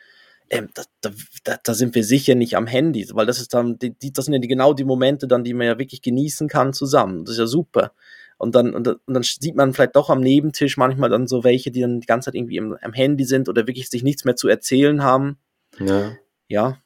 ähm, 0.51 0.69
da, 0.75 0.83
da, 1.01 1.57
da 1.63 1.75
sind 1.75 1.95
wir 1.95 2.05
sicher 2.05 2.35
nicht 2.35 2.55
am 2.55 2.67
Handy, 2.67 3.09
weil 3.13 3.25
das 3.25 3.41
ist 3.41 3.55
dann, 3.55 3.79
die, 3.79 4.13
das 4.13 4.27
sind 4.27 4.35
ja 4.35 4.41
die, 4.41 4.49
genau 4.49 4.75
die 4.75 4.85
Momente 4.85 5.27
dann, 5.27 5.43
die 5.43 5.55
man 5.55 5.67
ja 5.67 5.79
wirklich 5.79 6.03
genießen 6.03 6.49
kann 6.49 6.75
zusammen. 6.75 7.25
Das 7.25 7.33
ist 7.33 7.39
ja 7.39 7.47
super. 7.47 7.93
Und 8.39 8.55
dann, 8.55 8.75
und, 8.75 8.87
und 8.89 9.15
dann 9.15 9.23
sieht 9.23 9.57
man 9.57 9.73
vielleicht 9.73 9.97
doch 9.97 10.11
am 10.11 10.21
Nebentisch 10.21 10.77
manchmal 10.77 11.09
dann 11.09 11.27
so 11.27 11.43
welche, 11.45 11.71
die 11.71 11.81
dann 11.81 12.01
die 12.01 12.07
ganze 12.07 12.27
Zeit 12.27 12.35
irgendwie 12.35 12.59
im, 12.59 12.77
am 12.81 12.93
Handy 12.93 13.25
sind 13.25 13.49
oder 13.49 13.67
wirklich 13.67 13.89
sich 13.89 14.03
nichts 14.03 14.25
mehr 14.25 14.37
zu 14.37 14.49
erzählen 14.49 15.03
haben. 15.03 15.39
Ja. 15.79 16.17
Ja. 16.49 16.79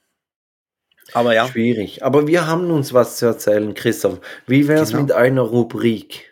Aber 1.12 1.34
ja. 1.34 1.48
Schwierig. 1.48 2.04
Aber 2.04 2.26
wir 2.26 2.46
haben 2.46 2.70
uns 2.70 2.94
was 2.94 3.16
zu 3.16 3.26
erzählen, 3.26 3.74
Christoph. 3.74 4.20
Wie 4.46 4.68
wäre 4.68 4.82
es 4.82 4.90
genau. 4.90 5.02
mit 5.02 5.12
einer 5.12 5.42
Rubrik? 5.42 6.29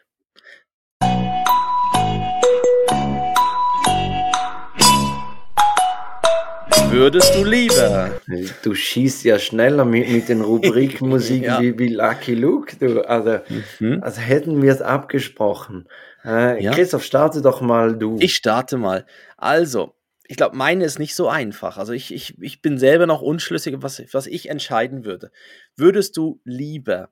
Würdest 6.90 7.34
du 7.34 7.44
lieber? 7.44 8.20
Du 8.62 8.74
schießt 8.74 9.24
ja 9.24 9.38
schneller 9.38 9.84
mit, 9.84 10.10
mit 10.10 10.28
den 10.28 10.40
Rubrikmusiken 10.40 11.44
ja. 11.44 11.60
wie, 11.60 11.78
wie 11.78 11.88
Lucky 11.88 12.34
Luke. 12.34 12.76
Du, 12.76 13.06
also, 13.08 13.40
mhm. 13.78 14.02
also 14.02 14.20
hätten 14.20 14.62
wir 14.62 14.72
es 14.72 14.82
abgesprochen. 14.82 15.88
Äh, 16.24 16.62
ja. 16.62 16.72
Christoph, 16.72 17.04
starte 17.04 17.42
doch 17.42 17.60
mal 17.60 17.96
du. 17.96 18.16
Ich 18.20 18.34
starte 18.34 18.76
mal. 18.76 19.06
Also, 19.36 19.94
ich 20.26 20.36
glaube, 20.36 20.56
meine 20.56 20.84
ist 20.84 20.98
nicht 20.98 21.14
so 21.14 21.28
einfach. 21.28 21.78
Also 21.78 21.92
ich, 21.92 22.12
ich, 22.12 22.40
ich 22.40 22.60
bin 22.60 22.78
selber 22.78 23.06
noch 23.06 23.22
unschlüssig, 23.22 23.76
was, 23.78 24.02
was 24.12 24.26
ich 24.26 24.50
entscheiden 24.50 25.04
würde. 25.04 25.30
Würdest 25.76 26.16
du 26.16 26.40
lieber 26.44 27.10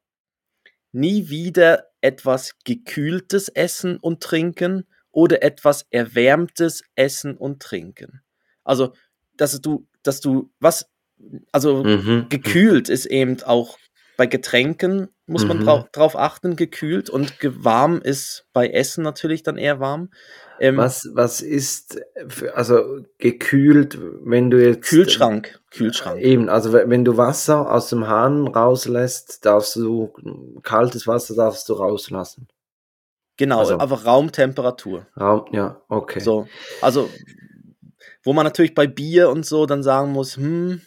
nie 0.93 1.29
wieder 1.29 1.85
etwas 2.03 2.57
Gekühltes 2.65 3.49
essen 3.49 3.97
und 3.97 4.23
trinken 4.23 4.87
oder 5.13 5.43
etwas 5.43 5.87
Erwärmtes 5.91 6.83
essen 6.95 7.37
und 7.37 7.63
trinken? 7.63 8.21
Also 8.65 8.93
dass 9.37 9.61
du, 9.61 9.87
dass 10.03 10.21
du, 10.21 10.51
was, 10.61 10.89
also 11.53 11.85
mhm. 11.85 12.27
gekühlt 12.29 12.89
ist 12.89 13.07
eben 13.07 13.43
auch 13.43 13.79
bei 14.17 14.27
Getränken, 14.27 15.09
muss 15.27 15.45
man 15.45 15.59
mhm. 15.59 15.65
drauf, 15.65 15.85
drauf 15.93 16.17
achten, 16.17 16.57
gekühlt 16.57 17.11
und 17.11 17.35
warm 17.43 18.01
ist 18.01 18.47
bei 18.53 18.69
Essen 18.69 19.03
natürlich 19.03 19.43
dann 19.43 19.59
eher 19.59 19.81
warm. 19.81 20.11
Ähm, 20.59 20.79
was, 20.79 21.11
was 21.13 21.43
ist, 21.43 22.01
für, 22.29 22.57
also 22.57 23.01
gekühlt, 23.19 23.99
wenn 24.25 24.51
du 24.51 24.65
jetzt. 24.65 24.89
Kühlschrank, 24.89 25.61
Kühlschrank. 25.71 26.21
Eben, 26.21 26.49
also 26.49 26.73
wenn 26.73 27.05
du 27.05 27.17
Wasser 27.17 27.71
aus 27.71 27.91
dem 27.91 28.07
Hahn 28.09 28.49
rauslässt, 28.49 29.45
darfst 29.45 29.77
du, 29.77 30.13
kaltes 30.63 31.07
Wasser 31.07 31.35
darfst 31.35 31.69
du 31.69 31.75
rauslassen. 31.75 32.49
Genau, 33.37 33.59
also, 33.59 33.79
aber 33.79 34.05
Raumtemperatur. 34.05 35.07
Raum, 35.21 35.45
ja, 35.53 35.83
okay. 35.89 36.21
So, 36.21 36.49
also 36.81 37.11
wo 38.27 38.33
man 38.33 38.45
natürlich 38.45 38.75
bei 38.75 38.87
Bier 38.87 39.31
und 39.31 39.47
so 39.47 39.67
dann 39.67 39.83
sagen 39.83 40.13
muss, 40.13 40.37
hm, 40.37 40.81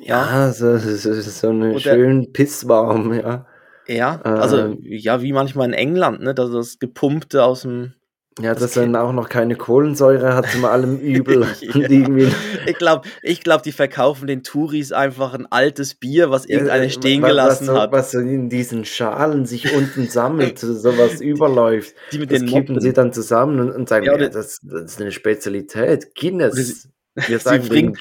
ja, 0.00 0.46
ja 0.46 0.52
so, 0.52 0.78
so, 0.78 1.12
so 1.20 1.48
eine 1.48 1.78
schön 1.78 2.32
pisswarm, 2.32 3.12
ja. 3.12 3.46
Ja, 3.86 4.20
also 4.22 4.58
ähm, 4.58 4.78
ja, 4.82 5.22
wie 5.22 5.32
manchmal 5.32 5.68
in 5.68 5.74
England, 5.74 6.22
ne, 6.22 6.34
dass 6.34 6.50
das 6.50 6.78
gepumpte 6.78 7.44
aus 7.44 7.62
dem 7.62 7.94
ja, 8.40 8.54
dass 8.54 8.76
er 8.76 8.84
dann 8.84 8.96
auch 8.96 9.12
noch 9.12 9.28
keine 9.28 9.56
Kohlensäure 9.56 10.34
hat 10.34 10.50
zum 10.50 10.64
allem 10.64 10.98
Übel. 11.00 11.46
ja. 11.60 12.28
Ich 12.66 12.76
glaube, 12.76 13.08
ich 13.22 13.42
glaub, 13.42 13.62
die 13.62 13.72
verkaufen 13.72 14.26
den 14.26 14.42
Touris 14.42 14.92
einfach 14.92 15.34
ein 15.34 15.46
altes 15.50 15.94
Bier, 15.94 16.30
was 16.30 16.46
irgendeiner 16.46 16.88
stehen 16.88 17.22
gelassen 17.22 17.68
was, 17.68 17.78
hat. 17.78 17.92
Was 17.92 18.14
in 18.14 18.48
diesen 18.48 18.84
Schalen 18.84 19.44
sich 19.44 19.74
unten 19.74 20.08
sammelt, 20.08 20.58
sowas 20.58 21.20
überläuft. 21.20 21.94
Die 22.12 22.18
mit 22.18 22.30
das 22.30 22.40
den 22.40 22.48
kippen 22.48 22.80
sie 22.80 22.92
dann 22.92 23.12
zusammen 23.12 23.60
und, 23.60 23.70
und 23.70 23.88
sagen, 23.88 24.06
ja, 24.06 24.16
ja 24.16 24.28
das, 24.28 24.60
das, 24.62 24.82
ist 24.82 25.00
eine 25.00 25.12
Spezialität. 25.12 26.14
Guinness. 26.14 26.88
Wir 27.14 27.38
sagen 27.38 27.64
sie 27.64 27.68
bringen. 27.68 27.98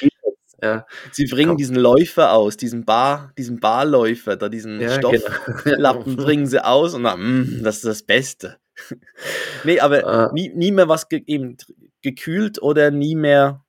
Ja. 0.64 0.86
Sie 1.12 1.26
bringen 1.26 1.50
Komm. 1.50 1.58
diesen 1.58 1.76
Läufer 1.76 2.34
aus, 2.34 2.56
diesen 2.56 2.86
Bar, 2.86 3.34
diesen 3.38 3.60
Barläufer, 3.60 4.38
da 4.38 4.48
diesen 4.48 4.80
ja, 4.80 4.92
Stofflappen 4.92 5.64
genau. 5.64 6.04
bringen 6.24 6.46
sie 6.46 6.64
aus 6.64 6.94
und 6.94 7.04
dann, 7.04 7.20
mh, 7.20 7.64
das 7.64 7.78
ist 7.78 7.86
das 7.86 8.04
Beste. 8.04 8.58
nee, 9.64 9.80
aber 9.80 10.30
äh, 10.30 10.34
nie, 10.34 10.50
nie 10.50 10.72
mehr 10.72 10.88
was 10.88 11.10
ge 11.10 11.24
eben 11.26 11.58
gekühlt 12.02 12.62
oder 12.62 12.92
nie 12.92 13.16
mehr 13.16 13.64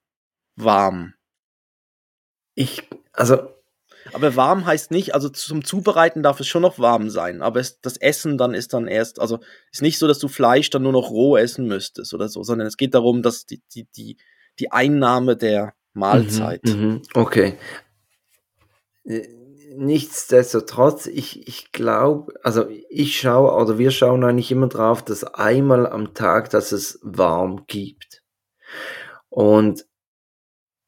warm. 0.55 1.13
Ich, 2.55 2.87
also. 3.13 3.49
Aber 4.11 4.35
warm 4.35 4.65
heißt 4.65 4.91
nicht, 4.91 5.15
also 5.15 5.29
zum 5.29 5.63
Zubereiten 5.63 6.23
darf 6.23 6.41
es 6.41 6.47
schon 6.47 6.61
noch 6.61 6.77
warm 6.77 7.09
sein, 7.09 7.41
aber 7.41 7.61
es, 7.61 7.79
das 7.79 7.95
Essen 7.95 8.37
dann 8.37 8.53
ist 8.53 8.73
dann 8.73 8.85
erst, 8.85 9.17
also 9.21 9.39
ist 9.71 9.81
nicht 9.81 9.97
so, 9.97 10.09
dass 10.09 10.19
du 10.19 10.27
Fleisch 10.27 10.69
dann 10.69 10.83
nur 10.83 10.91
noch 10.91 11.09
roh 11.09 11.37
essen 11.37 11.67
müsstest 11.67 12.13
oder 12.13 12.27
so, 12.27 12.43
sondern 12.43 12.67
es 12.67 12.75
geht 12.75 12.93
darum, 12.93 13.21
dass 13.21 13.45
die, 13.45 13.61
die, 13.73 13.87
die, 13.95 14.17
die 14.59 14.71
Einnahme 14.73 15.37
der 15.37 15.73
Mahlzeit. 15.93 16.65
Mhm, 16.65 16.71
mhm 16.73 17.01
okay. 17.13 17.57
Nichtsdestotrotz, 19.75 21.07
ich, 21.07 21.47
ich 21.47 21.71
glaube, 21.71 22.33
also 22.43 22.67
ich 22.89 23.19
schaue 23.19 23.53
oder 23.53 23.77
wir 23.77 23.91
schauen 23.91 24.23
eigentlich 24.23 24.51
immer 24.51 24.67
drauf, 24.67 25.03
dass 25.03 25.23
einmal 25.23 25.87
am 25.87 26.13
Tag, 26.13 26.51
dass 26.51 26.71
es 26.71 26.99
warm 27.01 27.65
gibt. 27.65 28.21
Und, 29.29 29.87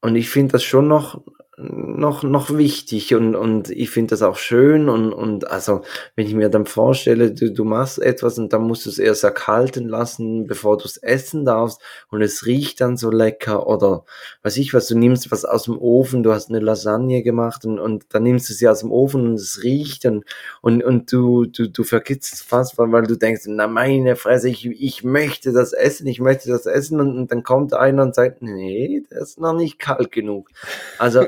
und 0.01 0.15
ich 0.15 0.29
finde 0.29 0.53
das 0.53 0.63
schon 0.63 0.87
noch 0.87 1.23
noch, 1.57 2.23
noch 2.23 2.57
wichtig 2.57 3.15
und, 3.15 3.33
und 3.35 3.69
ich 3.69 3.89
finde 3.89 4.09
das 4.09 4.21
auch 4.21 4.35
schön 4.35 4.89
und, 4.89 5.13
und 5.13 5.49
also 5.49 5.81
wenn 6.15 6.27
ich 6.27 6.33
mir 6.33 6.49
dann 6.49 6.65
vorstelle, 6.65 7.31
du, 7.31 7.51
du 7.51 7.63
machst 7.63 7.99
etwas 7.99 8.37
und 8.37 8.51
dann 8.51 8.63
musst 8.63 8.85
du 8.85 8.89
es 8.89 8.99
erst 8.99 9.23
erkalten 9.23 9.87
lassen, 9.87 10.47
bevor 10.47 10.77
du 10.77 10.83
es 10.83 10.97
essen 10.97 11.45
darfst 11.45 11.81
und 12.09 12.21
es 12.21 12.45
riecht 12.45 12.81
dann 12.81 12.97
so 12.97 13.09
lecker 13.09 13.67
oder 13.67 14.03
weiß 14.43 14.57
ich 14.57 14.73
was, 14.73 14.87
du 14.87 14.97
nimmst 14.97 15.31
was 15.31 15.45
aus 15.45 15.63
dem 15.63 15.77
Ofen, 15.77 16.23
du 16.23 16.33
hast 16.33 16.49
eine 16.49 16.59
Lasagne 16.59 17.23
gemacht 17.23 17.63
und, 17.63 17.79
und 17.79 18.05
dann 18.09 18.23
nimmst 18.23 18.49
du 18.49 18.53
sie 18.53 18.67
aus 18.67 18.81
dem 18.81 18.91
Ofen 18.91 19.25
und 19.25 19.35
es 19.35 19.63
riecht 19.63 20.05
und, 20.05 20.25
und, 20.61 20.83
und 20.83 21.11
du, 21.11 21.45
du, 21.45 21.69
du 21.69 21.83
vergitzt 21.83 22.43
fast, 22.43 22.77
weil, 22.77 22.91
weil 22.91 23.03
du 23.03 23.15
denkst, 23.15 23.43
na 23.47 23.67
meine 23.67 24.17
Fresse, 24.17 24.49
ich, 24.49 24.65
ich 24.65 25.05
möchte 25.05 25.53
das 25.53 25.71
essen, 25.71 26.07
ich 26.07 26.19
möchte 26.19 26.49
das 26.49 26.65
essen 26.65 26.99
und, 26.99 27.17
und 27.17 27.31
dann 27.31 27.43
kommt 27.43 27.73
einer 27.73 28.03
und 28.03 28.13
sagt, 28.13 28.41
nee, 28.41 29.03
das 29.09 29.29
ist 29.29 29.39
noch 29.39 29.53
nicht 29.53 29.79
kalt 29.79 30.11
genug. 30.11 30.49
Also 30.99 31.25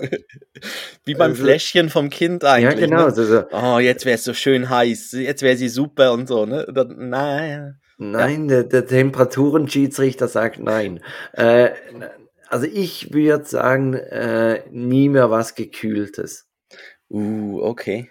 Wie 1.05 1.13
beim 1.13 1.31
also, 1.31 1.43
Fläschchen 1.43 1.89
vom 1.89 2.09
Kind 2.09 2.43
eigentlich. 2.43 2.79
Ja, 2.79 2.87
genau. 2.87 3.05
Ne? 3.07 3.11
So, 3.11 3.43
Oh, 3.51 3.79
jetzt 3.79 4.05
wäre 4.05 4.15
es 4.15 4.23
so 4.23 4.33
schön 4.33 4.69
heiß, 4.69 5.11
jetzt 5.13 5.41
wäre 5.41 5.57
sie 5.57 5.69
super 5.69 6.13
und 6.13 6.27
so, 6.27 6.45
ne? 6.45 6.67
Dann, 6.73 7.09
nein. 7.09 7.79
Nein, 7.97 8.49
ja. 8.49 8.61
der, 8.61 8.63
der 8.63 8.87
Temperaturen-Schiedsrichter 8.87 10.27
sagt 10.27 10.59
nein. 10.59 10.99
Äh, 11.33 11.71
also 12.47 12.65
ich 12.65 13.13
würde 13.13 13.45
sagen, 13.45 13.93
äh, 13.93 14.61
nie 14.69 15.09
mehr 15.09 15.31
was 15.31 15.55
Gekühltes. 15.55 16.47
Uh, 17.09 17.61
okay. 17.61 18.09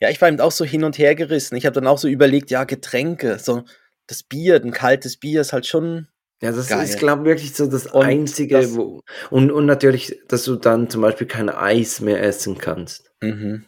Ja, 0.00 0.08
ich 0.10 0.20
war 0.20 0.28
eben 0.28 0.40
auch 0.40 0.52
so 0.52 0.64
hin 0.64 0.84
und 0.84 0.98
her 0.98 1.14
gerissen. 1.14 1.56
Ich 1.56 1.66
habe 1.66 1.74
dann 1.74 1.86
auch 1.86 1.98
so 1.98 2.08
überlegt, 2.08 2.50
ja, 2.50 2.64
Getränke, 2.64 3.38
so 3.38 3.64
das 4.06 4.22
Bier, 4.22 4.56
ein 4.56 4.72
kaltes 4.72 5.18
Bier 5.18 5.40
ist 5.42 5.52
halt 5.52 5.66
schon 5.66 6.08
ja, 6.42 6.52
das 6.52 6.68
Geil. 6.68 6.84
ist, 6.84 6.98
glaube 6.98 7.22
ich, 7.22 7.26
wirklich 7.26 7.54
so 7.54 7.66
das 7.66 7.86
und 7.86 8.02
Einzige, 8.02 8.60
das, 8.60 8.74
wo. 8.74 9.02
Und, 9.30 9.52
und 9.52 9.66
natürlich, 9.66 10.20
dass 10.26 10.44
du 10.44 10.56
dann 10.56 10.88
zum 10.88 11.02
Beispiel 11.02 11.26
kein 11.26 11.50
Eis 11.50 12.00
mehr 12.00 12.22
essen 12.22 12.56
kannst. 12.56 13.12
Mhm. 13.20 13.66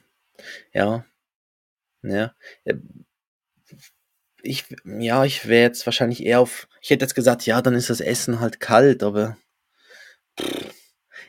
Ja. 0.73 1.05
Ja. 2.03 2.35
Ich, 4.43 4.64
ja, 4.85 5.25
ich 5.25 5.47
wäre 5.47 5.62
jetzt 5.62 5.87
wahrscheinlich 5.87 6.25
eher 6.25 6.41
auf. 6.41 6.66
Ich 6.81 6.91
hätte 6.91 7.05
jetzt 7.05 7.14
gesagt, 7.14 7.47
ja, 7.47 7.61
dann 7.61 7.75
ist 7.75 7.91
das 7.91 8.01
Essen 8.01 8.41
halt 8.41 8.59
kalt, 8.59 9.03
aber. 9.03 9.37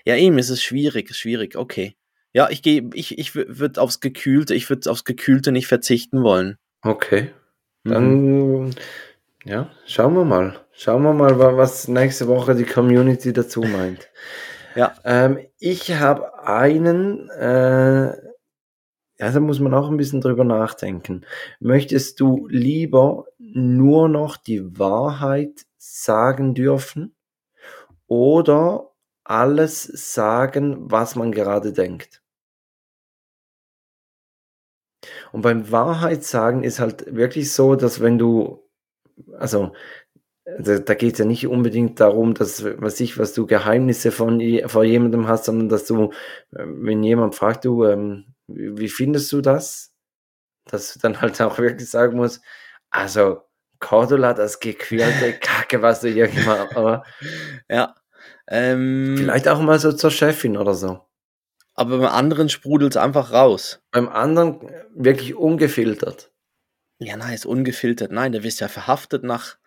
Ja, 0.06 0.16
eben, 0.16 0.38
ist 0.38 0.50
es 0.50 0.64
schwierig, 0.64 1.10
ist 1.10 1.20
schwierig, 1.20 1.56
okay. 1.56 1.96
Ja, 2.32 2.50
ich 2.50 2.64
gehe, 2.64 2.90
ich, 2.94 3.20
ich 3.20 3.36
würde 3.36 3.80
aufs 3.80 4.00
Gekühlte, 4.00 4.56
ich 4.56 4.70
würde 4.70 4.90
aufs 4.90 5.04
Gekühlte 5.04 5.52
nicht 5.52 5.68
verzichten 5.68 6.24
wollen. 6.24 6.58
Okay. 6.82 7.32
Dann, 7.84 8.64
mhm. 8.64 8.72
ja, 9.44 9.70
schauen 9.86 10.16
wir 10.16 10.26
mal. 10.26 10.63
Schauen 10.76 11.04
wir 11.04 11.14
mal, 11.14 11.38
was 11.38 11.88
nächste 11.88 12.28
Woche 12.28 12.56
die 12.56 12.66
Community 12.66 13.32
dazu 13.32 13.62
meint. 13.62 14.10
ja. 14.76 14.96
Ähm, 15.06 15.40
ich 15.60 15.94
habe 15.94 16.44
einen, 16.44 17.30
äh, 17.30 18.08
ja, 19.20 19.32
da 19.32 19.40
muss 19.40 19.60
man 19.60 19.76
auch 19.76 19.90
ein 19.90 19.98
bisschen 19.98 20.20
drüber 20.20 20.44
nachdenken. 20.44 21.26
Möchtest 21.60 22.20
du 22.20 22.48
lieber 22.48 23.28
nur 23.38 24.10
noch 24.10 24.36
die 24.36 24.80
Wahrheit 24.80 25.68
sagen 25.78 26.56
dürfen 26.56 27.16
oder 28.08 28.90
alles 29.24 29.84
sagen, 29.84 30.92
was 30.92 31.16
man 31.16 31.32
gerade 31.32 31.72
denkt? 31.72 32.24
Und 35.32 35.44
beim 35.44 35.72
Wahrheit 35.72 36.24
sagen 36.24 36.64
ist 36.64 36.80
halt 36.80 37.16
wirklich 37.16 37.54
so, 37.54 37.76
dass 37.76 38.02
wenn 38.02 38.18
du, 38.18 38.68
also 39.38 39.74
da, 40.46 40.80
da 40.80 40.94
geht 40.94 41.14
es 41.14 41.20
ja 41.20 41.26
nicht 41.26 41.48
unbedingt 41.48 42.00
darum, 42.00 42.34
dass, 42.34 42.64
was 42.64 43.00
ich, 43.00 43.18
was 43.18 43.34
du 43.34 43.46
Geheimnisse 43.46 44.12
von 44.12 44.42
vor 44.68 44.84
jemandem 44.84 45.28
hast, 45.28 45.46
sondern 45.46 45.70
dass 45.70 45.86
du, 45.86 46.12
ähm, 46.58 46.86
wenn 46.86 47.04
jemand 47.04 47.36
fragt, 47.36 47.66
du, 47.66 47.86
ähm, 47.86 48.36
wie 48.48 48.90
findest 48.90 49.32
du 49.32 49.42
das? 49.42 49.94
Dass 50.66 50.94
du 50.94 51.00
dann 51.00 51.22
halt 51.22 51.42
auch 51.42 51.58
wirklich 51.60 51.90
sagen 51.90 52.18
musst, 52.18 52.42
Also, 52.90 53.42
Cordula, 53.80 54.34
das 54.34 54.60
gequälte 54.60 55.34
Kacke, 55.42 55.82
was 55.82 56.02
du 56.02 56.10
hier 56.10 56.28
gemacht 56.28 56.68
hast, 56.70 56.78
aber. 56.78 57.04
ja. 57.70 57.96
Ähm, 58.48 59.16
Vielleicht 59.18 59.48
auch 59.48 59.60
mal 59.62 59.80
so 59.80 59.92
zur 59.94 60.12
Chefin 60.12 60.58
oder 60.58 60.74
so. 60.74 61.00
Aber 61.76 61.98
beim 61.98 62.08
anderen 62.08 62.50
sprudelt 62.50 62.96
es 62.96 63.02
einfach 63.02 63.32
raus. 63.32 63.82
Beim 63.92 64.08
anderen 64.10 64.70
wirklich 64.94 65.36
ungefiltert. 65.36 66.32
Ja, 67.00 67.18
nein, 67.18 67.34
ist 67.34 67.46
ungefiltert. 67.46 68.12
Nein, 68.12 68.32
der 68.32 68.44
wirst 68.44 68.60
ja 68.62 68.68
verhaftet 68.68 69.24
nach, 69.24 69.58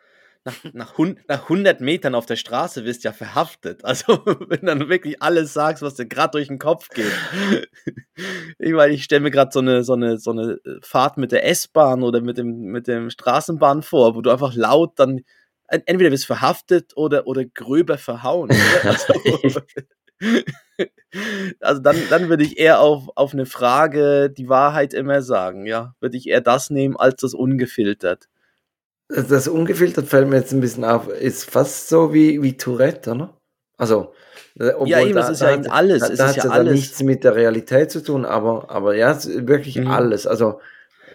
nach, 0.47 0.65
nach, 0.73 0.95
nach 1.29 1.43
100 1.43 1.81
Metern 1.81 2.15
auf 2.15 2.25
der 2.25 2.37
Straße, 2.37 2.85
wirst 2.85 3.05
ja 3.05 3.13
verhaftet. 3.13 3.85
Also, 3.85 4.07
wenn 4.49 4.65
dann 4.65 4.89
wirklich 4.89 5.21
alles 5.21 5.53
sagst, 5.53 5.83
was 5.83 5.95
dir 5.95 6.07
gerade 6.07 6.33
durch 6.33 6.49
den 6.49 6.59
Kopf 6.59 6.89
geht. 6.91 7.13
ich 8.59 8.73
meine, 8.73 8.95
ich 8.95 9.05
stelle 9.05 9.23
mir 9.23 9.31
gerade 9.31 9.51
so 9.53 9.59
eine, 9.59 9.85
so, 9.85 9.95
eine, 9.95 10.19
so 10.19 10.31
eine 10.31 10.59
Fahrt 10.83 11.19
mit 11.19 11.33
der 11.33 11.47
S-Bahn 11.47 12.03
oder 12.03 12.21
mit 12.21 12.39
dem, 12.39 12.63
mit 12.67 12.87
dem 12.87 13.11
Straßenbahn 13.11 13.83
vor, 13.83 14.15
wo 14.15 14.23
du 14.23 14.31
einfach 14.31 14.55
laut 14.55 14.99
dann 14.99 15.21
entweder 15.69 16.13
wirst 16.13 16.27
verhaftet 16.27 16.93
oder, 16.97 17.27
oder 17.27 17.45
gröber 17.45 17.99
verhauen. 17.99 18.51
Also, 18.85 19.61
also 21.61 21.83
dann, 21.83 21.97
dann 22.09 22.31
würde 22.31 22.43
ich 22.43 22.59
eher 22.59 22.81
auf, 22.81 23.11
auf 23.17 23.35
eine 23.35 23.45
Frage 23.45 24.31
die 24.31 24.49
Wahrheit 24.49 24.95
immer 24.95 25.21
sagen, 25.21 25.67
ja. 25.67 25.95
Würde 26.01 26.17
ich 26.17 26.27
eher 26.27 26.41
das 26.41 26.71
nehmen 26.71 26.97
als 26.97 27.17
das 27.21 27.35
ungefiltert. 27.35 28.27
Das 29.09 29.47
ungefiltert 29.47 30.09
fällt 30.09 30.29
mir 30.29 30.37
jetzt 30.37 30.53
ein 30.53 30.61
bisschen 30.61 30.85
auf, 30.85 31.09
ist 31.09 31.49
fast 31.49 31.89
so 31.89 32.13
wie, 32.13 32.43
wie 32.43 32.57
Tourette, 32.57 33.13
oder? 33.13 33.37
Also, 33.77 34.15
äh, 34.59 34.73
ja, 34.87 35.01
eben, 35.01 35.15
das 35.15 35.31
ist 35.31 35.43
ja 35.43 35.53
hat, 35.53 35.71
alles. 35.71 36.01
Da, 36.01 36.09
da 36.09 36.29
hat 36.29 36.37
ja, 36.37 36.51
alles. 36.51 36.73
nichts 36.73 37.03
mit 37.03 37.25
der 37.25 37.37
Realität 37.37 37.91
zu 37.91 38.03
tun, 38.03 38.25
aber, 38.25 38.71
aber 38.71 38.97
ja, 38.97 39.17
wirklich 39.25 39.77
mhm. 39.77 39.89
alles. 39.89 40.27
Also, 40.27 40.61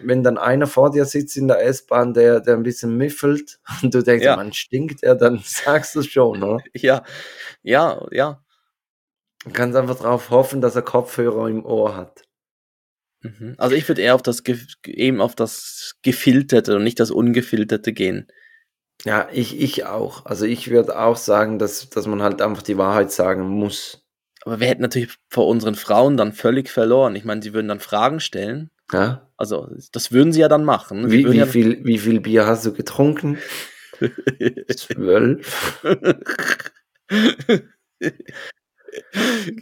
wenn 0.00 0.22
dann 0.22 0.38
einer 0.38 0.66
vor 0.66 0.90
dir 0.90 1.04
sitzt 1.04 1.36
in 1.36 1.48
der 1.48 1.64
S-Bahn, 1.64 2.14
der, 2.14 2.40
der 2.40 2.54
ein 2.54 2.62
bisschen 2.62 2.96
miffelt 2.96 3.60
und 3.82 3.94
du 3.94 4.02
denkst, 4.02 4.24
ja. 4.24 4.36
man 4.36 4.52
stinkt 4.52 5.02
er, 5.02 5.14
dann 5.14 5.40
sagst 5.44 5.94
du 5.94 6.00
es 6.00 6.06
schon, 6.06 6.42
oder? 6.42 6.62
Ja, 6.74 7.02
ja, 7.62 8.06
ja. 8.10 8.42
Du 9.44 9.50
kannst 9.50 9.76
einfach 9.76 9.96
darauf 9.96 10.30
hoffen, 10.30 10.60
dass 10.60 10.76
er 10.76 10.82
Kopfhörer 10.82 11.48
im 11.48 11.64
Ohr 11.66 11.96
hat. 11.96 12.22
Mhm. 13.22 13.54
Also 13.58 13.74
ich 13.76 13.88
würde 13.88 14.02
eher 14.02 14.14
auf 14.14 14.22
das 14.22 14.42
eben 14.86 15.20
auf 15.20 15.34
das 15.34 15.96
gefilterte 16.02 16.76
und 16.76 16.84
nicht 16.84 17.00
das 17.00 17.10
ungefilterte 17.10 17.92
gehen. 17.92 18.26
Ja, 19.04 19.28
ich, 19.32 19.60
ich 19.60 19.84
auch. 19.84 20.26
Also 20.26 20.46
ich 20.46 20.70
würde 20.70 20.98
auch 20.98 21.16
sagen, 21.16 21.58
dass, 21.58 21.90
dass 21.90 22.06
man 22.06 22.22
halt 22.22 22.40
einfach 22.40 22.62
die 22.62 22.78
Wahrheit 22.78 23.10
sagen 23.10 23.48
muss. 23.48 24.04
Aber 24.44 24.60
wir 24.60 24.66
hätten 24.66 24.82
natürlich 24.82 25.16
vor 25.28 25.46
unseren 25.46 25.74
Frauen 25.74 26.16
dann 26.16 26.32
völlig 26.32 26.68
verloren. 26.68 27.16
Ich 27.16 27.24
meine, 27.24 27.42
sie 27.42 27.54
würden 27.54 27.68
dann 27.68 27.80
Fragen 27.80 28.20
stellen. 28.20 28.70
Ja. 28.92 29.30
Also 29.36 29.68
das 29.92 30.12
würden 30.12 30.32
sie 30.32 30.40
ja 30.40 30.48
dann 30.48 30.64
machen. 30.64 31.10
Wie, 31.10 31.30
wie 31.30 31.38
ja 31.38 31.46
viel, 31.46 31.84
wie 31.84 31.98
viel 31.98 32.20
Bier 32.20 32.46
hast 32.46 32.66
du 32.66 32.72
getrunken? 32.72 33.38
Zwölf. 34.76 35.80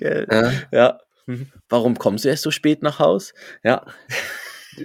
ja. 0.00 0.52
ja. 0.72 1.00
Mhm. 1.30 1.46
Warum 1.68 1.96
kommst 1.96 2.24
du 2.24 2.28
erst 2.28 2.42
so 2.42 2.50
spät 2.50 2.82
nach 2.82 2.98
Haus? 2.98 3.32
Ja. 3.62 3.86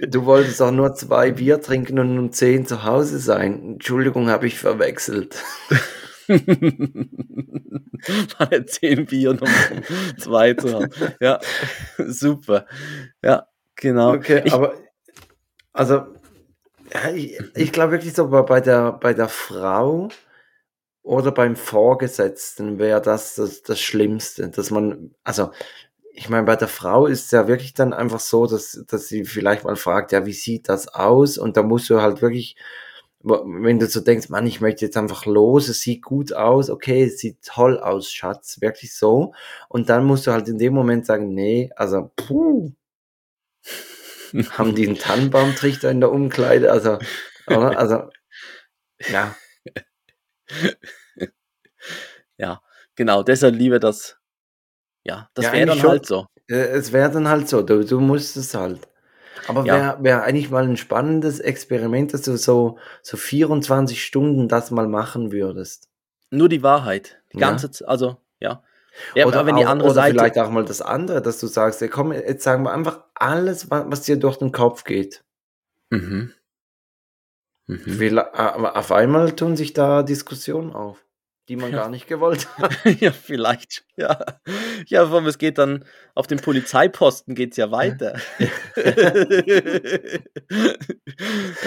Du 0.08 0.24
wolltest 0.26 0.62
auch 0.62 0.70
nur 0.70 0.94
zwei 0.94 1.32
Bier 1.32 1.60
trinken 1.60 1.98
und 1.98 2.16
um 2.18 2.30
zehn 2.32 2.66
zu 2.66 2.84
Hause 2.84 3.18
sein. 3.18 3.74
Entschuldigung, 3.74 4.28
habe 4.28 4.46
ich 4.46 4.58
verwechselt. 4.58 5.42
War 8.38 8.52
ja 8.52 8.64
zehn 8.66 9.06
Bier 9.06 9.30
und 9.30 9.42
um 9.42 9.48
zwei 10.18 10.54
zu 10.54 10.72
Hause. 10.72 11.16
Ja, 11.20 11.40
super. 11.98 12.66
Ja, 13.22 13.48
genau. 13.74 14.12
Okay, 14.14 14.42
ich, 14.44 14.52
aber 14.52 14.74
also 15.72 16.06
ich, 17.14 17.40
ich 17.54 17.72
glaube 17.72 17.92
wirklich 17.92 18.12
so 18.14 18.28
bei 18.28 18.60
der, 18.60 18.92
bei 18.92 19.14
der 19.14 19.28
Frau 19.28 20.10
oder 21.02 21.30
beim 21.30 21.54
Vorgesetzten 21.54 22.78
wäre 22.78 23.00
das, 23.00 23.36
das 23.36 23.62
das 23.62 23.80
Schlimmste, 23.80 24.48
dass 24.48 24.70
man, 24.70 25.14
also 25.22 25.52
ich 26.16 26.30
meine, 26.30 26.44
bei 26.46 26.56
der 26.56 26.68
Frau 26.68 27.06
ist 27.06 27.26
es 27.26 27.30
ja 27.30 27.46
wirklich 27.46 27.74
dann 27.74 27.92
einfach 27.92 28.20
so, 28.20 28.46
dass, 28.46 28.82
dass 28.88 29.06
sie 29.06 29.26
vielleicht 29.26 29.64
mal 29.64 29.76
fragt, 29.76 30.12
ja, 30.12 30.24
wie 30.24 30.32
sieht 30.32 30.68
das 30.70 30.88
aus? 30.88 31.36
Und 31.36 31.58
da 31.58 31.62
musst 31.62 31.90
du 31.90 32.00
halt 32.00 32.22
wirklich, 32.22 32.56
wenn 33.20 33.78
du 33.78 33.86
so 33.86 34.00
denkst, 34.00 34.30
Mann, 34.30 34.46
ich 34.46 34.62
möchte 34.62 34.86
jetzt 34.86 34.96
einfach 34.96 35.26
los, 35.26 35.68
es 35.68 35.82
sieht 35.82 36.02
gut 36.02 36.32
aus, 36.32 36.70
okay, 36.70 37.04
es 37.04 37.18
sieht 37.18 37.42
toll 37.42 37.78
aus, 37.78 38.10
Schatz, 38.10 38.62
wirklich 38.62 38.94
so. 38.96 39.34
Und 39.68 39.90
dann 39.90 40.06
musst 40.06 40.26
du 40.26 40.32
halt 40.32 40.48
in 40.48 40.56
dem 40.56 40.72
Moment 40.72 41.04
sagen, 41.04 41.34
nee, 41.34 41.70
also, 41.76 42.10
puh, 42.16 42.72
haben 44.52 44.74
die 44.74 44.86
einen 44.86 44.98
Tannenbaumtrichter 44.98 45.90
in 45.90 46.00
der 46.00 46.10
Umkleide, 46.10 46.72
also, 46.72 46.98
oder? 47.46 47.78
Also, 47.78 48.08
ja. 49.10 49.36
ja, 52.38 52.62
genau, 52.94 53.22
deshalb 53.22 53.54
liebe 53.54 53.80
das. 53.80 54.16
Ja, 55.06 55.30
das 55.34 55.46
ja, 55.46 55.52
wäre 55.52 55.66
dann 55.66 55.78
schon, 55.78 55.90
halt 55.90 56.06
so. 56.06 56.26
Es 56.48 56.92
wäre 56.92 57.10
dann 57.10 57.28
halt 57.28 57.48
so, 57.48 57.62
du, 57.62 57.84
du 57.84 58.00
musst 58.00 58.36
es 58.36 58.54
halt. 58.54 58.80
Aber 59.46 59.64
ja. 59.64 59.74
wäre 59.74 60.02
wär 60.02 60.22
eigentlich 60.24 60.50
mal 60.50 60.64
ein 60.64 60.76
spannendes 60.76 61.38
Experiment, 61.38 62.12
dass 62.12 62.22
du 62.22 62.36
so, 62.36 62.78
so 63.02 63.16
24 63.16 64.02
Stunden 64.02 64.48
das 64.48 64.70
mal 64.72 64.88
machen 64.88 65.30
würdest. 65.30 65.88
Nur 66.30 66.48
die 66.48 66.62
Wahrheit. 66.62 67.20
Die 67.32 67.38
ganze 67.38 67.66
ja. 67.66 67.72
Zeit, 67.72 67.88
also, 67.88 68.16
ja. 68.40 68.62
ja 69.14 69.26
oder 69.26 69.46
wenn 69.46 69.56
die 69.56 69.64
andere 69.64 69.90
oder 69.90 69.94
Seite. 69.94 70.18
vielleicht 70.18 70.38
auch 70.38 70.50
mal 70.50 70.64
das 70.64 70.82
andere, 70.82 71.22
dass 71.22 71.38
du 71.38 71.46
sagst, 71.46 71.80
ja, 71.80 71.88
komm, 71.88 72.12
jetzt 72.12 72.42
sagen 72.42 72.64
wir 72.64 72.72
einfach 72.72 73.04
alles, 73.14 73.70
was 73.70 74.02
dir 74.02 74.16
durch 74.16 74.38
den 74.38 74.50
Kopf 74.50 74.82
geht. 74.82 75.22
Mhm. 75.90 76.32
Mhm. 77.68 78.18
Auf 78.18 78.90
einmal 78.90 79.32
tun 79.32 79.56
sich 79.56 79.72
da 79.72 80.02
Diskussionen 80.02 80.72
auf, 80.72 81.04
die 81.48 81.56
man 81.56 81.70
ja. 81.70 81.78
gar 81.78 81.88
nicht 81.88 82.06
gewollt 82.08 82.48
hat. 82.56 82.72
ja, 83.00 83.12
vielleicht. 83.12 83.84
Ja, 83.96 84.18
ja 84.86 85.02
aber 85.02 85.24
es 85.26 85.38
geht 85.38 85.58
dann 85.58 85.84
auf 86.14 86.26
dem 86.26 86.38
Polizeiposten 86.38 87.34
geht 87.34 87.52
es 87.52 87.56
ja 87.56 87.70
weiter. 87.70 88.18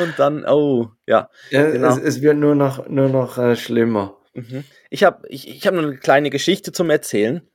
Und 0.02 0.18
dann, 0.18 0.46
oh, 0.46 0.92
ja. 1.08 1.30
ja 1.50 1.72
genau. 1.72 1.90
es, 1.90 1.98
es, 1.98 2.22
wird 2.22 2.38
nur 2.38 2.56
noch, 2.56 2.88
nur 2.88 3.10
noch 3.10 3.38
äh, 3.38 3.56
schlimmer. 3.56 4.18
Mhm. 4.34 4.64
Ich 4.90 5.04
habe 5.04 5.28
ich, 5.30 5.48
ich 5.48 5.66
hab 5.66 5.74
noch 5.74 5.84
eine 5.84 5.98
kleine 5.98 6.30
Geschichte 6.30 6.72
zum 6.72 6.90
Erzählen. 6.90 7.48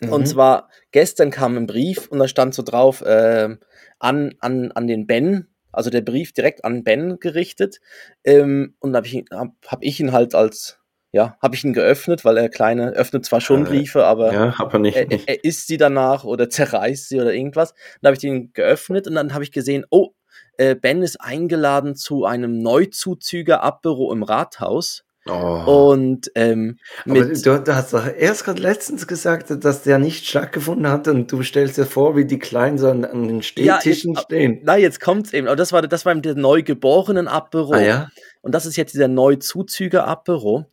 Mhm. 0.00 0.12
Und 0.12 0.26
zwar, 0.26 0.70
gestern 0.92 1.30
kam 1.30 1.56
ein 1.56 1.66
Brief 1.66 2.08
und 2.08 2.18
da 2.18 2.28
stand 2.28 2.54
so 2.54 2.62
drauf, 2.62 3.02
äh, 3.02 3.56
an, 3.98 4.34
an, 4.40 4.72
an 4.72 4.86
den 4.86 5.06
Ben, 5.06 5.48
also 5.72 5.90
der 5.90 6.02
Brief 6.02 6.32
direkt 6.32 6.64
an 6.64 6.84
Ben 6.84 7.18
gerichtet. 7.18 7.80
Ähm, 8.24 8.74
und 8.78 8.94
habe 8.94 9.06
ich, 9.06 9.24
hab, 9.30 9.54
hab 9.66 9.82
ich 9.82 10.00
ihn 10.00 10.12
halt 10.12 10.34
als, 10.34 10.78
ja, 11.12 11.36
habe 11.40 11.54
ich 11.54 11.64
ihn 11.64 11.72
geöffnet, 11.72 12.24
weil 12.24 12.36
er 12.36 12.48
kleine, 12.48 12.90
öffnet 12.90 13.24
zwar 13.24 13.40
schon 13.40 13.64
äh, 13.64 13.68
Briefe, 13.68 14.04
aber 14.04 14.32
ja, 14.32 14.54
er, 14.58 14.78
nicht. 14.78 14.96
Er, 14.96 15.10
er, 15.10 15.44
isst 15.44 15.66
sie 15.66 15.78
danach 15.78 16.24
oder 16.24 16.50
zerreißt 16.50 17.08
sie 17.08 17.20
oder 17.20 17.32
irgendwas. 17.32 17.72
Dann 18.00 18.08
habe 18.08 18.14
ich 18.14 18.20
den 18.20 18.52
geöffnet 18.52 19.06
und 19.06 19.14
dann 19.14 19.32
habe 19.32 19.44
ich 19.44 19.52
gesehen, 19.52 19.86
oh, 19.90 20.12
äh, 20.58 20.74
Ben 20.74 21.02
ist 21.02 21.20
eingeladen 21.20 21.94
zu 21.94 22.26
einem 22.26 22.58
Neuzuzüger-Abbüro 22.58 24.12
im 24.12 24.22
Rathaus. 24.22 25.04
Oh. 25.28 25.90
Und 25.92 26.30
ähm, 26.34 26.78
mit 27.04 27.44
du, 27.44 27.60
du, 27.60 27.74
hast 27.74 27.92
doch 27.92 28.06
erst 28.06 28.44
gerade 28.44 28.62
letztens 28.62 29.06
gesagt, 29.06 29.64
dass 29.64 29.82
der 29.82 29.98
nicht 29.98 30.26
stattgefunden 30.26 30.88
hat 30.88 31.06
und 31.08 31.30
du 31.30 31.42
stellst 31.42 31.76
dir 31.76 31.86
vor, 31.86 32.16
wie 32.16 32.24
die 32.24 32.38
Kleinen 32.38 32.78
so 32.78 32.88
an, 32.88 33.04
an 33.04 33.28
den 33.28 33.42
Stehtischen 33.42 34.14
ja, 34.14 34.20
stehen. 34.20 34.60
Na, 34.62 34.76
jetzt 34.76 35.00
kommt's 35.00 35.32
eben. 35.32 35.46
Aber 35.46 35.56
das 35.56 35.72
war, 35.72 35.82
das 35.82 36.06
war 36.06 36.14
der 36.14 36.34
neugeborenen 36.34 37.28
Abbüro. 37.28 37.74
Ah, 37.74 37.80
ja? 37.80 38.08
Und 38.40 38.54
das 38.54 38.66
ist 38.66 38.76
jetzt 38.76 38.94
dieser 38.94 39.08
Neuzuzüger 39.08 40.06
Abbüro, 40.06 40.66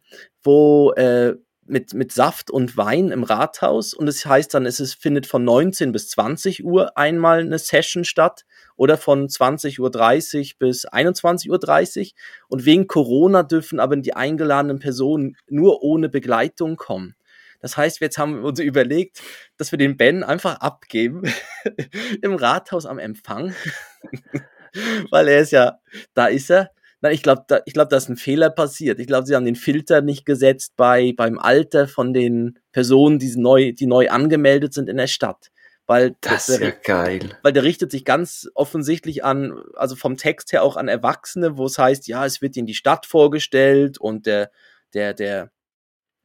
wo 0.43 0.93
äh, 0.93 1.33
mit, 1.65 1.93
mit 1.93 2.11
Saft 2.11 2.51
und 2.51 2.77
Wein 2.77 3.09
im 3.09 3.23
Rathaus 3.23 3.93
und 3.93 4.07
es 4.07 4.21
das 4.21 4.25
heißt 4.27 4.53
dann, 4.53 4.65
es 4.65 4.79
ist, 4.79 4.93
findet 4.93 5.25
von 5.25 5.43
19 5.43 5.91
bis 5.91 6.09
20 6.09 6.63
Uhr 6.63 6.97
einmal 6.97 7.39
eine 7.39 7.59
Session 7.59 8.05
statt 8.05 8.45
oder 8.75 8.97
von 8.97 9.27
20.30 9.27 9.79
Uhr 9.79 10.57
bis 10.59 10.87
21.30 10.87 11.99
Uhr. 11.99 12.11
Und 12.47 12.65
wegen 12.65 12.87
Corona 12.87 13.43
dürfen 13.43 13.79
aber 13.79 13.95
die 13.97 14.15
eingeladenen 14.15 14.79
Personen 14.79 15.37
nur 15.47 15.81
ohne 15.81 16.09
Begleitung 16.09 16.75
kommen. 16.75 17.15
Das 17.61 17.77
heißt, 17.77 17.99
jetzt 17.99 18.17
haben 18.19 18.35
wir 18.35 18.43
uns 18.43 18.59
überlegt, 18.59 19.23
dass 19.57 19.71
wir 19.71 19.79
den 19.79 19.97
Ben 19.97 20.23
einfach 20.23 20.59
abgeben 20.59 21.23
im 22.21 22.35
Rathaus 22.35 22.85
am 22.85 22.99
Empfang, 22.99 23.55
weil 25.09 25.27
er 25.27 25.39
ist 25.39 25.51
ja, 25.51 25.79
da 26.13 26.27
ist 26.27 26.51
er. 26.51 26.71
Nein, 27.05 27.13
ich 27.13 27.21
glaube, 27.21 27.43
da, 27.47 27.59
ich 27.65 27.73
glaube, 27.73 27.89
da 27.89 27.97
ist 27.97 28.09
ein 28.09 28.17
Fehler 28.17 28.49
passiert. 28.49 28.99
Ich 28.99 29.05
glaube, 29.05 29.27
sie 29.27 29.35
haben 29.35 29.45
den 29.45 29.55
Filter 29.55 30.01
nicht 30.01 30.25
gesetzt 30.25 30.73
bei, 30.75 31.13
beim 31.15 31.37
Alter 31.37 31.87
von 31.87 32.13
den 32.13 32.57
Personen, 32.71 33.19
die 33.19 33.31
neu, 33.35 33.73
die 33.73 33.85
neu 33.85 34.09
angemeldet 34.09 34.73
sind 34.73 34.89
in 34.89 34.97
der 34.97 35.05
Stadt 35.05 35.51
weil 35.87 36.15
das 36.19 36.49
ist 36.49 36.61
ja 36.61 36.71
geil. 36.71 37.37
Weil 37.43 37.53
der 37.53 37.63
richtet 37.63 37.91
sich 37.91 38.05
ganz 38.05 38.49
offensichtlich 38.55 39.23
an, 39.23 39.53
also 39.75 39.95
vom 39.95 40.17
Text 40.17 40.51
her 40.51 40.63
auch 40.63 40.77
an 40.77 40.87
Erwachsene, 40.87 41.57
wo 41.57 41.65
es 41.65 41.77
heißt, 41.77 42.07
ja, 42.07 42.25
es 42.25 42.41
wird 42.41 42.57
ihnen 42.57 42.65
die 42.65 42.73
Stadt 42.73 43.05
vorgestellt 43.05 43.99
und 43.99 44.25
der, 44.25 44.49
der, 44.95 45.13
der 45.13 45.51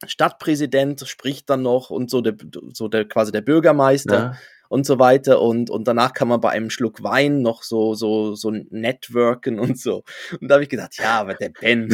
Stadtpräsident 0.07 1.07
spricht 1.07 1.47
dann 1.51 1.61
noch 1.61 1.91
und 1.91 2.09
so 2.09 2.21
der, 2.21 2.35
so 2.73 2.87
der 2.87 3.07
quasi 3.07 3.31
der 3.31 3.41
Bürgermeister. 3.41 4.15
Ja. 4.15 4.37
Und 4.71 4.85
so 4.85 4.99
weiter 4.99 5.41
und, 5.41 5.69
und 5.69 5.85
danach 5.85 6.13
kann 6.13 6.29
man 6.29 6.39
bei 6.39 6.51
einem 6.51 6.69
Schluck 6.69 7.03
Wein 7.03 7.41
noch 7.41 7.61
so, 7.61 7.93
so, 7.93 8.35
so 8.35 8.51
networken 8.51 9.59
und 9.59 9.77
so. 9.77 10.05
Und 10.39 10.47
da 10.47 10.55
habe 10.55 10.63
ich 10.63 10.69
gedacht, 10.69 10.97
ja, 10.97 11.19
aber 11.19 11.33
der 11.33 11.49
Ben. 11.49 11.89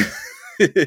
der 0.60 0.78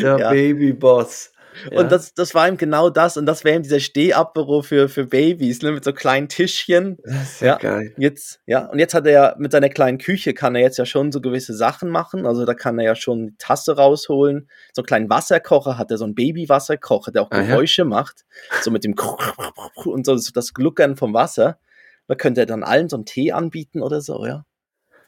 ja. 0.00 0.30
Babyboss. 0.30 1.32
Ja. 1.70 1.80
Und 1.80 1.92
das, 1.92 2.14
das 2.14 2.34
war 2.34 2.48
ihm 2.48 2.56
genau 2.56 2.90
das. 2.90 3.16
Und 3.16 3.26
das 3.26 3.44
wäre 3.44 3.56
ihm 3.56 3.62
dieser 3.62 3.80
Stehapero 3.80 4.62
für, 4.62 4.88
für 4.88 5.06
Babys, 5.06 5.62
ne, 5.62 5.72
mit 5.72 5.84
so 5.84 5.92
kleinen 5.92 6.28
Tischchen. 6.28 6.98
Das 7.04 7.22
ist 7.22 7.40
ja, 7.40 7.46
ja 7.46 7.56
geil. 7.58 7.94
Jetzt, 7.96 8.40
ja, 8.46 8.66
und 8.66 8.78
jetzt 8.78 8.94
hat 8.94 9.06
er 9.06 9.12
ja 9.12 9.34
mit 9.38 9.52
seiner 9.52 9.68
kleinen 9.68 9.98
Küche 9.98 10.34
kann 10.34 10.54
er 10.54 10.62
jetzt 10.62 10.78
ja 10.78 10.86
schon 10.86 11.12
so 11.12 11.20
gewisse 11.20 11.54
Sachen 11.54 11.90
machen. 11.90 12.26
Also 12.26 12.44
da 12.44 12.54
kann 12.54 12.78
er 12.78 12.84
ja 12.84 12.94
schon 12.94 13.28
die 13.28 13.36
Tasse 13.38 13.76
rausholen. 13.76 14.48
So 14.72 14.82
einen 14.82 14.86
kleinen 14.86 15.10
Wasserkocher 15.10 15.78
hat 15.78 15.90
er, 15.90 15.98
so 15.98 16.04
einen 16.04 16.14
Babywasserkocher, 16.14 17.12
der 17.12 17.22
auch 17.22 17.30
ah, 17.30 17.42
Geräusche 17.42 17.82
ja? 17.82 17.86
macht. 17.86 18.24
So 18.62 18.70
mit 18.70 18.84
dem 18.84 18.94
und 19.84 20.06
so 20.06 20.16
das 20.16 20.54
Gluckern 20.54 20.96
vom 20.96 21.14
Wasser. 21.14 21.58
Da 22.06 22.14
könnte 22.16 22.40
er 22.40 22.46
dann 22.46 22.64
allen 22.64 22.88
so 22.88 22.96
einen 22.96 23.04
Tee 23.04 23.32
anbieten 23.32 23.82
oder 23.82 24.00
so, 24.00 24.26
ja. 24.26 24.44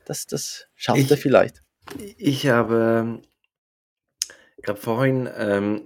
Das, 0.04 0.26
das 0.26 0.66
schafft 0.74 1.00
ich, 1.00 1.10
er 1.10 1.16
vielleicht. 1.16 1.62
Ich 2.16 2.48
habe 2.48 3.22
gerade 4.62 4.80
vorhin 4.80 5.28
ähm, 5.36 5.82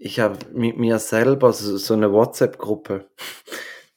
ich 0.00 0.18
habe 0.18 0.38
mit 0.52 0.78
mir 0.78 0.98
selber 0.98 1.52
so, 1.52 1.76
so 1.76 1.94
eine 1.94 2.10
WhatsApp-Gruppe. 2.10 3.04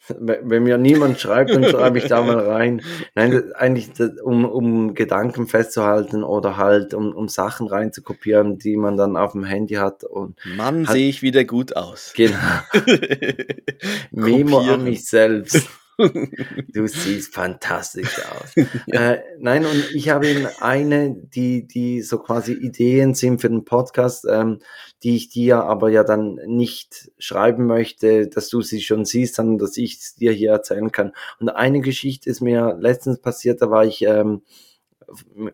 Wenn 0.09 0.63
mir 0.63 0.77
niemand 0.77 1.17
schreibt, 1.21 1.51
dann 1.51 1.63
schreibe 1.63 1.97
ich 1.97 2.07
da 2.07 2.21
mal 2.21 2.39
rein. 2.39 2.81
Nein, 3.15 3.53
eigentlich 3.53 3.89
um, 4.21 4.43
um 4.43 4.95
Gedanken 4.95 5.47
festzuhalten 5.47 6.25
oder 6.25 6.57
halt 6.57 6.93
um, 6.93 7.15
um 7.15 7.29
Sachen 7.29 7.67
reinzukopieren, 7.67 8.59
die 8.59 8.75
man 8.75 8.97
dann 8.97 9.15
auf 9.15 9.31
dem 9.31 9.45
Handy 9.45 9.75
hat. 9.75 10.03
Und 10.03 10.37
Mann, 10.57 10.85
sehe 10.85 11.07
ich 11.07 11.21
wieder 11.21 11.45
gut 11.45 11.77
aus. 11.77 12.11
Genau. 12.17 12.37
Memo 14.11 14.59
an 14.59 14.83
mich 14.83 15.07
selbst. 15.07 15.69
Du 15.97 16.87
siehst 16.87 17.33
fantastisch 17.33 18.19
aus. 18.19 18.53
Ja. 18.87 19.13
Äh, 19.13 19.23
nein, 19.39 19.65
und 19.65 19.91
ich 19.93 20.09
habe 20.09 20.27
eben 20.27 20.47
eine, 20.59 21.15
die, 21.15 21.67
die 21.67 22.01
so 22.01 22.17
quasi 22.17 22.53
Ideen 22.53 23.13
sind 23.13 23.39
für 23.39 23.49
den 23.49 23.65
Podcast, 23.65 24.25
ähm, 24.29 24.59
die 25.03 25.15
ich 25.15 25.29
dir 25.29 25.63
aber 25.63 25.89
ja 25.89 26.03
dann 26.03 26.35
nicht 26.45 27.11
schreiben 27.17 27.65
möchte, 27.65 28.27
dass 28.27 28.49
du 28.49 28.61
sie 28.61 28.81
schon 28.81 29.05
siehst, 29.05 29.35
sondern 29.35 29.57
dass 29.57 29.77
ich 29.77 29.99
es 29.99 30.15
dir 30.15 30.31
hier 30.31 30.51
erzählen 30.51 30.91
kann. 30.91 31.13
Und 31.39 31.49
eine 31.49 31.81
Geschichte 31.81 32.29
ist 32.29 32.41
mir 32.41 32.77
letztens 32.79 33.19
passiert, 33.19 33.61
da 33.61 33.69
war 33.69 33.85
ich 33.85 34.01
ähm, 34.03 34.41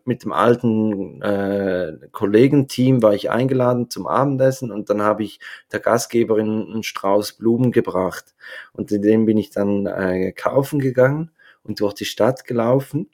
mit 0.06 0.24
dem 0.24 0.32
alten 0.32 1.22
äh, 1.22 1.98
Kollegenteam 2.12 3.02
war 3.02 3.14
ich 3.14 3.30
eingeladen 3.30 3.90
zum 3.90 4.08
Abendessen 4.08 4.72
und 4.72 4.90
dann 4.90 5.02
habe 5.02 5.24
ich 5.24 5.40
der 5.72 5.80
Gastgeberin 5.80 6.68
einen 6.72 6.84
Strauß 6.84 7.34
Blumen 7.34 7.72
gebracht 7.72 8.36
und 8.74 8.92
den 8.92 9.26
bin 9.26 9.38
ich 9.38 9.52
dann 9.52 9.86
äh, 9.86 10.32
kaufen 10.32 10.80
gegangen 10.80 11.32
und 11.64 11.80
durch 11.80 11.94
die 11.94 12.06
Stadt 12.06 12.46
gelaufen 12.46 13.10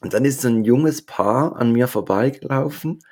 und 0.00 0.12
dann 0.12 0.24
ist 0.24 0.42
so 0.42 0.48
ein 0.48 0.64
junges 0.64 1.02
Paar 1.02 1.56
an 1.56 1.72
mir 1.72 1.88
vorbeigelaufen 1.88 3.02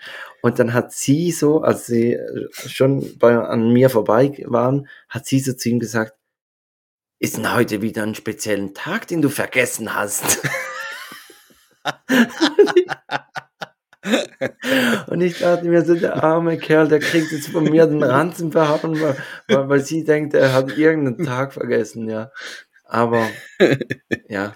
und 0.42 0.59
dann 0.59 0.74
hat 0.74 0.92
sie 0.92 1.30
so, 1.30 1.62
als 1.62 1.86
sie 1.86 2.14
äh, 2.14 2.48
schon 2.53 3.18
bei, 3.18 3.36
an 3.36 3.72
mir 3.72 3.90
vorbei 3.90 4.44
waren, 4.46 4.88
hat 5.09 5.26
sie 5.26 5.40
so 5.40 5.53
zu 5.53 5.68
ihm 5.68 5.80
gesagt, 5.80 6.14
ist 7.18 7.36
denn 7.36 7.55
heute 7.55 7.82
wieder 7.82 8.03
ein 8.03 8.16
speziellen 8.16 8.74
Tag, 8.74 9.07
den 9.07 9.22
du 9.22 9.28
vergessen 9.28 9.94
hast? 9.94 10.42
und 15.06 15.20
ich 15.20 15.38
dachte 15.38 15.68
mir 15.68 15.84
so, 15.84 15.94
der 15.94 16.22
arme 16.22 16.58
Kerl, 16.58 16.88
der 16.88 16.98
kriegt 16.98 17.30
jetzt 17.32 17.48
von 17.48 17.64
mir 17.64 17.86
den 17.86 18.02
Ranzen 18.02 18.52
verhauen, 18.52 19.00
weil, 19.00 19.16
weil, 19.48 19.68
weil 19.68 19.80
sie 19.80 20.04
denkt, 20.04 20.34
er 20.34 20.52
hat 20.52 20.76
irgendeinen 20.76 21.26
Tag 21.26 21.52
vergessen, 21.52 22.08
ja. 22.08 22.30
Aber 22.93 23.26
ja, 24.28 24.55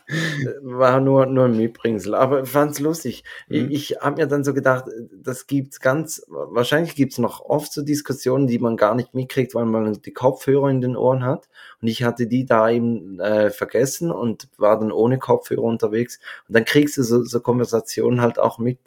war 0.61 1.01
nur, 1.01 1.25
nur 1.25 1.47
ein 1.47 1.57
Mitbringsel. 1.57 2.15
Aber 2.15 2.43
ich 2.43 2.49
fand 2.51 2.73
es 2.73 2.81
lustig. 2.81 3.25
Mhm. 3.49 3.71
Ich, 3.71 3.93
ich 3.93 4.01
habe 4.03 4.21
mir 4.21 4.27
dann 4.27 4.45
so 4.45 4.53
gedacht, 4.53 4.85
das 5.11 5.47
gibt's 5.47 5.81
ganz, 5.81 6.23
wahrscheinlich 6.29 6.95
gibt's 6.95 7.17
noch 7.17 7.41
oft 7.41 7.73
so 7.73 7.81
Diskussionen, 7.81 8.47
die 8.47 8.59
man 8.59 8.77
gar 8.77 8.95
nicht 8.95 9.15
mitkriegt, 9.15 9.55
weil 9.55 9.65
man 9.65 10.03
die 10.03 10.13
Kopfhörer 10.13 10.69
in 10.69 10.83
den 10.83 10.99
Ohren 10.99 11.25
hat. 11.25 11.49
Und 11.81 11.89
ich 11.89 12.05
hatte 12.05 12.27
die 12.27 12.45
da 12.45 12.69
eben 12.69 13.19
äh, 13.21 13.49
vergessen 13.49 14.11
und 14.11 14.51
war 14.59 14.79
dann 14.79 14.93
ohne 14.93 15.19
Kopfhörer 15.19 15.63
unterwegs. 15.63 16.21
Und 16.47 16.57
dann 16.57 16.67
kriegst 16.67 16.99
du 16.99 17.05
so, 17.05 17.25
so 17.25 17.41
Konversationen 17.41 18.21
halt 18.21 18.39
auch 18.39 18.59
mit. 18.59 18.79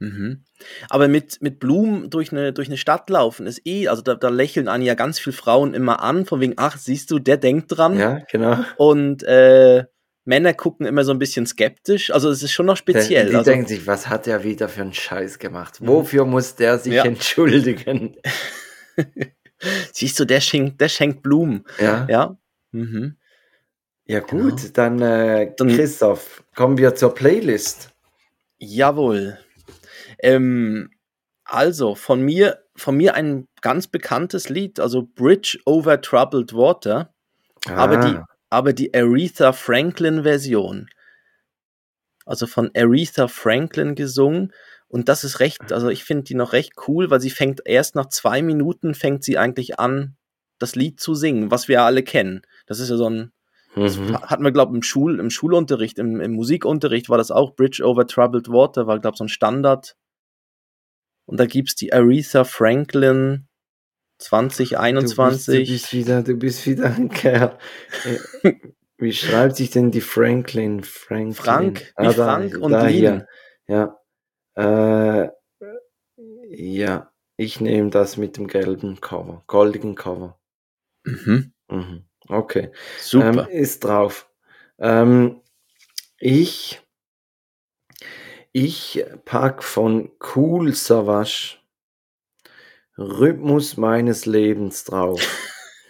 Mhm. 0.00 0.44
Aber 0.88 1.08
mit, 1.08 1.40
mit 1.42 1.60
Blumen 1.60 2.10
durch 2.10 2.32
eine, 2.32 2.52
durch 2.52 2.68
eine 2.68 2.78
Stadt 2.78 3.08
laufen 3.10 3.46
ist 3.46 3.60
eh, 3.66 3.86
also 3.88 4.02
da, 4.02 4.14
da 4.14 4.30
lächeln 4.30 4.66
einen 4.66 4.82
ja 4.82 4.94
ganz 4.94 5.18
viele 5.18 5.36
Frauen 5.36 5.74
immer 5.74 6.02
an, 6.02 6.26
von 6.26 6.40
wegen, 6.40 6.54
ach, 6.56 6.78
siehst 6.78 7.10
du, 7.10 7.18
der 7.18 7.36
denkt 7.36 7.76
dran. 7.76 7.98
Ja, 7.98 8.22
genau. 8.30 8.64
Und 8.76 9.22
äh, 9.24 9.84
Männer 10.24 10.54
gucken 10.54 10.86
immer 10.86 11.04
so 11.04 11.12
ein 11.12 11.18
bisschen 11.18 11.46
skeptisch. 11.46 12.10
Also 12.10 12.30
es 12.30 12.42
ist 12.42 12.52
schon 12.52 12.66
noch 12.66 12.76
speziell. 12.76 13.26
Die, 13.26 13.30
die 13.30 13.36
also, 13.36 13.50
denken 13.50 13.66
sich, 13.66 13.86
was 13.86 14.08
hat 14.08 14.26
er 14.26 14.42
wieder 14.42 14.68
für 14.68 14.82
einen 14.82 14.94
Scheiß 14.94 15.38
gemacht? 15.38 15.80
Mhm. 15.80 15.88
Wofür 15.88 16.24
muss 16.24 16.54
der 16.54 16.78
sich 16.78 16.94
ja. 16.94 17.04
entschuldigen? 17.04 18.16
Siehst 19.92 20.18
du, 20.18 20.24
der 20.24 20.40
schenkt, 20.40 20.80
der 20.80 20.88
schenkt 20.88 21.22
Blumen. 21.22 21.64
Ja. 21.78 22.06
Ja. 22.08 22.38
Mhm. 22.72 23.16
Ja, 24.06 24.20
gut, 24.20 24.56
genau. 24.56 24.72
dann, 24.72 25.02
äh, 25.02 25.52
Christoph, 25.56 26.42
kommen 26.54 26.78
wir 26.78 26.94
zur 26.94 27.14
Playlist. 27.14 27.90
Jawohl. 28.58 29.38
Ähm, 30.22 30.90
also, 31.44 31.94
von 31.94 32.22
mir, 32.22 32.62
von 32.76 32.96
mir 32.96 33.14
ein 33.14 33.46
ganz 33.60 33.88
bekanntes 33.88 34.48
Lied, 34.48 34.78
also 34.78 35.02
Bridge 35.02 35.58
over 35.66 36.00
Troubled 36.00 36.54
Water, 36.54 37.12
ah. 37.66 37.74
aber, 37.74 37.96
die, 37.96 38.18
aber 38.50 38.72
die 38.72 38.94
Aretha 38.94 39.52
Franklin 39.52 40.22
Version. 40.22 40.88
Also 42.26 42.46
von 42.46 42.70
Aretha 42.76 43.26
Franklin 43.26 43.94
gesungen. 43.94 44.52
Und 44.86 45.08
das 45.08 45.24
ist 45.24 45.40
recht, 45.40 45.72
also 45.72 45.88
ich 45.88 46.04
finde 46.04 46.24
die 46.24 46.34
noch 46.34 46.52
recht 46.52 46.72
cool, 46.86 47.10
weil 47.10 47.20
sie 47.20 47.30
fängt 47.30 47.60
erst 47.64 47.94
nach 47.94 48.06
zwei 48.06 48.42
Minuten 48.42 48.94
fängt 48.94 49.24
sie 49.24 49.38
eigentlich 49.38 49.78
an, 49.78 50.16
das 50.58 50.76
Lied 50.76 51.00
zu 51.00 51.14
singen, 51.14 51.50
was 51.50 51.66
wir 51.66 51.74
ja 51.74 51.86
alle 51.86 52.02
kennen. 52.02 52.42
Das 52.66 52.78
ist 52.78 52.90
ja 52.90 52.96
so 52.96 53.08
ein, 53.08 53.32
mhm. 53.74 54.20
hatten 54.22 54.44
wir, 54.44 54.52
glaube 54.52 54.72
ich, 54.72 54.76
im, 54.76 54.82
Schul, 54.82 55.18
im 55.18 55.30
Schulunterricht, 55.30 55.98
im, 55.98 56.20
im 56.20 56.32
Musikunterricht 56.32 57.08
war 57.08 57.18
das 57.18 57.30
auch 57.30 57.56
Bridge 57.56 57.84
over 57.84 58.06
Troubled 58.06 58.48
Water, 58.48 58.86
war, 58.86 59.00
glaube 59.00 59.14
ich, 59.14 59.18
so 59.18 59.24
ein 59.24 59.28
Standard, 59.28 59.96
und 61.30 61.38
da 61.38 61.46
gibt 61.46 61.68
es 61.68 61.74
die 61.76 61.92
Aretha 61.92 62.42
Franklin 62.42 63.46
2021. 64.18 65.46
Du 65.46 65.52
bist, 65.52 65.68
du 65.68 65.72
bist, 65.72 65.92
wieder, 65.92 66.22
du 66.24 66.34
bist 66.34 66.66
wieder 66.66 66.92
ein 66.92 67.08
Kerl. 67.08 67.56
Äh, 68.42 68.52
wie 68.98 69.12
schreibt 69.12 69.54
sich 69.54 69.70
denn 69.70 69.92
die 69.92 70.00
Franklin? 70.00 70.82
Franklin. 70.82 71.34
Frank, 71.34 71.92
ah, 71.94 72.02
wie 72.02 72.16
da, 72.16 72.24
Frank 72.24 72.58
und 72.58 72.72
da 72.72 72.88
Lin. 72.88 73.24
Ja. 73.68 73.96
Äh, 74.56 75.28
ja, 76.48 77.12
ich 77.36 77.60
nehme 77.60 77.90
das 77.90 78.16
mit 78.16 78.36
dem 78.36 78.48
gelben 78.48 79.00
Cover, 79.00 79.44
goldigen 79.46 79.94
Cover. 79.94 80.36
Mhm. 81.04 81.52
Mhm. 81.68 82.06
Okay. 82.26 82.72
Super. 82.98 83.48
Ähm, 83.48 83.56
ist 83.56 83.84
drauf. 83.84 84.28
Ähm, 84.80 85.42
ich 86.18 86.82
ich 88.52 89.04
pack 89.24 89.62
von 89.62 90.10
Cool 90.34 90.74
Savage 90.74 91.58
Rhythmus 92.98 93.76
meines 93.76 94.26
Lebens 94.26 94.84
drauf. 94.84 95.20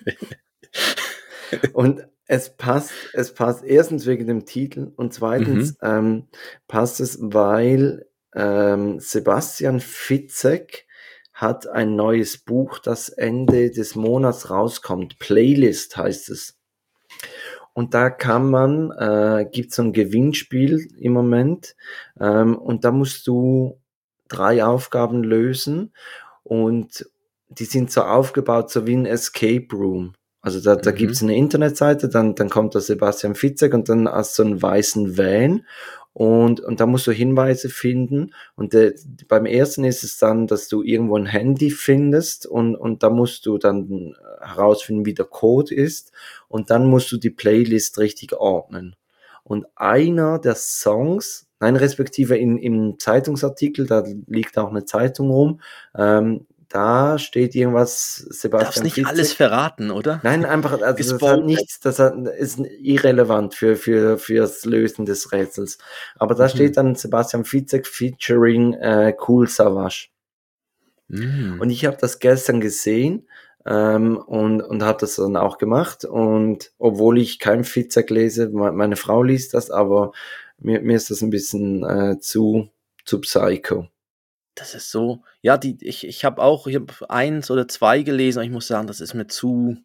und 1.73 2.07
es 2.27 2.57
passt, 2.57 2.93
es 3.13 3.35
passt 3.35 3.65
erstens 3.65 4.07
wegen 4.07 4.27
dem 4.27 4.47
Titel 4.47 4.93
und 4.95 5.13
zweitens 5.13 5.73
mhm. 5.73 5.77
ähm, 5.83 6.29
passt 6.69 7.01
es, 7.01 7.19
weil 7.21 8.07
ähm, 8.35 9.01
Sebastian 9.01 9.81
Fitzek 9.81 10.87
hat 11.33 11.67
ein 11.67 11.97
neues 11.97 12.39
Buch, 12.39 12.79
das 12.79 13.09
Ende 13.09 13.71
des 13.71 13.97
Monats 13.97 14.51
rauskommt. 14.51 15.19
Playlist 15.19 15.97
heißt 15.97 16.29
es. 16.29 16.60
Und 17.81 17.95
da 17.95 18.11
kann 18.11 18.51
man, 18.51 18.91
äh, 18.91 19.49
gibt 19.51 19.73
so 19.73 19.81
ein 19.81 19.95
Gewinnspiel 19.95 20.87
im 20.99 21.15
Moment. 21.15 21.77
Ähm, 22.21 22.55
und 22.59 22.85
da 22.85 22.93
musst 22.93 23.27
du 23.27 23.81
drei 24.29 24.63
Aufgaben 24.63 25.25
lösen. 25.25 25.95
Und 26.43 27.11
die 27.49 27.65
sind 27.65 27.91
so 27.91 28.03
aufgebaut, 28.03 28.71
so 28.71 28.87
wie 28.87 28.95
ein 28.95 29.07
Escape 29.07 29.67
Room. 29.73 30.13
Also 30.43 30.61
da, 30.61 30.77
da 30.77 30.91
mhm. 30.91 30.95
gibt's 30.95 31.23
eine 31.23 31.37
Internetseite, 31.37 32.09
dann, 32.09 32.35
dann 32.35 32.49
kommt 32.49 32.75
der 32.75 32.81
Sebastian 32.81 33.35
Fitzek 33.35 33.75
und 33.75 33.89
dann 33.89 34.09
hast 34.09 34.39
du 34.39 34.43
einen 34.43 34.63
weißen 34.63 35.19
Van 35.19 35.65
und, 36.13 36.61
und 36.61 36.81
da 36.81 36.87
musst 36.87 37.07
du 37.07 37.13
Hinweise 37.13 37.69
finden. 37.69 38.33
Und 38.57 38.73
de, 38.73 38.95
beim 39.29 39.47
ersten 39.47 39.85
ist 39.85 40.03
es 40.03 40.19
dann, 40.19 40.47
dass 40.47 40.69
du 40.69 40.83
irgendwo 40.83 41.17
ein 41.17 41.27
Handy 41.27 41.71
findest 41.71 42.47
und, 42.47 42.75
und 42.75 43.03
da 43.03 43.11
musst 43.11 43.47
du 43.47 43.59
dann 43.59 44.17
herausfinden, 44.41 45.07
wie 45.07 45.15
der 45.15 45.27
Code 45.27 45.75
ist. 45.75 46.13
Und 46.49 46.71
dann 46.71 46.87
musst 46.89 47.13
du 47.13 47.17
die 47.17 47.31
Playlist 47.31 47.99
richtig 47.99 48.33
ordnen. 48.33 48.97
Und 49.45 49.67
einer 49.77 50.39
der 50.39 50.57
Songs, 50.57 51.49
nein, 51.61 51.77
respektive 51.77 52.37
in, 52.37 52.59
im 52.59 52.99
Zeitungsartikel, 52.99 53.87
da 53.87 54.05
liegt 54.27 54.59
auch 54.59 54.71
eine 54.71 54.85
Zeitung 54.85 55.31
rum, 55.31 55.61
ähm, 55.97 56.47
da 56.71 57.19
steht 57.19 57.57
irgendwas, 57.57 58.15
Sebastian. 58.15 58.65
Darfst 58.65 58.85
nicht 58.85 58.95
Fitzek. 58.95 59.13
alles 59.13 59.33
verraten, 59.33 59.91
oder? 59.91 60.21
Nein, 60.23 60.45
einfach, 60.45 60.81
also 60.81 61.19
das 61.19 61.29
hat 61.29 61.45
nichts, 61.45 61.81
das 61.81 61.99
hat, 61.99 62.15
ist 62.39 62.61
irrelevant 62.81 63.55
für, 63.55 63.75
für, 63.75 64.19
fürs 64.19 64.65
Lösen 64.65 65.05
des 65.05 65.33
Rätsels. 65.33 65.79
Aber 66.17 66.37
da 66.37 66.45
mhm. 66.45 66.49
steht 66.49 66.77
dann 66.77 66.95
Sebastian 66.95 67.45
Fitzek 67.45 67.89
featuring 67.89 68.75
äh, 68.75 69.15
Cool 69.27 69.49
Savage. 69.49 70.11
Mhm. 71.09 71.61
Und 71.61 71.71
ich 71.71 71.85
habe 71.87 71.97
das 72.01 72.21
gestern 72.21 72.61
gesehen 72.61 73.27
ähm, 73.67 74.17
und, 74.17 74.63
und 74.63 74.85
habe 74.85 74.99
das 75.01 75.17
dann 75.17 75.37
auch 75.37 75.59
gemacht. 75.59 76.05
Und 76.05 76.71
obwohl 76.79 77.19
ich 77.19 77.41
kein 77.41 77.65
Fitzek 77.65 78.11
lese, 78.11 78.49
meine 78.51 78.95
Frau 78.95 79.25
liest 79.25 79.55
das, 79.55 79.73
aber 79.73 80.13
mir, 80.59 80.81
mir 80.83 80.97
ist 80.97 81.11
das 81.11 81.21
ein 81.21 81.31
bisschen 81.31 81.83
äh, 81.85 82.21
zu, 82.21 82.69
zu 83.05 83.21
psycho. 83.21 83.89
Das 84.61 84.75
ist 84.75 84.91
so, 84.91 85.23
ja, 85.41 85.57
die, 85.57 85.79
ich, 85.81 86.07
ich 86.07 86.23
habe 86.23 86.43
auch, 86.43 86.67
ich 86.67 86.75
habe 86.75 86.93
eins 87.09 87.51
oder 87.51 87.67
zwei 87.67 88.03
gelesen, 88.03 88.41
und 88.41 88.45
ich 88.45 88.51
muss 88.51 88.67
sagen, 88.67 88.87
das 88.87 89.01
ist 89.01 89.15
mir 89.15 89.27
zu, 89.27 89.79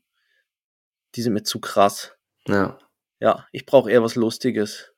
die 1.15 1.21
sind 1.21 1.31
mir 1.31 1.43
zu 1.43 1.61
krass. 1.61 2.17
Ja. 2.45 2.77
Ja, 3.21 3.47
ich 3.53 3.65
brauche 3.65 3.89
eher 3.89 4.03
was 4.03 4.15
Lustiges. 4.15 4.91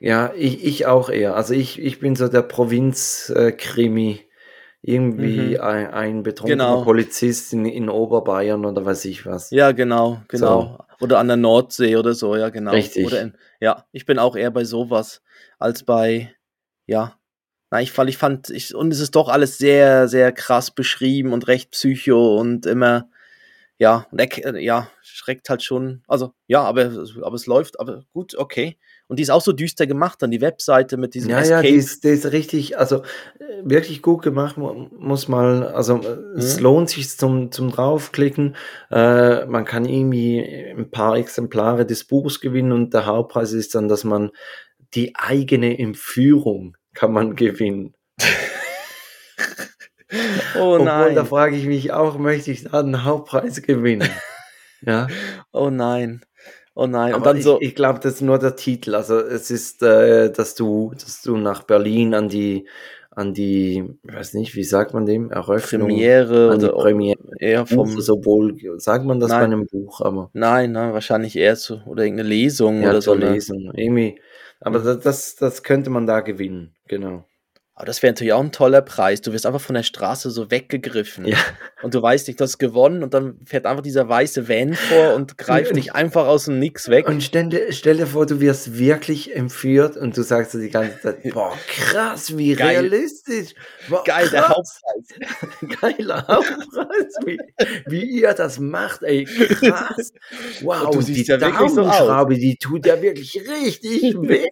Ja, 0.00 0.34
ich, 0.36 0.62
ich 0.62 0.84
auch 0.84 1.08
eher. 1.08 1.34
Also 1.34 1.54
ich, 1.54 1.80
ich 1.80 1.98
bin 1.98 2.14
so 2.14 2.28
der 2.28 2.42
Provinz-Krimi. 2.42 4.28
Irgendwie 4.82 5.56
mhm. 5.56 5.60
ein, 5.60 5.86
ein 5.88 6.22
betrunkener 6.22 6.66
genau. 6.66 6.84
Polizist 6.84 7.52
in, 7.54 7.64
in 7.64 7.88
Oberbayern 7.88 8.64
oder 8.64 8.84
weiß 8.84 9.06
ich 9.06 9.26
was. 9.26 9.50
Ja, 9.50 9.72
genau, 9.72 10.20
genau. 10.28 10.78
So. 10.98 11.04
Oder 11.04 11.18
an 11.18 11.28
der 11.28 11.36
Nordsee 11.36 11.96
oder 11.96 12.12
so, 12.12 12.36
ja, 12.36 12.50
genau. 12.50 12.70
Richtig. 12.72 13.06
Oder 13.06 13.22
in, 13.22 13.36
ja, 13.60 13.86
ich 13.92 14.06
bin 14.06 14.18
auch 14.18 14.36
eher 14.36 14.50
bei 14.50 14.64
sowas 14.64 15.22
als 15.58 15.82
bei, 15.82 16.32
ja, 16.86 17.17
na, 17.70 17.82
ich, 17.82 17.96
weil 17.98 18.08
ich 18.08 18.16
fand, 18.16 18.50
ich, 18.50 18.74
und 18.74 18.92
es 18.92 19.00
ist 19.00 19.14
doch 19.14 19.28
alles 19.28 19.58
sehr, 19.58 20.08
sehr 20.08 20.32
krass 20.32 20.70
beschrieben 20.70 21.32
und 21.32 21.48
recht 21.48 21.70
psycho 21.72 22.38
und 22.38 22.64
immer, 22.66 23.08
ja, 23.76 24.06
äh, 24.16 24.64
ja, 24.64 24.90
schreckt 25.02 25.50
halt 25.50 25.62
schon. 25.62 26.02
Also, 26.08 26.32
ja, 26.46 26.62
aber, 26.62 26.90
aber 27.22 27.34
es 27.34 27.46
läuft, 27.46 27.78
aber 27.78 28.04
gut, 28.12 28.34
okay. 28.36 28.78
Und 29.06 29.18
die 29.18 29.22
ist 29.22 29.30
auch 29.30 29.40
so 29.40 29.52
düster 29.52 29.86
gemacht, 29.86 30.20
dann 30.20 30.30
die 30.30 30.40
Webseite 30.40 30.96
mit 30.96 31.14
diesem 31.14 31.30
Ja, 31.30 31.40
Escape. 31.40 31.66
ja, 31.66 31.72
die 31.72 31.76
ist, 31.78 32.04
die 32.04 32.08
ist 32.08 32.32
richtig, 32.32 32.78
also 32.78 33.02
äh, 33.38 33.62
wirklich 33.62 34.02
gut 34.02 34.22
gemacht, 34.22 34.56
muss 34.56 35.28
mal, 35.28 35.66
also 35.68 35.96
äh, 35.96 36.16
mhm. 36.16 36.36
es 36.38 36.60
lohnt 36.60 36.90
sich 36.90 37.16
zum, 37.16 37.52
zum 37.52 37.70
draufklicken. 37.70 38.56
Äh, 38.90 39.46
man 39.46 39.64
kann 39.64 39.84
irgendwie 39.84 40.40
ein 40.76 40.90
paar 40.90 41.16
Exemplare 41.16 41.84
des 41.84 42.04
Buchs 42.04 42.40
gewinnen 42.40 42.72
und 42.72 42.94
der 42.94 43.06
Hauptpreis 43.06 43.52
ist 43.52 43.74
dann, 43.74 43.88
dass 43.88 44.04
man 44.04 44.30
die 44.94 45.14
eigene 45.16 45.78
Entführung 45.78 46.77
kann 46.98 47.12
man 47.12 47.36
gewinnen. 47.36 47.94
oh 50.58 50.78
nein. 50.78 51.02
Obwohl, 51.02 51.14
da 51.14 51.24
frage 51.24 51.54
ich 51.54 51.66
mich 51.66 51.92
auch, 51.92 52.18
möchte 52.18 52.50
ich 52.50 52.64
da 52.64 52.80
einen 52.80 53.04
Hauptpreis 53.04 53.62
gewinnen? 53.62 54.08
ja. 54.82 55.06
Oh 55.52 55.70
nein. 55.70 56.22
Oh 56.74 56.86
nein. 56.86 57.14
Und 57.14 57.24
dann 57.24 57.40
so. 57.40 57.60
Ich, 57.60 57.68
ich 57.68 57.74
glaube, 57.76 58.00
das 58.00 58.14
ist 58.14 58.20
nur 58.20 58.38
der 58.38 58.56
Titel. 58.56 58.94
Also 58.94 59.18
es 59.18 59.50
ist, 59.50 59.82
äh, 59.82 60.30
dass 60.32 60.56
du, 60.56 60.92
dass 60.94 61.22
du 61.22 61.36
nach 61.36 61.62
Berlin 61.62 62.14
an 62.14 62.28
die, 62.28 62.68
an 63.10 63.32
die, 63.32 63.84
ich 64.02 64.14
weiß 64.14 64.34
nicht, 64.34 64.54
wie 64.56 64.64
sagt 64.64 64.92
man 64.92 65.06
dem, 65.06 65.30
Eröffnung, 65.30 65.88
Premiere 65.88 66.50
an 66.50 66.60
die 66.60 66.66
Premiere, 66.66 67.18
eher 67.38 67.66
vom, 67.66 67.88
sowohl, 68.00 68.56
sagt 68.78 69.04
man 69.04 69.20
das 69.20 69.30
nein. 69.30 69.38
bei 69.38 69.44
einem 69.44 69.66
Buch, 69.66 70.00
aber. 70.00 70.30
Nein, 70.32 70.72
nein, 70.72 70.92
wahrscheinlich 70.92 71.36
eher 71.36 71.56
zu, 71.56 71.80
oder 71.86 72.04
irgendeine 72.04 72.28
Lesung 72.28 72.82
ja, 72.82 72.90
oder 72.90 73.02
so. 73.02 73.12
Eine 73.12 73.32
Lesung, 73.32 73.72
irgendwie, 73.74 74.20
aber 74.60 74.80
mhm. 74.80 75.00
das, 75.00 75.36
das 75.36 75.62
könnte 75.62 75.90
man 75.90 76.06
da 76.06 76.20
gewinnen, 76.20 76.74
genau. 76.86 77.26
Aber 77.78 77.86
das 77.86 78.02
wäre 78.02 78.12
natürlich 78.12 78.32
auch 78.32 78.42
ein 78.42 78.50
toller 78.50 78.82
Preis. 78.82 79.20
Du 79.20 79.32
wirst 79.32 79.46
einfach 79.46 79.60
von 79.60 79.74
der 79.76 79.84
Straße 79.84 80.32
so 80.32 80.50
weggegriffen. 80.50 81.26
Ja. 81.26 81.36
Und 81.80 81.94
du 81.94 82.02
weißt 82.02 82.26
nicht, 82.26 82.40
du 82.40 82.42
hast 82.42 82.58
gewonnen 82.58 83.04
und 83.04 83.14
dann 83.14 83.38
fährt 83.44 83.66
einfach 83.66 83.84
dieser 83.84 84.08
weiße 84.08 84.48
Van 84.48 84.74
vor 84.74 85.14
und 85.14 85.38
greift 85.38 85.76
dich 85.76 85.94
einfach 85.94 86.26
aus 86.26 86.46
dem 86.46 86.58
Nix 86.58 86.88
weg. 86.88 87.06
Und 87.06 87.22
stell 87.22 87.50
dir, 87.50 87.72
stell 87.72 87.98
dir 87.98 88.08
vor, 88.08 88.26
du 88.26 88.40
wirst 88.40 88.76
wirklich 88.76 89.32
entführt 89.32 89.96
und 89.96 90.16
du 90.16 90.22
sagst 90.22 90.50
so 90.50 90.58
die 90.58 90.70
ganze 90.70 91.00
Zeit, 91.00 91.22
boah, 91.32 91.56
krass, 91.68 92.36
wie 92.36 92.56
Geil. 92.56 92.80
realistisch. 92.80 93.54
Boah, 93.88 94.02
Geil, 94.02 94.28
der 94.28 94.48
Hauptpreis. 94.48 95.78
Geiler 95.80 96.26
Hauptpreis, 96.26 97.14
wie, 97.26 97.38
wie 97.86 98.02
ihr 98.02 98.34
das 98.34 98.58
macht, 98.58 99.04
ey, 99.04 99.24
krass. 99.24 100.12
Wow, 100.62 100.96
und 100.96 101.06
die 101.06 101.22
ja 101.22 101.36
Daumenschraube, 101.36 102.34
so 102.34 102.40
die 102.40 102.56
tut 102.56 102.86
ja 102.86 103.00
wirklich 103.00 103.40
richtig 103.48 104.16
weh. 104.20 104.48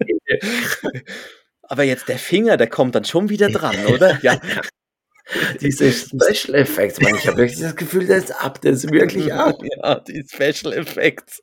Aber 1.69 1.83
jetzt 1.85 2.09
der 2.09 2.19
Finger, 2.19 2.57
der 2.57 2.69
kommt 2.69 2.95
dann 2.95 3.05
schon 3.05 3.29
wieder 3.29 3.49
dran, 3.49 3.77
oder? 3.87 4.19
Ja. 4.23 4.41
Diese 5.61 5.91
Special 5.91 6.55
Effects, 6.55 7.01
man, 7.01 7.17
ich 7.17 7.27
habe 7.27 7.39
wirklich 7.39 7.59
das 7.59 7.75
Gefühl, 7.75 8.07
der 8.07 8.19
ist 8.19 8.31
ab, 8.31 8.61
der 8.61 8.73
ist 8.73 8.91
wirklich 8.93 9.33
ab. 9.33 9.59
Ja, 9.83 9.99
die 10.01 10.25
Special 10.25 10.73
Effects. 10.73 11.43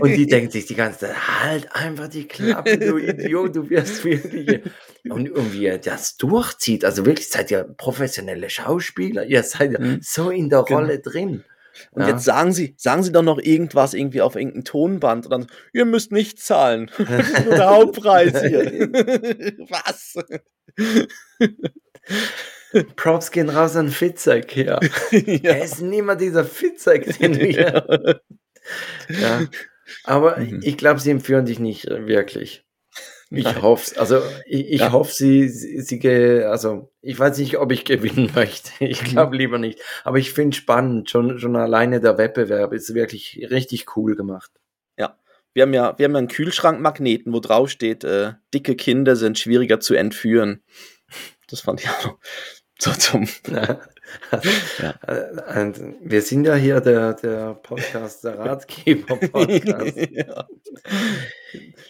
Und 0.00 0.16
die 0.16 0.26
denkt 0.26 0.52
sich 0.52 0.66
die 0.66 0.74
ganze 0.74 1.00
Zeit, 1.00 1.42
halt 1.42 1.68
einfach 1.74 2.08
die 2.08 2.26
Klappe, 2.26 2.78
du 2.78 2.96
Idiot, 2.98 3.54
du 3.54 3.68
wirst 3.68 4.04
wirklich. 4.04 4.62
Und 5.08 5.28
irgendwie 5.28 5.78
das 5.78 6.16
durchzieht, 6.16 6.84
also 6.84 7.06
wirklich 7.06 7.28
seid 7.28 7.50
ihr 7.50 7.64
professionelle 7.64 8.50
Schauspieler, 8.50 9.24
ihr 9.26 9.42
seid 9.42 9.72
ja 9.72 9.80
mhm. 9.80 10.00
so 10.02 10.30
in 10.30 10.48
der 10.48 10.62
genau. 10.62 10.80
Rolle 10.80 10.98
drin. 11.00 11.44
Und 11.90 12.02
ja. 12.02 12.08
jetzt 12.10 12.24
sagen 12.24 12.52
Sie, 12.52 12.74
sagen 12.76 13.02
Sie 13.02 13.12
doch 13.12 13.22
noch 13.22 13.38
irgendwas 13.38 13.94
irgendwie 13.94 14.20
auf 14.20 14.36
irgendein 14.36 14.64
Tonband 14.64 15.26
und 15.26 15.30
dann, 15.30 15.46
ihr 15.72 15.84
müsst 15.84 16.12
nicht 16.12 16.38
zahlen. 16.40 16.90
der 16.98 17.70
Hauptpreis 17.70 18.42
hier. 18.42 18.64
Was? 19.68 20.14
Props 22.96 23.30
gehen 23.30 23.48
raus 23.48 23.76
an 23.76 23.88
Fitzek, 23.88 24.56
ja. 24.56 24.80
ja. 25.10 25.50
Er 25.50 25.64
ist 25.64 25.80
niemand 25.80 26.20
dieser 26.20 26.44
Fitzek, 26.44 27.18
den 27.18 27.38
wir. 27.38 28.20
ja. 29.08 29.40
Aber 30.04 30.38
mhm. 30.38 30.60
ich 30.62 30.76
glaube, 30.76 31.00
sie 31.00 31.10
empführen 31.10 31.46
dich 31.46 31.58
nicht 31.58 31.86
wirklich. 31.86 32.65
Ich 33.30 33.60
hoffe 33.60 33.98
Also 33.98 34.22
ich, 34.46 34.70
ich 34.70 34.80
ja. 34.80 34.92
hoffe, 34.92 35.12
sie, 35.12 35.48
sie, 35.48 35.80
sie, 35.80 36.44
also 36.44 36.92
ich 37.00 37.18
weiß 37.18 37.38
nicht, 37.38 37.58
ob 37.58 37.72
ich 37.72 37.84
gewinnen 37.84 38.30
möchte. 38.34 38.70
Ich 38.84 39.02
mhm. 39.02 39.06
glaube 39.06 39.36
lieber 39.36 39.58
nicht. 39.58 39.80
Aber 40.04 40.18
ich 40.18 40.32
finde 40.32 40.56
spannend. 40.56 41.10
Schon, 41.10 41.38
schon 41.38 41.56
alleine 41.56 42.00
der 42.00 42.18
Wettbewerb 42.18 42.72
ist 42.72 42.94
wirklich 42.94 43.46
richtig 43.50 43.96
cool 43.96 44.14
gemacht. 44.14 44.50
Ja. 44.96 45.18
Wir 45.54 45.62
haben 45.62 45.74
ja, 45.74 45.98
wir 45.98 46.04
haben 46.04 46.12
ja 46.12 46.18
einen 46.18 46.28
Kühlschrankmagneten, 46.28 47.32
wo 47.32 47.40
drauf 47.40 47.70
steht, 47.70 48.04
äh, 48.04 48.34
dicke 48.54 48.76
Kinder 48.76 49.16
sind 49.16 49.38
schwieriger 49.38 49.80
zu 49.80 49.94
entführen. 49.94 50.62
Das 51.48 51.60
fand 51.60 51.80
ich 51.80 51.88
auch 51.88 52.18
so 52.78 52.92
zum. 52.92 53.28
Ja. 53.48 53.80
ja. 54.78 54.94
Äh, 55.06 55.72
wir 56.00 56.22
sind 56.22 56.46
ja 56.46 56.54
hier 56.54 56.80
der, 56.80 57.14
der 57.14 57.54
Podcast, 57.54 58.24
der 58.24 58.38
Ratgeber-Podcast. 58.38 59.96
ja. 60.10 60.48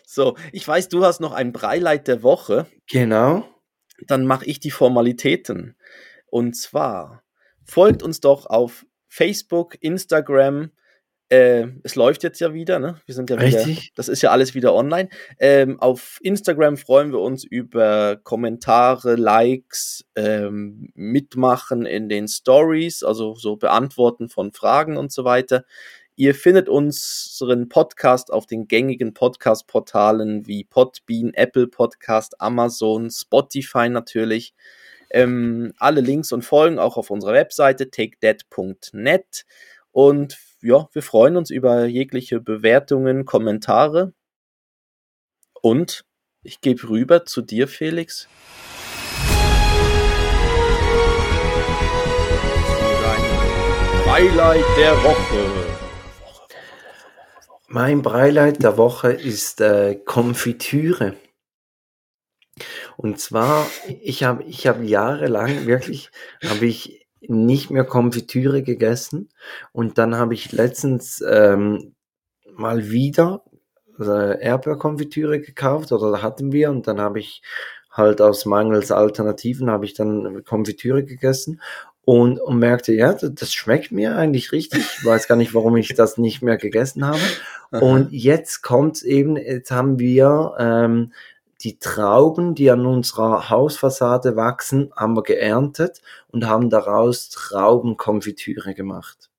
So, 0.04 0.36
ich 0.52 0.66
weiß, 0.66 0.88
du 0.88 1.04
hast 1.04 1.20
noch 1.20 1.32
ein 1.32 1.52
Breileit 1.52 2.08
der 2.08 2.22
Woche. 2.22 2.66
Genau. 2.88 3.48
Dann 4.06 4.26
mache 4.26 4.46
ich 4.46 4.60
die 4.60 4.70
Formalitäten. 4.70 5.76
Und 6.26 6.56
zwar 6.56 7.22
folgt 7.64 8.02
uns 8.02 8.20
doch 8.20 8.46
auf 8.46 8.86
Facebook, 9.08 9.76
Instagram, 9.80 10.70
äh, 11.28 11.66
es 11.82 11.96
läuft 11.96 12.22
jetzt 12.22 12.40
ja 12.40 12.54
wieder, 12.54 12.78
ne? 12.78 13.00
Wir 13.04 13.14
sind 13.14 13.30
ja 13.30 13.36
Richtig. 13.36 13.66
wieder, 13.66 13.92
das 13.96 14.08
ist 14.08 14.22
ja 14.22 14.30
alles 14.30 14.54
wieder 14.54 14.74
online. 14.74 15.08
Ähm, 15.38 15.80
auf 15.80 16.18
Instagram 16.22 16.76
freuen 16.76 17.10
wir 17.10 17.20
uns 17.20 17.42
über 17.42 18.16
Kommentare, 18.22 19.16
Likes, 19.16 20.04
ähm, 20.14 20.90
Mitmachen 20.94 21.84
in 21.84 22.08
den 22.08 22.28
Stories, 22.28 23.02
also 23.02 23.34
so 23.34 23.56
Beantworten 23.56 24.28
von 24.28 24.52
Fragen 24.52 24.96
und 24.96 25.10
so 25.10 25.24
weiter. 25.24 25.64
Ihr 26.14 26.34
findet 26.34 26.68
unseren 26.68 27.68
Podcast 27.68 28.32
auf 28.32 28.46
den 28.46 28.68
gängigen 28.68 29.12
Podcast-Portalen 29.12 30.46
wie 30.46 30.64
Podbean, 30.64 31.34
Apple 31.34 31.66
Podcast, 31.66 32.40
Amazon, 32.40 33.10
Spotify 33.10 33.88
natürlich. 33.88 34.54
Ähm, 35.10 35.72
alle 35.76 36.00
Links 36.00 36.32
und 36.32 36.42
Folgen 36.42 36.78
auch 36.78 36.96
auf 36.96 37.10
unserer 37.10 37.34
Webseite 37.34 37.90
takedead.net. 37.90 39.44
Und 39.92 40.38
ja, 40.66 40.88
wir 40.92 41.02
freuen 41.02 41.36
uns 41.36 41.50
über 41.50 41.86
jegliche 41.86 42.40
Bewertungen, 42.40 43.24
Kommentare. 43.24 44.12
Und 45.62 46.04
ich 46.42 46.60
gebe 46.60 46.88
rüber 46.88 47.24
zu 47.24 47.40
dir, 47.40 47.68
Felix. 47.68 48.28
Beileid 54.04 54.64
der 54.76 54.92
Woche. 55.04 55.68
Mein 57.68 58.02
Beileid 58.02 58.62
der 58.62 58.76
Woche 58.76 59.12
ist 59.12 59.60
äh, 59.60 59.94
Konfitüre. 59.94 61.14
Und 62.96 63.20
zwar, 63.20 63.66
ich 64.02 64.24
habe 64.24 64.42
ich 64.44 64.66
hab 64.66 64.82
jahrelang 64.82 65.66
wirklich, 65.66 66.10
habe 66.42 66.66
ich 66.66 67.05
nicht 67.20 67.70
mehr 67.70 67.84
Konfitüre 67.84 68.62
gegessen. 68.62 69.28
Und 69.72 69.98
dann 69.98 70.16
habe 70.16 70.34
ich 70.34 70.52
letztens 70.52 71.22
ähm, 71.28 71.94
mal 72.54 72.90
wieder 72.90 73.42
äh, 73.98 74.40
Erdbeerkonfitüre 74.40 75.40
gekauft 75.40 75.92
oder 75.92 76.22
hatten 76.22 76.52
wir 76.52 76.70
und 76.70 76.86
dann 76.86 77.00
habe 77.00 77.18
ich 77.18 77.42
halt 77.90 78.20
aus 78.20 78.44
mangels 78.44 78.92
Alternativen 78.92 79.70
habe 79.70 79.86
ich 79.86 79.94
dann 79.94 80.44
Konfitüre 80.44 81.02
gegessen 81.02 81.62
und, 82.06 82.38
und 82.40 82.58
merkte, 82.58 82.92
ja, 82.92 83.14
das 83.14 83.52
schmeckt 83.52 83.90
mir 83.90 84.16
eigentlich 84.16 84.52
richtig. 84.52 84.84
Ich 84.98 85.04
weiß 85.04 85.26
gar 85.26 85.34
nicht, 85.34 85.54
warum 85.54 85.76
ich 85.76 85.92
das 85.94 86.18
nicht 86.18 86.40
mehr 86.40 86.56
gegessen 86.56 87.04
habe. 87.04 87.18
Und 87.72 88.12
jetzt 88.12 88.62
kommt 88.62 89.02
eben, 89.02 89.36
jetzt 89.36 89.72
haben 89.72 89.98
wir 89.98 90.54
ähm, 90.56 91.12
die 91.62 91.78
Trauben, 91.78 92.54
die 92.54 92.70
an 92.70 92.86
unserer 92.86 93.50
Hausfassade 93.50 94.36
wachsen, 94.36 94.92
haben 94.94 95.16
wir 95.16 95.22
geerntet 95.22 96.02
und 96.28 96.46
haben 96.46 96.70
daraus 96.70 97.30
Traubenkonfitüre 97.30 98.74
gemacht. 98.74 99.30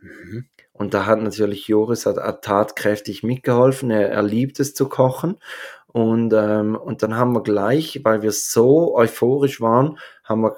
Mhm. 0.00 0.46
Und 0.72 0.94
da 0.94 1.04
hat 1.04 1.20
natürlich 1.20 1.68
Joris 1.68 2.06
hat, 2.06 2.16
hat 2.16 2.42
tatkräftig 2.42 3.22
mitgeholfen. 3.22 3.90
Er, 3.90 4.08
er 4.10 4.22
liebt 4.22 4.60
es 4.60 4.74
zu 4.74 4.88
kochen. 4.88 5.36
Und, 5.92 6.32
ähm, 6.32 6.76
und 6.76 7.02
dann 7.02 7.16
haben 7.16 7.34
wir 7.34 7.42
gleich, 7.42 8.00
weil 8.04 8.22
wir 8.22 8.30
so 8.30 8.94
euphorisch 8.94 9.60
waren, 9.60 9.98
haben 10.22 10.42
wir 10.42 10.56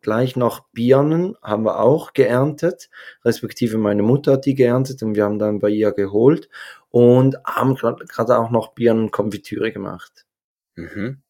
gleich 0.00 0.36
noch 0.36 0.66
Birnen, 0.72 1.36
haben 1.42 1.64
wir 1.64 1.80
auch 1.80 2.14
geerntet, 2.14 2.88
respektive 3.26 3.76
meine 3.76 4.02
Mutter 4.02 4.32
hat 4.32 4.46
die 4.46 4.54
geerntet 4.54 5.02
und 5.02 5.16
wir 5.16 5.24
haben 5.24 5.38
dann 5.38 5.58
bei 5.58 5.68
ihr 5.68 5.92
geholt 5.92 6.48
und 6.94 7.36
haben 7.44 7.74
gerade 7.74 8.38
auch 8.38 8.50
noch 8.52 8.72
Birnenkonfitüre 8.74 9.72
gemacht. 9.72 10.26
Mhm. 10.76 11.22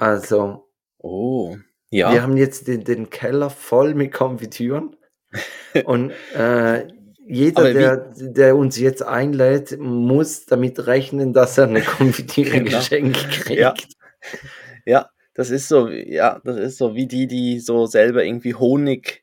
Also. 0.00 0.68
Oh, 0.98 1.56
ja. 1.90 2.12
Wir 2.12 2.22
haben 2.24 2.36
jetzt 2.36 2.66
den, 2.66 2.82
den 2.82 3.08
Keller 3.08 3.48
voll 3.48 3.94
mit 3.94 4.12
Konfitüren 4.12 4.96
und 5.84 6.10
äh, 6.34 6.88
jeder, 7.24 7.72
der, 7.72 8.12
der 8.16 8.56
uns 8.56 8.76
jetzt 8.80 9.04
einlädt, 9.04 9.78
muss 9.78 10.44
damit 10.46 10.88
rechnen, 10.88 11.32
dass 11.32 11.56
er 11.56 11.68
eine 11.68 11.82
Konfitüre 11.98 12.60
genau. 12.60 12.78
geschenkt 12.78 13.30
kriegt. 13.30 13.60
Ja. 13.60 13.74
ja, 14.84 15.10
das 15.34 15.50
ist 15.50 15.68
so, 15.68 15.88
ja, 15.88 16.40
das 16.42 16.56
ist 16.56 16.78
so 16.78 16.96
wie 16.96 17.06
die, 17.06 17.28
die 17.28 17.60
so 17.60 17.86
selber 17.86 18.24
irgendwie 18.24 18.54
Honig, 18.54 19.22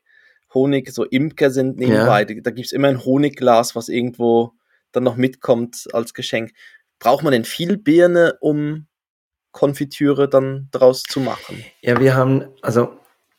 Honig, 0.54 0.92
so 0.92 1.04
Imker 1.04 1.50
sind 1.50 1.76
nebenbei. 1.76 2.20
Ja. 2.20 2.24
Da 2.24 2.50
gibt 2.52 2.66
es 2.66 2.72
immer 2.72 2.88
ein 2.88 3.04
Honigglas, 3.04 3.76
was 3.76 3.90
irgendwo 3.90 4.54
dann 4.92 5.04
noch 5.04 5.16
mitkommt 5.16 5.88
als 5.92 6.14
Geschenk. 6.14 6.52
Braucht 6.98 7.22
man 7.22 7.32
denn 7.32 7.44
viel 7.44 7.76
Birne, 7.76 8.36
um 8.40 8.86
Konfitüre 9.52 10.28
dann 10.28 10.68
draus 10.70 11.02
zu 11.02 11.20
machen? 11.20 11.64
Ja, 11.80 11.98
wir 12.00 12.14
haben, 12.14 12.48
also 12.62 12.98